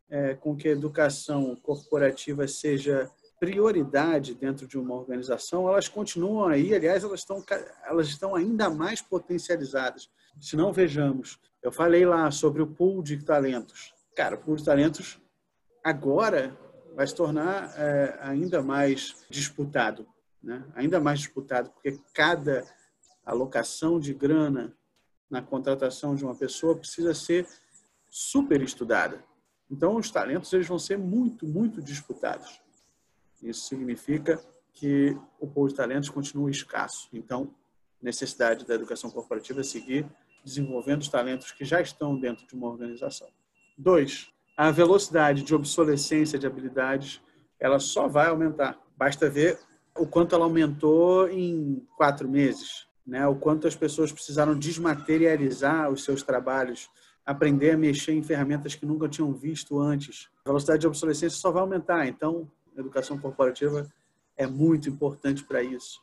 é, 0.08 0.34
com 0.34 0.56
que 0.56 0.68
a 0.68 0.72
educação 0.72 1.54
corporativa 1.56 2.48
seja 2.48 3.10
prioridade 3.38 4.34
dentro 4.34 4.66
de 4.66 4.78
uma 4.78 4.94
organização, 4.94 5.68
elas 5.68 5.88
continuam 5.88 6.48
aí, 6.48 6.74
aliás, 6.74 7.04
elas 7.04 7.20
estão, 7.20 7.44
elas 7.84 8.08
estão 8.08 8.34
ainda 8.34 8.70
mais 8.70 9.00
potencializadas. 9.00 10.10
Se 10.40 10.56
não 10.56 10.72
vejamos 10.72 11.38
eu 11.62 11.72
falei 11.72 12.04
lá 12.04 12.30
sobre 12.30 12.62
o 12.62 12.66
pool 12.66 13.02
de 13.02 13.22
talentos. 13.22 13.94
Cara, 14.14 14.36
o 14.36 14.38
pool 14.38 14.56
de 14.56 14.64
talentos 14.64 15.20
agora 15.82 16.56
vai 16.94 17.06
se 17.06 17.14
tornar 17.14 17.72
é, 17.76 18.18
ainda 18.20 18.62
mais 18.62 19.16
disputado, 19.30 20.06
né? 20.42 20.64
ainda 20.74 21.00
mais 21.00 21.20
disputado, 21.20 21.70
porque 21.70 21.98
cada 22.12 22.64
alocação 23.24 24.00
de 24.00 24.14
grana 24.14 24.76
na 25.30 25.42
contratação 25.42 26.14
de 26.14 26.24
uma 26.24 26.34
pessoa 26.34 26.76
precisa 26.76 27.14
ser 27.14 27.46
super 28.08 28.62
estudada. 28.62 29.22
Então, 29.70 29.96
os 29.96 30.10
talentos 30.10 30.52
eles 30.52 30.66
vão 30.66 30.78
ser 30.78 30.96
muito, 30.96 31.46
muito 31.46 31.82
disputados. 31.82 32.60
Isso 33.42 33.68
significa 33.68 34.40
que 34.72 35.16
o 35.38 35.46
pool 35.46 35.68
de 35.68 35.74
talentos 35.74 36.08
continua 36.08 36.50
escasso. 36.50 37.08
Então, 37.12 37.54
necessidade 38.00 38.64
da 38.64 38.74
educação 38.74 39.10
corporativa 39.10 39.60
é 39.60 39.64
seguir 39.64 40.06
desenvolvendo 40.44 41.02
os 41.02 41.08
talentos 41.08 41.52
que 41.52 41.64
já 41.64 41.80
estão 41.80 42.18
dentro 42.18 42.46
de 42.46 42.54
uma 42.54 42.68
organização. 42.68 43.28
Dois, 43.76 44.28
a 44.56 44.70
velocidade 44.70 45.42
de 45.42 45.54
obsolescência 45.54 46.38
de 46.38 46.46
habilidades 46.46 47.20
ela 47.60 47.78
só 47.78 48.08
vai 48.08 48.28
aumentar. 48.28 48.78
Basta 48.96 49.28
ver 49.28 49.58
o 49.96 50.06
quanto 50.06 50.34
ela 50.34 50.44
aumentou 50.44 51.28
em 51.28 51.86
quatro 51.96 52.28
meses, 52.28 52.86
né? 53.06 53.26
O 53.26 53.34
quanto 53.34 53.66
as 53.66 53.74
pessoas 53.74 54.12
precisaram 54.12 54.56
desmaterializar 54.56 55.90
os 55.90 56.04
seus 56.04 56.22
trabalhos, 56.22 56.88
aprender 57.26 57.72
a 57.72 57.76
mexer 57.76 58.12
em 58.12 58.22
ferramentas 58.22 58.74
que 58.74 58.86
nunca 58.86 59.08
tinham 59.08 59.32
visto 59.32 59.78
antes. 59.80 60.28
A 60.44 60.48
velocidade 60.48 60.80
de 60.80 60.86
obsolescência 60.86 61.38
só 61.38 61.50
vai 61.50 61.62
aumentar. 61.62 62.06
Então, 62.06 62.50
a 62.76 62.80
educação 62.80 63.18
corporativa 63.18 63.88
é 64.36 64.46
muito 64.46 64.88
importante 64.88 65.44
para 65.44 65.62
isso 65.62 66.00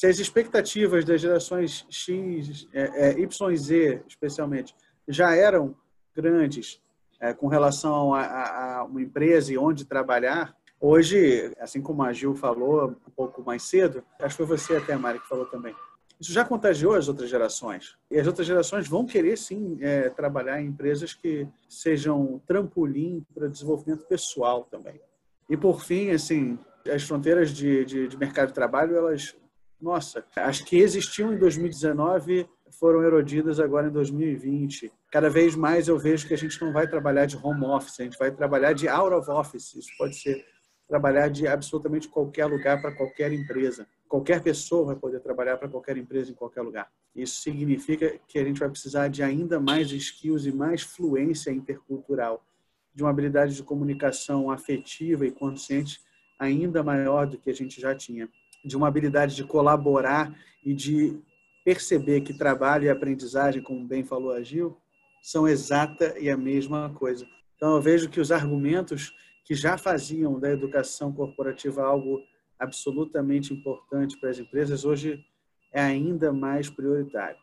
se 0.00 0.06
as 0.06 0.18
expectativas 0.18 1.04
das 1.04 1.20
gerações 1.20 1.84
X, 1.90 2.66
é, 2.72 3.10
é, 3.10 3.20
Y 3.20 3.52
e 3.52 3.56
Z, 3.58 4.02
especialmente, 4.08 4.74
já 5.06 5.34
eram 5.34 5.76
grandes 6.16 6.80
é, 7.20 7.34
com 7.34 7.48
relação 7.48 8.14
a, 8.14 8.78
a, 8.78 8.84
uma 8.84 9.02
empresa 9.02 9.52
e 9.52 9.58
onde 9.58 9.84
trabalhar, 9.84 10.56
hoje, 10.80 11.52
assim 11.60 11.82
como 11.82 12.02
a 12.02 12.14
Gil 12.14 12.34
falou 12.34 12.96
um 13.06 13.10
pouco 13.14 13.42
mais 13.42 13.62
cedo, 13.64 14.02
acho 14.18 14.38
que 14.38 14.46
foi 14.46 14.56
você 14.56 14.76
até, 14.76 14.96
Mari, 14.96 15.20
que 15.20 15.28
falou 15.28 15.44
também, 15.44 15.76
isso 16.18 16.32
já 16.32 16.46
contagiou 16.46 16.94
as 16.94 17.06
outras 17.06 17.28
gerações. 17.28 17.94
E 18.10 18.18
as 18.18 18.26
outras 18.26 18.46
gerações 18.46 18.88
vão 18.88 19.04
querer, 19.04 19.36
sim, 19.36 19.76
é, 19.82 20.08
trabalhar 20.08 20.62
em 20.62 20.68
empresas 20.68 21.12
que 21.12 21.46
sejam 21.68 22.40
trampolim 22.46 23.22
para 23.34 23.48
desenvolvimento 23.48 24.06
pessoal 24.06 24.64
também. 24.64 24.98
E, 25.46 25.58
por 25.58 25.84
fim, 25.84 26.08
assim, 26.10 26.58
as 26.90 27.02
fronteiras 27.02 27.50
de, 27.50 27.84
de, 27.84 28.08
de 28.08 28.16
mercado 28.16 28.48
de 28.48 28.54
trabalho, 28.54 28.96
elas 28.96 29.36
nossa, 29.80 30.24
as 30.36 30.60
que 30.60 30.78
existiam 30.78 31.32
em 31.32 31.38
2019 31.38 32.48
foram 32.70 33.02
erodidas 33.02 33.58
agora 33.58 33.88
em 33.88 33.90
2020. 33.90 34.92
Cada 35.10 35.28
vez 35.28 35.56
mais 35.56 35.88
eu 35.88 35.98
vejo 35.98 36.26
que 36.26 36.34
a 36.34 36.38
gente 36.38 36.60
não 36.60 36.72
vai 36.72 36.86
trabalhar 36.86 37.26
de 37.26 37.36
home 37.36 37.64
office, 37.64 38.00
a 38.00 38.04
gente 38.04 38.18
vai 38.18 38.30
trabalhar 38.30 38.72
de 38.72 38.88
out 38.88 39.14
of 39.14 39.30
office. 39.30 39.74
Isso 39.74 39.90
pode 39.98 40.16
ser 40.16 40.44
trabalhar 40.88 41.28
de 41.28 41.46
absolutamente 41.46 42.08
qualquer 42.08 42.46
lugar 42.46 42.80
para 42.80 42.92
qualquer 42.92 43.32
empresa. 43.32 43.86
Qualquer 44.08 44.42
pessoa 44.42 44.86
vai 44.86 44.96
poder 44.96 45.20
trabalhar 45.20 45.56
para 45.56 45.68
qualquer 45.68 45.96
empresa 45.96 46.30
em 46.32 46.34
qualquer 46.34 46.62
lugar. 46.62 46.90
Isso 47.14 47.40
significa 47.42 48.18
que 48.26 48.38
a 48.38 48.44
gente 48.44 48.58
vai 48.58 48.68
precisar 48.68 49.08
de 49.08 49.22
ainda 49.22 49.60
mais 49.60 49.90
skills 49.92 50.46
e 50.46 50.52
mais 50.52 50.82
fluência 50.82 51.50
intercultural, 51.50 52.44
de 52.92 53.02
uma 53.02 53.10
habilidade 53.10 53.54
de 53.54 53.62
comunicação 53.62 54.50
afetiva 54.50 55.24
e 55.24 55.30
consciente 55.30 56.00
ainda 56.38 56.82
maior 56.82 57.26
do 57.26 57.38
que 57.38 57.50
a 57.50 57.54
gente 57.54 57.80
já 57.80 57.94
tinha 57.94 58.28
de 58.64 58.76
uma 58.76 58.88
habilidade 58.88 59.34
de 59.34 59.44
colaborar 59.44 60.34
e 60.64 60.74
de 60.74 61.18
perceber 61.64 62.20
que 62.22 62.36
trabalho 62.36 62.84
e 62.84 62.90
aprendizagem, 62.90 63.62
como 63.62 63.86
bem 63.86 64.04
falou 64.04 64.32
a 64.32 64.42
Gil, 64.42 64.76
são 65.22 65.46
exata 65.46 66.18
e 66.18 66.30
a 66.30 66.36
mesma 66.36 66.90
coisa. 66.90 67.26
Então, 67.56 67.74
eu 67.74 67.82
vejo 67.82 68.08
que 68.08 68.20
os 68.20 68.32
argumentos 68.32 69.14
que 69.44 69.54
já 69.54 69.76
faziam 69.76 70.38
da 70.38 70.50
educação 70.50 71.12
corporativa 71.12 71.82
algo 71.82 72.22
absolutamente 72.58 73.52
importante 73.52 74.18
para 74.18 74.30
as 74.30 74.38
empresas, 74.38 74.84
hoje 74.84 75.24
é 75.72 75.80
ainda 75.80 76.32
mais 76.32 76.68
prioritário. 76.68 77.38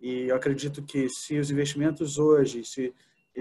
E 0.00 0.24
eu 0.28 0.36
acredito 0.36 0.82
que 0.82 1.08
se 1.08 1.38
os 1.38 1.50
investimentos 1.50 2.18
hoje 2.18 2.64
se 2.64 2.94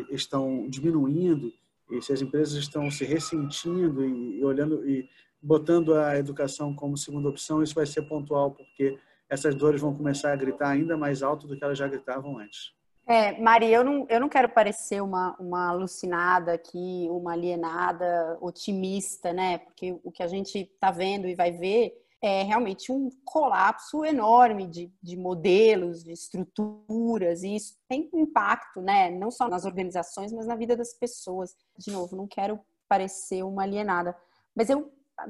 estão 0.09 0.67
diminuindo 0.69 1.51
e 1.91 2.01
se 2.01 2.11
as 2.13 2.21
empresas 2.21 2.53
estão 2.53 2.89
se 2.89 3.05
ressentindo 3.05 4.05
e, 4.05 4.43
olhando 4.43 4.87
e 4.87 5.07
botando 5.43 5.95
a 5.95 6.17
educação 6.17 6.73
como 6.73 6.97
segunda 6.97 7.27
opção, 7.27 7.61
isso 7.61 7.75
vai 7.75 7.85
ser 7.85 8.03
pontual, 8.03 8.51
porque 8.51 8.97
essas 9.29 9.53
dores 9.53 9.81
vão 9.81 9.93
começar 9.93 10.31
a 10.31 10.35
gritar 10.35 10.69
ainda 10.69 10.95
mais 10.95 11.21
alto 11.21 11.45
do 11.45 11.57
que 11.57 11.63
elas 11.63 11.77
já 11.77 11.87
gritavam 11.87 12.37
antes. 12.37 12.73
É, 13.05 13.37
Mari, 13.41 13.69
eu 13.69 13.83
não, 13.83 14.05
eu 14.09 14.19
não 14.19 14.29
quero 14.29 14.47
parecer 14.47 15.01
uma, 15.01 15.35
uma 15.37 15.67
alucinada 15.67 16.53
aqui, 16.53 17.07
uma 17.09 17.33
alienada, 17.33 18.37
otimista, 18.39 19.33
né? 19.33 19.57
Porque 19.57 19.99
o 20.03 20.09
que 20.09 20.23
a 20.23 20.27
gente 20.27 20.59
está 20.59 20.89
vendo 20.89 21.27
e 21.27 21.35
vai 21.35 21.51
ver 21.51 21.93
é 22.21 22.43
realmente 22.43 22.89
um 22.89 23.09
colapso 23.25 24.05
enorme 24.05 24.65
de, 24.65 24.89
de 25.03 25.17
modelos, 25.17 26.05
de 26.05 26.13
estruturas, 26.13 27.43
e 27.43 27.57
isso 27.57 27.75
tem 27.89 28.09
impacto, 28.13 28.81
né? 28.81 29.09
Não 29.09 29.29
só 29.29 29.49
nas 29.49 29.65
organizações, 29.65 30.31
mas 30.31 30.47
na 30.47 30.55
vida 30.55 30.77
das 30.77 30.93
pessoas. 30.93 31.53
De 31.77 31.91
novo, 31.91 32.15
não 32.15 32.25
quero 32.25 32.57
parecer 32.87 33.43
uma 33.43 33.63
alienada, 33.63 34.15
mas 34.55 34.69
eu 34.69 34.89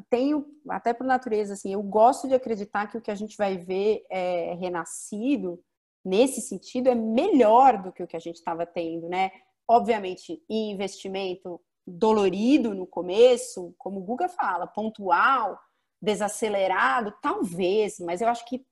tenho, 0.10 0.46
até 0.70 0.94
por 0.94 1.06
natureza, 1.06 1.54
assim, 1.54 1.74
eu 1.74 1.82
gosto 1.82 2.28
de 2.28 2.34
acreditar 2.34 2.88
que 2.88 2.98
o 2.98 3.02
que 3.02 3.12
a 3.12 3.16
gente 3.16 3.38
vai 3.38 3.58
ver 3.58 4.06
é, 4.10 4.54
renascido, 4.56 5.62
nesse 6.04 6.42
sentido, 6.42 6.90
é 6.90 6.96
melhor 6.96 7.82
do 7.82 7.92
que 7.92 8.04
o 8.04 8.08
que 8.08 8.16
a 8.16 8.20
gente 8.20 8.36
estava 8.36 8.66
tendo, 8.66 9.08
né? 9.08 9.32
Obviamente, 9.68 10.44
investimento 10.50 11.62
dolorido 11.86 12.74
no 12.74 12.86
começo, 12.86 13.74
como 13.78 14.00
o 14.00 14.04
Guga 14.04 14.28
fala, 14.30 14.68
pontual, 14.68 15.60
desacelerado, 16.02 17.14
talvez, 17.22 18.00
mas 18.00 18.22
eu 18.22 18.28
acho 18.28 18.46
que 18.46 18.66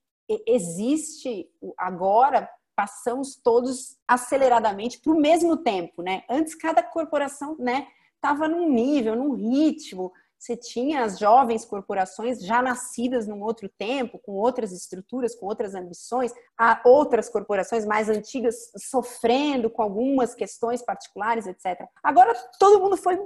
existe 0.46 1.50
agora 1.78 2.48
passamos 2.74 3.36
todos 3.36 3.98
aceleradamente 4.08 4.98
para 5.00 5.12
o 5.12 5.20
mesmo 5.20 5.56
tempo, 5.58 6.02
né? 6.02 6.24
Antes 6.28 6.54
cada 6.54 6.82
corporação, 6.82 7.56
né, 7.58 7.86
estava 8.14 8.48
num 8.48 8.68
nível, 8.68 9.14
num 9.14 9.34
ritmo. 9.34 10.12
Você 10.42 10.56
tinha 10.56 11.04
as 11.04 11.20
jovens 11.20 11.64
corporações 11.64 12.44
já 12.44 12.60
nascidas 12.60 13.28
num 13.28 13.40
outro 13.44 13.68
tempo, 13.78 14.18
com 14.18 14.32
outras 14.32 14.72
estruturas, 14.72 15.36
com 15.36 15.46
outras 15.46 15.72
ambições, 15.72 16.32
há 16.58 16.82
outras 16.84 17.28
corporações 17.28 17.86
mais 17.86 18.08
antigas 18.08 18.72
sofrendo 18.76 19.70
com 19.70 19.82
algumas 19.82 20.34
questões 20.34 20.82
particulares, 20.82 21.46
etc. 21.46 21.86
Agora 22.02 22.34
todo 22.58 22.80
mundo 22.80 22.96
foi 22.96 23.20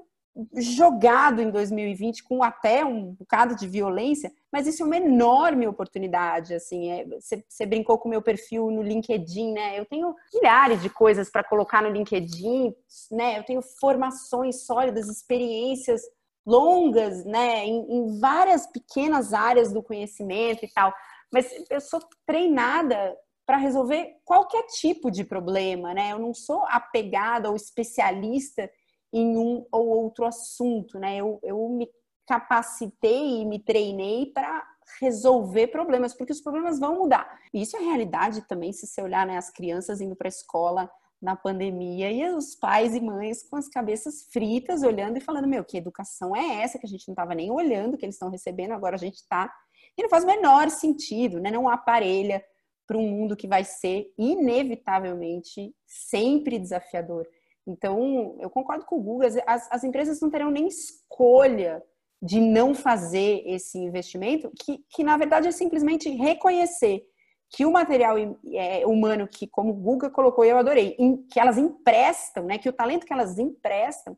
jogado 0.58 1.40
em 1.40 1.50
2020 1.50 2.22
com 2.24 2.42
até 2.42 2.84
um 2.84 3.12
bocado 3.14 3.56
de 3.56 3.66
violência, 3.66 4.30
mas 4.52 4.66
isso 4.66 4.82
é 4.82 4.86
uma 4.86 4.98
enorme 4.98 5.66
oportunidade, 5.66 6.52
assim, 6.52 6.90
é, 6.90 7.06
você, 7.06 7.42
você 7.48 7.64
brincou 7.64 7.96
com 7.96 8.08
o 8.08 8.10
meu 8.10 8.20
perfil 8.20 8.70
no 8.70 8.82
LinkedIn, 8.82 9.54
né, 9.54 9.80
eu 9.80 9.86
tenho 9.86 10.14
milhares 10.34 10.82
de 10.82 10.90
coisas 10.90 11.30
para 11.30 11.42
colocar 11.42 11.82
no 11.82 11.88
LinkedIn, 11.88 12.74
né, 13.10 13.38
eu 13.38 13.44
tenho 13.44 13.62
formações 13.80 14.66
sólidas, 14.66 15.08
experiências 15.08 16.02
longas, 16.46 17.24
né, 17.24 17.64
em, 17.64 17.84
em 17.90 18.20
várias 18.20 18.66
pequenas 18.66 19.32
áreas 19.32 19.72
do 19.72 19.82
conhecimento 19.82 20.64
e 20.64 20.72
tal, 20.72 20.94
mas 21.32 21.50
eu 21.68 21.80
sou 21.80 22.00
treinada 22.24 23.16
para 23.44 23.56
resolver 23.56 24.16
qualquer 24.24 24.62
tipo 24.68 25.10
de 25.10 25.24
problema, 25.24 25.92
né, 25.92 26.12
eu 26.12 26.18
não 26.18 26.32
sou 26.32 26.64
apegada 26.68 27.50
ou 27.50 27.56
especialista 27.56 28.70
em 29.12 29.36
um 29.36 29.66
ou 29.72 29.86
outro 29.88 30.26
assunto, 30.26 30.98
né? 30.98 31.16
Eu, 31.16 31.38
eu 31.42 31.68
me 31.68 31.88
capacitei 32.26 33.40
e 33.40 33.44
me 33.46 33.58
treinei 33.58 34.26
para 34.26 34.64
resolver 35.00 35.68
problemas, 35.68 36.12
porque 36.12 36.32
os 36.32 36.40
problemas 36.40 36.78
vão 36.78 36.98
mudar. 36.98 37.38
E 37.52 37.62
isso 37.62 37.76
é 37.76 37.80
realidade 37.80 38.46
também, 38.48 38.72
se 38.72 38.86
você 38.86 39.00
olhar 39.00 39.26
né, 39.26 39.36
as 39.36 39.50
crianças 39.50 40.00
indo 40.00 40.16
para 40.16 40.28
a 40.28 40.28
escola 40.28 40.90
na 41.20 41.34
pandemia 41.34 42.10
e 42.10 42.28
os 42.34 42.54
pais 42.54 42.94
e 42.94 43.00
mães 43.00 43.42
com 43.42 43.56
as 43.56 43.68
cabeças 43.68 44.26
fritas, 44.32 44.82
olhando 44.82 45.16
e 45.16 45.20
falando: 45.20 45.48
Meu, 45.48 45.64
que 45.64 45.78
educação 45.78 46.34
é 46.34 46.62
essa 46.62 46.78
que 46.78 46.86
a 46.86 46.88
gente 46.88 47.08
não 47.08 47.12
estava 47.12 47.34
nem 47.34 47.50
olhando 47.50 47.96
que 47.96 48.04
eles 48.04 48.14
estão 48.14 48.30
recebendo, 48.30 48.72
agora 48.72 48.96
a 48.96 48.98
gente 48.98 49.16
está. 49.16 49.52
E 49.96 50.02
não 50.02 50.10
faz 50.10 50.24
o 50.24 50.26
menor 50.26 50.70
sentido, 50.70 51.40
né? 51.40 51.50
Não 51.50 51.68
aparelha 51.68 52.44
para 52.86 52.98
um 52.98 53.08
mundo 53.08 53.36
que 53.36 53.48
vai 53.48 53.64
ser 53.64 54.12
inevitavelmente 54.16 55.74
sempre 55.86 56.58
desafiador. 56.58 57.26
Então, 57.66 58.36
eu 58.40 58.48
concordo 58.48 58.84
com 58.84 58.96
o 58.96 59.02
Google, 59.02 59.28
as, 59.46 59.68
as 59.72 59.82
empresas 59.82 60.20
não 60.20 60.30
terão 60.30 60.50
nem 60.50 60.68
escolha 60.68 61.82
de 62.22 62.40
não 62.40 62.74
fazer 62.74 63.42
esse 63.44 63.76
investimento, 63.78 64.50
que, 64.58 64.84
que 64.88 65.02
na 65.02 65.16
verdade 65.16 65.48
é 65.48 65.52
simplesmente 65.52 66.08
reconhecer 66.08 67.04
que 67.50 67.64
o 67.64 67.72
material 67.72 68.16
é, 68.18 68.86
humano 68.86 69.28
que, 69.28 69.46
como 69.46 69.70
o 69.70 69.76
Google 69.76 70.10
colocou, 70.10 70.44
eu 70.44 70.58
adorei, 70.58 70.96
que 71.30 71.38
elas 71.38 71.56
emprestam, 71.56 72.44
né, 72.44 72.58
que 72.58 72.68
o 72.68 72.72
talento 72.72 73.06
que 73.06 73.12
elas 73.12 73.38
emprestam 73.38 74.16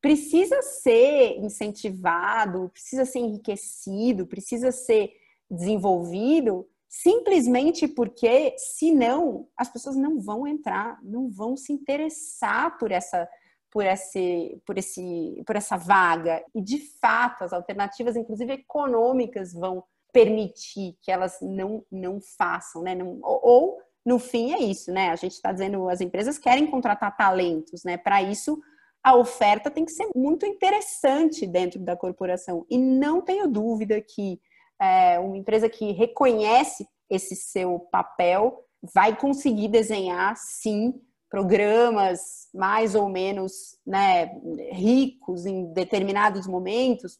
precisa 0.00 0.62
ser 0.62 1.38
incentivado, 1.38 2.70
precisa 2.72 3.04
ser 3.04 3.18
enriquecido, 3.20 4.26
precisa 4.26 4.70
ser 4.70 5.12
desenvolvido 5.50 6.68
simplesmente 6.88 7.86
porque, 7.86 8.54
senão, 8.56 9.46
as 9.56 9.70
pessoas 9.70 9.94
não 9.96 10.18
vão 10.20 10.46
entrar, 10.46 10.98
não 11.02 11.28
vão 11.28 11.56
se 11.56 11.72
interessar 11.72 12.78
por 12.78 12.90
essa 12.90 13.28
por 13.70 13.84
esse, 13.84 14.62
por 14.66 14.78
esse, 14.78 15.42
por 15.46 15.54
essa 15.54 15.76
vaga. 15.76 16.42
E 16.54 16.62
de 16.62 16.78
fato, 17.00 17.44
as 17.44 17.52
alternativas, 17.52 18.16
inclusive 18.16 18.54
econômicas, 18.54 19.52
vão 19.52 19.84
permitir 20.18 20.96
que 21.00 21.12
elas 21.12 21.38
não, 21.40 21.84
não 21.92 22.20
façam, 22.36 22.82
né? 22.82 22.92
Não, 22.92 23.20
ou, 23.22 23.78
no 24.04 24.18
fim 24.18 24.52
é 24.52 24.58
isso, 24.58 24.90
né? 24.90 25.10
A 25.10 25.16
gente 25.16 25.34
está 25.34 25.52
dizendo 25.52 25.88
as 25.88 26.00
empresas 26.00 26.38
querem 26.38 26.66
contratar 26.66 27.16
talentos, 27.16 27.84
né? 27.84 27.96
Para 27.96 28.20
isso 28.20 28.58
a 29.00 29.14
oferta 29.14 29.70
tem 29.70 29.84
que 29.84 29.92
ser 29.92 30.08
muito 30.16 30.44
interessante 30.44 31.46
dentro 31.46 31.78
da 31.78 31.96
corporação. 31.96 32.66
E 32.68 32.76
não 32.76 33.22
tenho 33.22 33.46
dúvida 33.46 34.00
que 34.00 34.40
é, 34.80 35.20
uma 35.20 35.36
empresa 35.36 35.68
que 35.68 35.92
reconhece 35.92 36.84
esse 37.08 37.36
seu 37.36 37.78
papel 37.78 38.64
vai 38.82 39.16
conseguir 39.16 39.68
desenhar, 39.68 40.36
sim, 40.36 41.00
programas 41.30 42.48
mais 42.54 42.94
ou 42.94 43.08
menos 43.08 43.76
né, 43.86 44.26
ricos 44.72 45.44
em 45.44 45.72
determinados 45.72 46.46
momentos. 46.46 47.18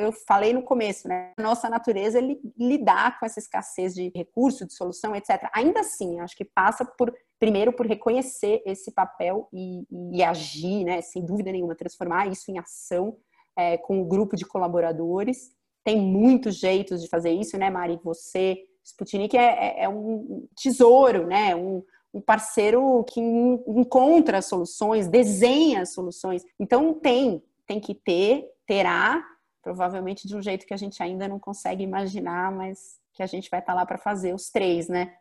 eu 0.00 0.12
falei 0.26 0.52
no 0.52 0.62
começo, 0.62 1.06
né, 1.06 1.32
nossa 1.38 1.68
natureza 1.68 2.18
é 2.18 2.36
lidar 2.58 3.18
com 3.18 3.26
essa 3.26 3.38
escassez 3.38 3.94
de 3.94 4.10
recurso, 4.14 4.66
de 4.66 4.74
solução, 4.74 5.14
etc. 5.14 5.48
Ainda 5.52 5.80
assim, 5.80 6.20
acho 6.20 6.36
que 6.36 6.44
passa 6.44 6.84
por 6.84 7.14
primeiro 7.38 7.72
por 7.72 7.86
reconhecer 7.86 8.62
esse 8.64 8.90
papel 8.90 9.48
e, 9.52 9.84
e 10.12 10.22
agir, 10.22 10.84
né, 10.84 11.00
sem 11.00 11.24
dúvida 11.24 11.52
nenhuma, 11.52 11.76
transformar 11.76 12.26
isso 12.26 12.50
em 12.50 12.58
ação 12.58 13.16
é, 13.56 13.76
com 13.78 13.98
o 13.98 14.00
um 14.02 14.08
grupo 14.08 14.36
de 14.36 14.46
colaboradores 14.46 15.56
tem 15.86 16.00
muitos 16.00 16.58
jeitos 16.58 17.00
de 17.00 17.08
fazer 17.08 17.30
isso, 17.30 17.56
né, 17.56 17.70
Mari? 17.70 18.00
Você, 18.02 18.58
Sputnik 18.84 19.36
é, 19.36 19.78
é, 19.78 19.84
é 19.84 19.88
um 19.88 20.48
tesouro, 20.56 21.28
né? 21.28 21.54
Um, 21.54 21.80
um 22.12 22.20
parceiro 22.20 23.04
que 23.04 23.20
encontra 23.20 24.40
soluções, 24.40 25.08
desenha 25.08 25.84
soluções. 25.84 26.44
Então 26.58 26.94
tem, 26.94 27.42
tem 27.66 27.78
que 27.80 27.94
ter, 27.94 28.50
terá, 28.66 29.22
provavelmente 29.62 30.26
de 30.26 30.36
um 30.36 30.42
jeito 30.42 30.66
que 30.66 30.74
a 30.74 30.76
gente 30.76 31.02
ainda 31.02 31.28
não 31.28 31.38
consegue 31.38 31.82
imaginar, 31.82 32.52
mas 32.52 32.98
que 33.12 33.22
a 33.22 33.26
gente 33.26 33.50
vai 33.50 33.60
estar 33.60 33.74
lá 33.74 33.84
para 33.84 33.98
fazer 33.98 34.34
os 34.34 34.50
três, 34.50 34.88
né? 34.88 35.16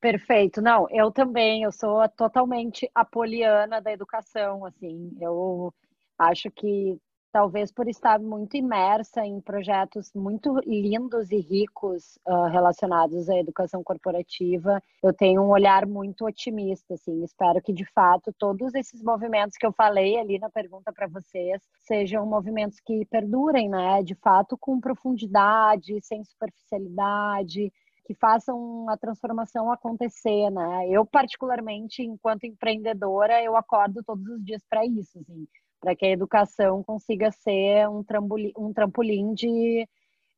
Perfeito. 0.00 0.60
Não, 0.62 0.86
eu 0.90 1.10
também, 1.10 1.62
eu 1.62 1.72
sou 1.72 2.08
totalmente 2.10 2.88
apoliana 2.94 3.80
da 3.80 3.92
educação, 3.92 4.64
assim. 4.64 5.16
Eu 5.20 5.74
acho 6.18 6.50
que 6.50 6.98
talvez 7.32 7.70
por 7.70 7.88
estar 7.88 8.18
muito 8.18 8.56
imersa 8.56 9.24
em 9.24 9.40
projetos 9.40 10.10
muito 10.14 10.58
lindos 10.66 11.30
e 11.30 11.38
ricos 11.38 12.18
uh, 12.26 12.44
relacionados 12.44 13.28
à 13.28 13.38
educação 13.38 13.82
corporativa, 13.82 14.82
eu 15.02 15.12
tenho 15.12 15.42
um 15.42 15.50
olhar 15.50 15.86
muito 15.86 16.24
otimista, 16.24 16.94
assim, 16.94 17.22
espero 17.22 17.60
que 17.62 17.72
de 17.72 17.84
fato 17.92 18.32
todos 18.38 18.74
esses 18.74 19.02
movimentos 19.02 19.56
que 19.56 19.66
eu 19.66 19.72
falei 19.72 20.18
ali 20.18 20.38
na 20.38 20.50
pergunta 20.50 20.92
para 20.92 21.06
vocês 21.06 21.62
sejam 21.80 22.26
movimentos 22.26 22.80
que 22.80 23.04
perdurem, 23.06 23.68
né, 23.68 24.02
de 24.02 24.14
fato 24.14 24.56
com 24.58 24.80
profundidade, 24.80 26.00
sem 26.02 26.24
superficialidade, 26.24 27.72
que 28.04 28.14
façam 28.14 28.88
a 28.88 28.96
transformação 28.96 29.70
acontecer, 29.70 30.48
né? 30.48 30.88
Eu 30.88 31.04
particularmente, 31.04 32.02
enquanto 32.02 32.44
empreendedora, 32.44 33.42
eu 33.42 33.54
acordo 33.54 34.02
todos 34.02 34.26
os 34.28 34.42
dias 34.42 34.62
para 34.66 34.82
isso, 34.86 35.18
assim 35.18 35.46
para 35.80 35.94
que 35.94 36.06
a 36.06 36.10
educação 36.10 36.82
consiga 36.82 37.30
ser 37.30 37.88
um 37.88 38.02
trampolim, 38.02 38.52
um 38.56 38.72
trampolim 38.72 39.34
de, 39.34 39.88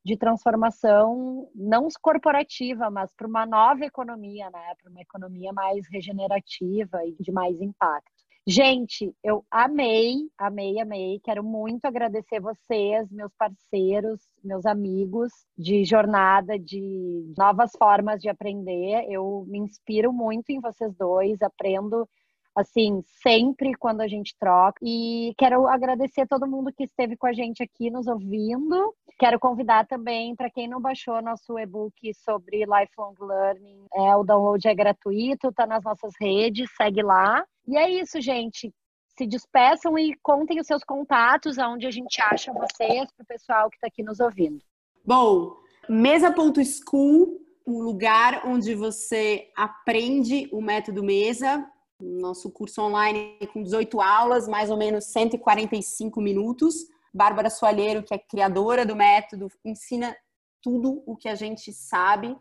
de 0.03 0.17
transformação, 0.17 1.49
não 1.55 1.87
corporativa, 2.01 2.89
mas 2.89 3.13
para 3.15 3.27
uma 3.27 3.45
nova 3.45 3.85
economia, 3.85 4.49
né? 4.49 4.73
para 4.81 4.91
uma 4.91 5.01
economia 5.01 5.51
mais 5.53 5.87
regenerativa 5.89 7.05
e 7.05 7.15
de 7.19 7.31
mais 7.31 7.59
impacto. 7.61 8.21
Gente, 8.47 9.15
eu 9.23 9.45
amei, 9.51 10.15
amei, 10.35 10.79
amei. 10.79 11.19
Quero 11.23 11.43
muito 11.43 11.85
agradecer 11.85 12.39
vocês, 12.39 13.07
meus 13.11 13.31
parceiros, 13.35 14.19
meus 14.43 14.65
amigos 14.65 15.31
de 15.55 15.85
jornada, 15.85 16.57
de 16.57 17.31
novas 17.37 17.71
formas 17.77 18.19
de 18.19 18.29
aprender. 18.29 19.05
Eu 19.07 19.45
me 19.47 19.59
inspiro 19.59 20.11
muito 20.11 20.49
em 20.49 20.59
vocês 20.59 20.91
dois, 20.95 21.39
aprendo 21.39 22.09
assim, 22.55 23.03
sempre 23.21 23.73
quando 23.75 24.01
a 24.01 24.07
gente 24.07 24.35
troca. 24.39 24.79
E 24.83 25.33
quero 25.37 25.67
agradecer 25.67 26.21
a 26.21 26.27
todo 26.27 26.47
mundo 26.47 26.71
que 26.73 26.83
esteve 26.83 27.15
com 27.15 27.27
a 27.27 27.33
gente 27.33 27.63
aqui 27.63 27.89
nos 27.89 28.07
ouvindo. 28.07 28.93
Quero 29.17 29.39
convidar 29.39 29.87
também 29.87 30.35
para 30.35 30.49
quem 30.49 30.67
não 30.67 30.81
baixou 30.81 31.21
nosso 31.21 31.57
e-book 31.57 32.13
sobre 32.13 32.65
lifelong 32.65 33.15
learning, 33.19 33.85
é 33.93 34.15
o 34.15 34.23
download 34.23 34.67
é 34.67 34.73
gratuito, 34.73 35.49
está 35.49 35.65
nas 35.65 35.83
nossas 35.83 36.13
redes, 36.19 36.69
segue 36.75 37.01
lá. 37.01 37.45
E 37.67 37.77
é 37.77 37.89
isso, 37.89 38.19
gente. 38.19 38.73
Se 39.17 39.27
despeçam 39.27 39.97
e 39.99 40.15
contem 40.23 40.59
os 40.59 40.65
seus 40.65 40.83
contatos, 40.83 41.59
aonde 41.59 41.85
a 41.85 41.91
gente 41.91 42.19
acha 42.21 42.51
vocês, 42.53 43.11
para 43.11 43.23
o 43.23 43.27
pessoal 43.27 43.69
que 43.69 43.75
está 43.75 43.87
aqui 43.87 44.01
nos 44.01 44.19
ouvindo. 44.19 44.59
Bom, 45.05 45.55
mesa.school, 45.87 47.39
um 47.67 47.79
lugar 47.81 48.43
onde 48.45 48.73
você 48.73 49.51
aprende 49.55 50.49
o 50.51 50.61
método 50.61 51.03
mesa 51.03 51.69
nosso 52.01 52.51
curso 52.51 52.81
online 52.81 53.37
com 53.53 53.63
18 53.63 54.01
aulas, 54.01 54.47
mais 54.47 54.69
ou 54.69 54.77
menos 54.77 55.05
145 55.05 56.19
minutos. 56.21 56.87
Bárbara 57.13 57.49
Soalheiro, 57.49 58.03
que 58.03 58.13
é 58.13 58.17
criadora 58.17 58.85
do 58.85 58.95
método, 58.95 59.51
ensina 59.65 60.15
tudo 60.61 61.03
o 61.05 61.15
que 61.15 61.27
a 61.27 61.35
gente 61.35 61.73
sabe 61.73 62.37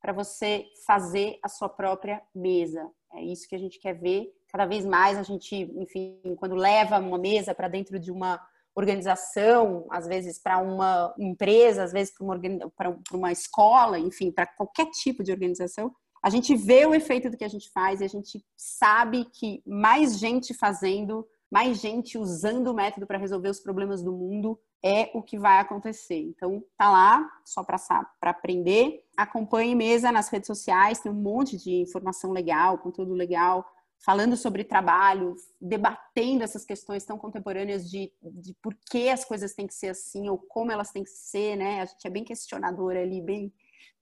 para 0.00 0.12
você 0.12 0.66
fazer 0.86 1.38
a 1.42 1.48
sua 1.48 1.68
própria 1.68 2.22
mesa. 2.34 2.90
É 3.12 3.22
isso 3.22 3.48
que 3.48 3.54
a 3.54 3.58
gente 3.58 3.78
quer 3.78 3.94
ver. 3.94 4.32
Cada 4.48 4.66
vez 4.66 4.84
mais 4.84 5.18
a 5.18 5.22
gente, 5.22 5.54
enfim, 5.76 6.20
quando 6.36 6.54
leva 6.54 6.98
uma 6.98 7.18
mesa 7.18 7.54
para 7.54 7.68
dentro 7.68 7.98
de 7.98 8.10
uma 8.10 8.40
organização, 8.74 9.86
às 9.90 10.06
vezes 10.06 10.38
para 10.38 10.58
uma 10.58 11.14
empresa, 11.18 11.84
às 11.84 11.92
vezes 11.92 12.12
para 12.12 12.24
uma, 12.24 13.02
uma 13.12 13.32
escola, 13.32 13.98
enfim, 13.98 14.32
para 14.32 14.46
qualquer 14.46 14.90
tipo 14.90 15.22
de 15.22 15.32
organização, 15.32 15.94
a 16.24 16.30
gente 16.30 16.56
vê 16.56 16.86
o 16.86 16.94
efeito 16.94 17.28
do 17.28 17.36
que 17.36 17.44
a 17.44 17.48
gente 17.48 17.70
faz 17.70 18.00
e 18.00 18.04
a 18.04 18.08
gente 18.08 18.42
sabe 18.56 19.26
que 19.26 19.62
mais 19.66 20.18
gente 20.18 20.54
fazendo 20.54 21.28
mais 21.50 21.80
gente 21.80 22.18
usando 22.18 22.68
o 22.68 22.74
método 22.74 23.06
para 23.06 23.16
resolver 23.16 23.48
os 23.48 23.60
problemas 23.60 24.02
do 24.02 24.10
mundo 24.10 24.58
é 24.82 25.08
o 25.14 25.22
que 25.22 25.38
vai 25.38 25.60
acontecer. 25.60 26.18
Então, 26.18 26.64
tá 26.76 26.90
lá, 26.90 27.30
só 27.44 27.62
para 27.62 27.78
aprender. 28.22 29.04
Acompanhe 29.16 29.72
mesa 29.72 30.10
nas 30.10 30.28
redes 30.28 30.48
sociais, 30.48 30.98
tem 30.98 31.12
um 31.12 31.14
monte 31.14 31.56
de 31.56 31.70
informação 31.82 32.32
legal, 32.32 32.78
conteúdo 32.78 33.14
legal, 33.14 33.64
falando 34.04 34.36
sobre 34.36 34.64
trabalho, 34.64 35.36
debatendo 35.60 36.42
essas 36.42 36.64
questões 36.64 37.04
tão 37.04 37.16
contemporâneas 37.16 37.88
de, 37.88 38.12
de 38.20 38.52
por 38.60 38.76
que 38.90 39.08
as 39.08 39.24
coisas 39.24 39.54
têm 39.54 39.68
que 39.68 39.74
ser 39.74 39.90
assim 39.90 40.28
ou 40.28 40.36
como 40.36 40.72
elas 40.72 40.90
têm 40.90 41.04
que 41.04 41.10
ser, 41.10 41.54
né? 41.54 41.82
A 41.82 41.84
gente 41.84 42.04
é 42.04 42.10
bem 42.10 42.24
questionadora 42.24 43.00
ali, 43.00 43.20
bem. 43.20 43.52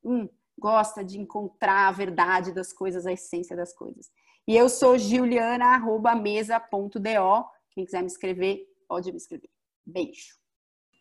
Hum, 0.03 0.27
gosta 0.59 1.05
de 1.05 1.19
encontrar 1.19 1.89
a 1.89 1.93
verdade 1.93 2.53
das 2.53 2.73
coisas, 2.73 3.07
a 3.07 3.13
essência 3.13 3.57
das 3.57 3.73
coisas. 3.73 4.11
E 4.47 4.57
eu 4.57 4.69
sou 4.69 4.99
juliana.mesa.do. 4.99 7.45
Quem 7.71 7.85
quiser 7.85 8.01
me 8.01 8.09
escrever, 8.09 8.67
pode 8.89 9.11
me 9.11 9.17
escrever. 9.17 9.49
Beijo. 9.87 10.37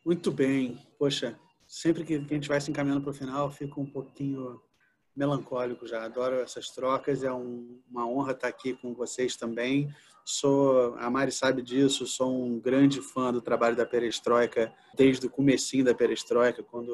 Muito 0.06 0.32
bem. 0.32 0.80
Poxa, 0.98 1.40
sempre 1.68 2.04
que 2.04 2.16
a 2.16 2.20
gente 2.20 2.48
vai 2.48 2.62
se 2.62 2.72
encaminhando 2.72 3.02
para 3.02 3.12
o 3.12 3.14
final, 3.14 3.52
fico 3.52 3.82
um 3.82 3.86
pouquinho 3.86 4.62
melancólico 5.16 5.88
já. 5.88 6.06
Adoro 6.06 6.40
essas 6.40 6.70
trocas. 6.70 7.24
É 7.24 7.32
um, 7.32 7.82
uma 7.90 8.08
honra 8.08 8.32
estar 8.32 8.48
aqui 8.48 8.74
com 8.74 8.94
vocês 8.94 9.36
também. 9.36 9.94
Sou, 10.24 10.96
a 10.98 11.10
Mari 11.10 11.32
sabe 11.32 11.64
disso, 11.64 12.06
sou 12.06 12.32
um 12.32 12.60
grande 12.60 13.02
fã 13.02 13.34
do 13.34 13.42
trabalho 13.42 13.76
da 13.76 13.86
Perestroika 13.86 14.72
desde 14.96 15.26
o 15.26 15.30
comecinho 15.30 15.84
da 15.84 15.96
Perestroika, 15.96 16.62
quando 16.62 16.92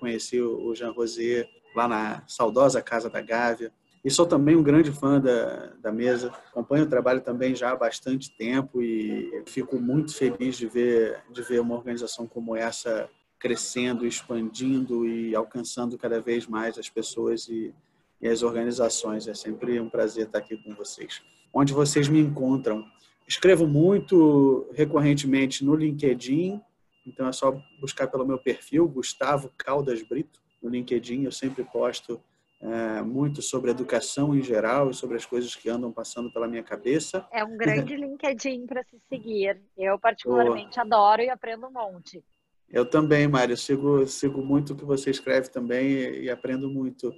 conheci 0.00 0.40
o 0.40 0.74
Jean 0.74 0.90
Rosé 0.90 1.48
lá 1.74 1.88
na 1.88 2.22
saudosa 2.26 2.82
Casa 2.82 3.08
da 3.08 3.20
Gávea. 3.20 3.72
E 4.02 4.10
sou 4.10 4.26
também 4.26 4.56
um 4.56 4.62
grande 4.62 4.90
fã 4.90 5.20
da, 5.20 5.72
da 5.80 5.92
mesa. 5.92 6.32
Acompanho 6.48 6.84
o 6.84 6.88
trabalho 6.88 7.20
também 7.20 7.54
já 7.54 7.70
há 7.70 7.76
bastante 7.76 8.30
tempo 8.30 8.80
e 8.80 9.42
fico 9.46 9.78
muito 9.78 10.14
feliz 10.14 10.56
de 10.56 10.66
ver, 10.66 11.22
de 11.30 11.42
ver 11.42 11.60
uma 11.60 11.74
organização 11.74 12.26
como 12.26 12.56
essa 12.56 13.08
crescendo, 13.38 14.06
expandindo 14.06 15.06
e 15.06 15.34
alcançando 15.34 15.98
cada 15.98 16.20
vez 16.20 16.46
mais 16.46 16.78
as 16.78 16.88
pessoas 16.88 17.48
e, 17.48 17.74
e 18.20 18.28
as 18.28 18.42
organizações. 18.42 19.28
É 19.28 19.34
sempre 19.34 19.78
um 19.80 19.88
prazer 19.88 20.26
estar 20.26 20.38
aqui 20.38 20.56
com 20.56 20.74
vocês. 20.74 21.22
Onde 21.52 21.72
vocês 21.72 22.08
me 22.08 22.20
encontram? 22.20 22.84
Escrevo 23.26 23.66
muito 23.66 24.68
recorrentemente 24.72 25.64
no 25.64 25.74
LinkedIn, 25.74 26.60
então 27.06 27.28
é 27.28 27.32
só 27.32 27.56
buscar 27.80 28.08
pelo 28.08 28.26
meu 28.26 28.38
perfil, 28.38 28.88
Gustavo 28.88 29.50
Caldas 29.56 30.02
Brito, 30.02 30.40
no 30.62 30.68
LinkedIn. 30.68 31.24
Eu 31.24 31.32
sempre 31.32 31.64
posto 31.64 32.20
é, 32.60 33.02
muito 33.02 33.40
sobre 33.40 33.70
educação 33.70 34.34
em 34.34 34.42
geral 34.42 34.90
e 34.90 34.94
sobre 34.94 35.16
as 35.16 35.24
coisas 35.24 35.54
que 35.54 35.68
andam 35.68 35.90
passando 35.90 36.32
pela 36.32 36.46
minha 36.46 36.62
cabeça. 36.62 37.26
É 37.32 37.42
um 37.42 37.56
grande 37.56 37.96
LinkedIn 37.96 38.66
para 38.66 38.84
se 38.84 39.00
seguir. 39.08 39.60
Eu, 39.76 39.98
particularmente, 39.98 40.78
oh. 40.78 40.82
adoro 40.82 41.22
e 41.22 41.30
aprendo 41.30 41.66
um 41.66 41.72
monte. 41.72 42.22
Eu 42.68 42.84
também, 42.84 43.26
Mário. 43.26 43.56
Sigo, 43.56 44.06
sigo 44.06 44.42
muito 44.42 44.74
o 44.74 44.76
que 44.76 44.84
você 44.84 45.10
escreve 45.10 45.48
também 45.48 45.88
e, 45.88 46.24
e 46.24 46.30
aprendo 46.30 46.68
muito. 46.68 47.12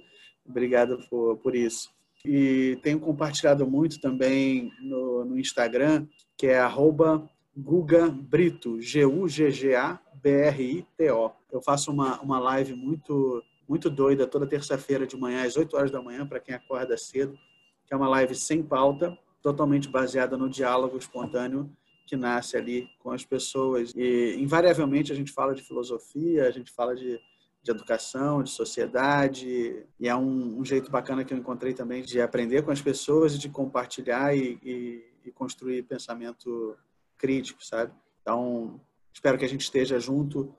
Obrigado 0.45 0.97
por, 1.09 1.37
por 1.37 1.55
isso. 1.55 1.89
E 2.25 2.79
tenho 2.81 2.99
compartilhado 2.99 3.67
muito 3.67 3.99
também 3.99 4.71
no, 4.81 5.25
no 5.25 5.37
Instagram, 5.37 6.07
que 6.37 6.47
é 6.47 6.57
arroba 6.57 7.29
Guga 7.55 8.09
Brito, 8.09 8.81
G-U-G-G-A-B-R-I-T-O. 8.81 11.31
Eu 11.53 11.61
faço 11.61 11.91
uma, 11.91 12.19
uma 12.21 12.39
live 12.39 12.73
muito 12.73 13.43
muito 13.67 13.89
doida 13.89 14.27
toda 14.27 14.45
terça-feira 14.45 15.07
de 15.07 15.15
manhã, 15.15 15.45
às 15.45 15.55
8 15.55 15.75
horas 15.75 15.91
da 15.91 16.01
manhã, 16.01 16.27
para 16.27 16.39
quem 16.39 16.53
acorda 16.53 16.97
cedo, 16.97 17.37
que 17.85 17.93
é 17.93 17.97
uma 17.97 18.09
live 18.09 18.35
sem 18.35 18.61
pauta, 18.61 19.17
totalmente 19.41 19.87
baseada 19.87 20.37
no 20.37 20.49
diálogo 20.49 20.97
espontâneo 20.97 21.71
que 22.05 22.15
nasce 22.15 22.57
ali 22.57 22.89
com 22.99 23.11
as 23.11 23.23
pessoas. 23.25 23.93
E, 23.95 24.35
invariavelmente, 24.37 25.11
a 25.11 25.15
gente 25.15 25.31
fala 25.31 25.55
de 25.55 25.63
filosofia, 25.63 26.47
a 26.47 26.51
gente 26.51 26.71
fala 26.71 26.95
de, 26.95 27.19
de 27.61 27.71
educação, 27.71 28.43
de 28.43 28.49
sociedade, 28.49 29.85
e 29.99 30.07
é 30.07 30.15
um, 30.15 30.59
um, 30.59 30.65
jeito 30.65 30.91
bacana 30.91 31.23
que 31.23 31.33
eu 31.33 31.37
encontrei 31.37 31.73
também 31.73 32.03
de 32.03 32.19
aprender 32.19 32.63
com 32.63 32.71
as 32.71 32.81
pessoas 32.81 33.35
e 33.35 33.39
de 33.39 33.49
compartilhar 33.49 34.35
e, 34.35 34.59
e, 34.61 35.03
e 35.25 35.31
construir 35.31 35.83
pensamento 35.83 36.75
crítico, 37.17 37.63
sabe? 37.63 37.93
Então, 38.21 38.81
espero 39.13 39.37
que 39.37 39.45
a 39.45 39.49
gente 39.49 39.61
esteja 39.61 39.97
junto 39.99 40.53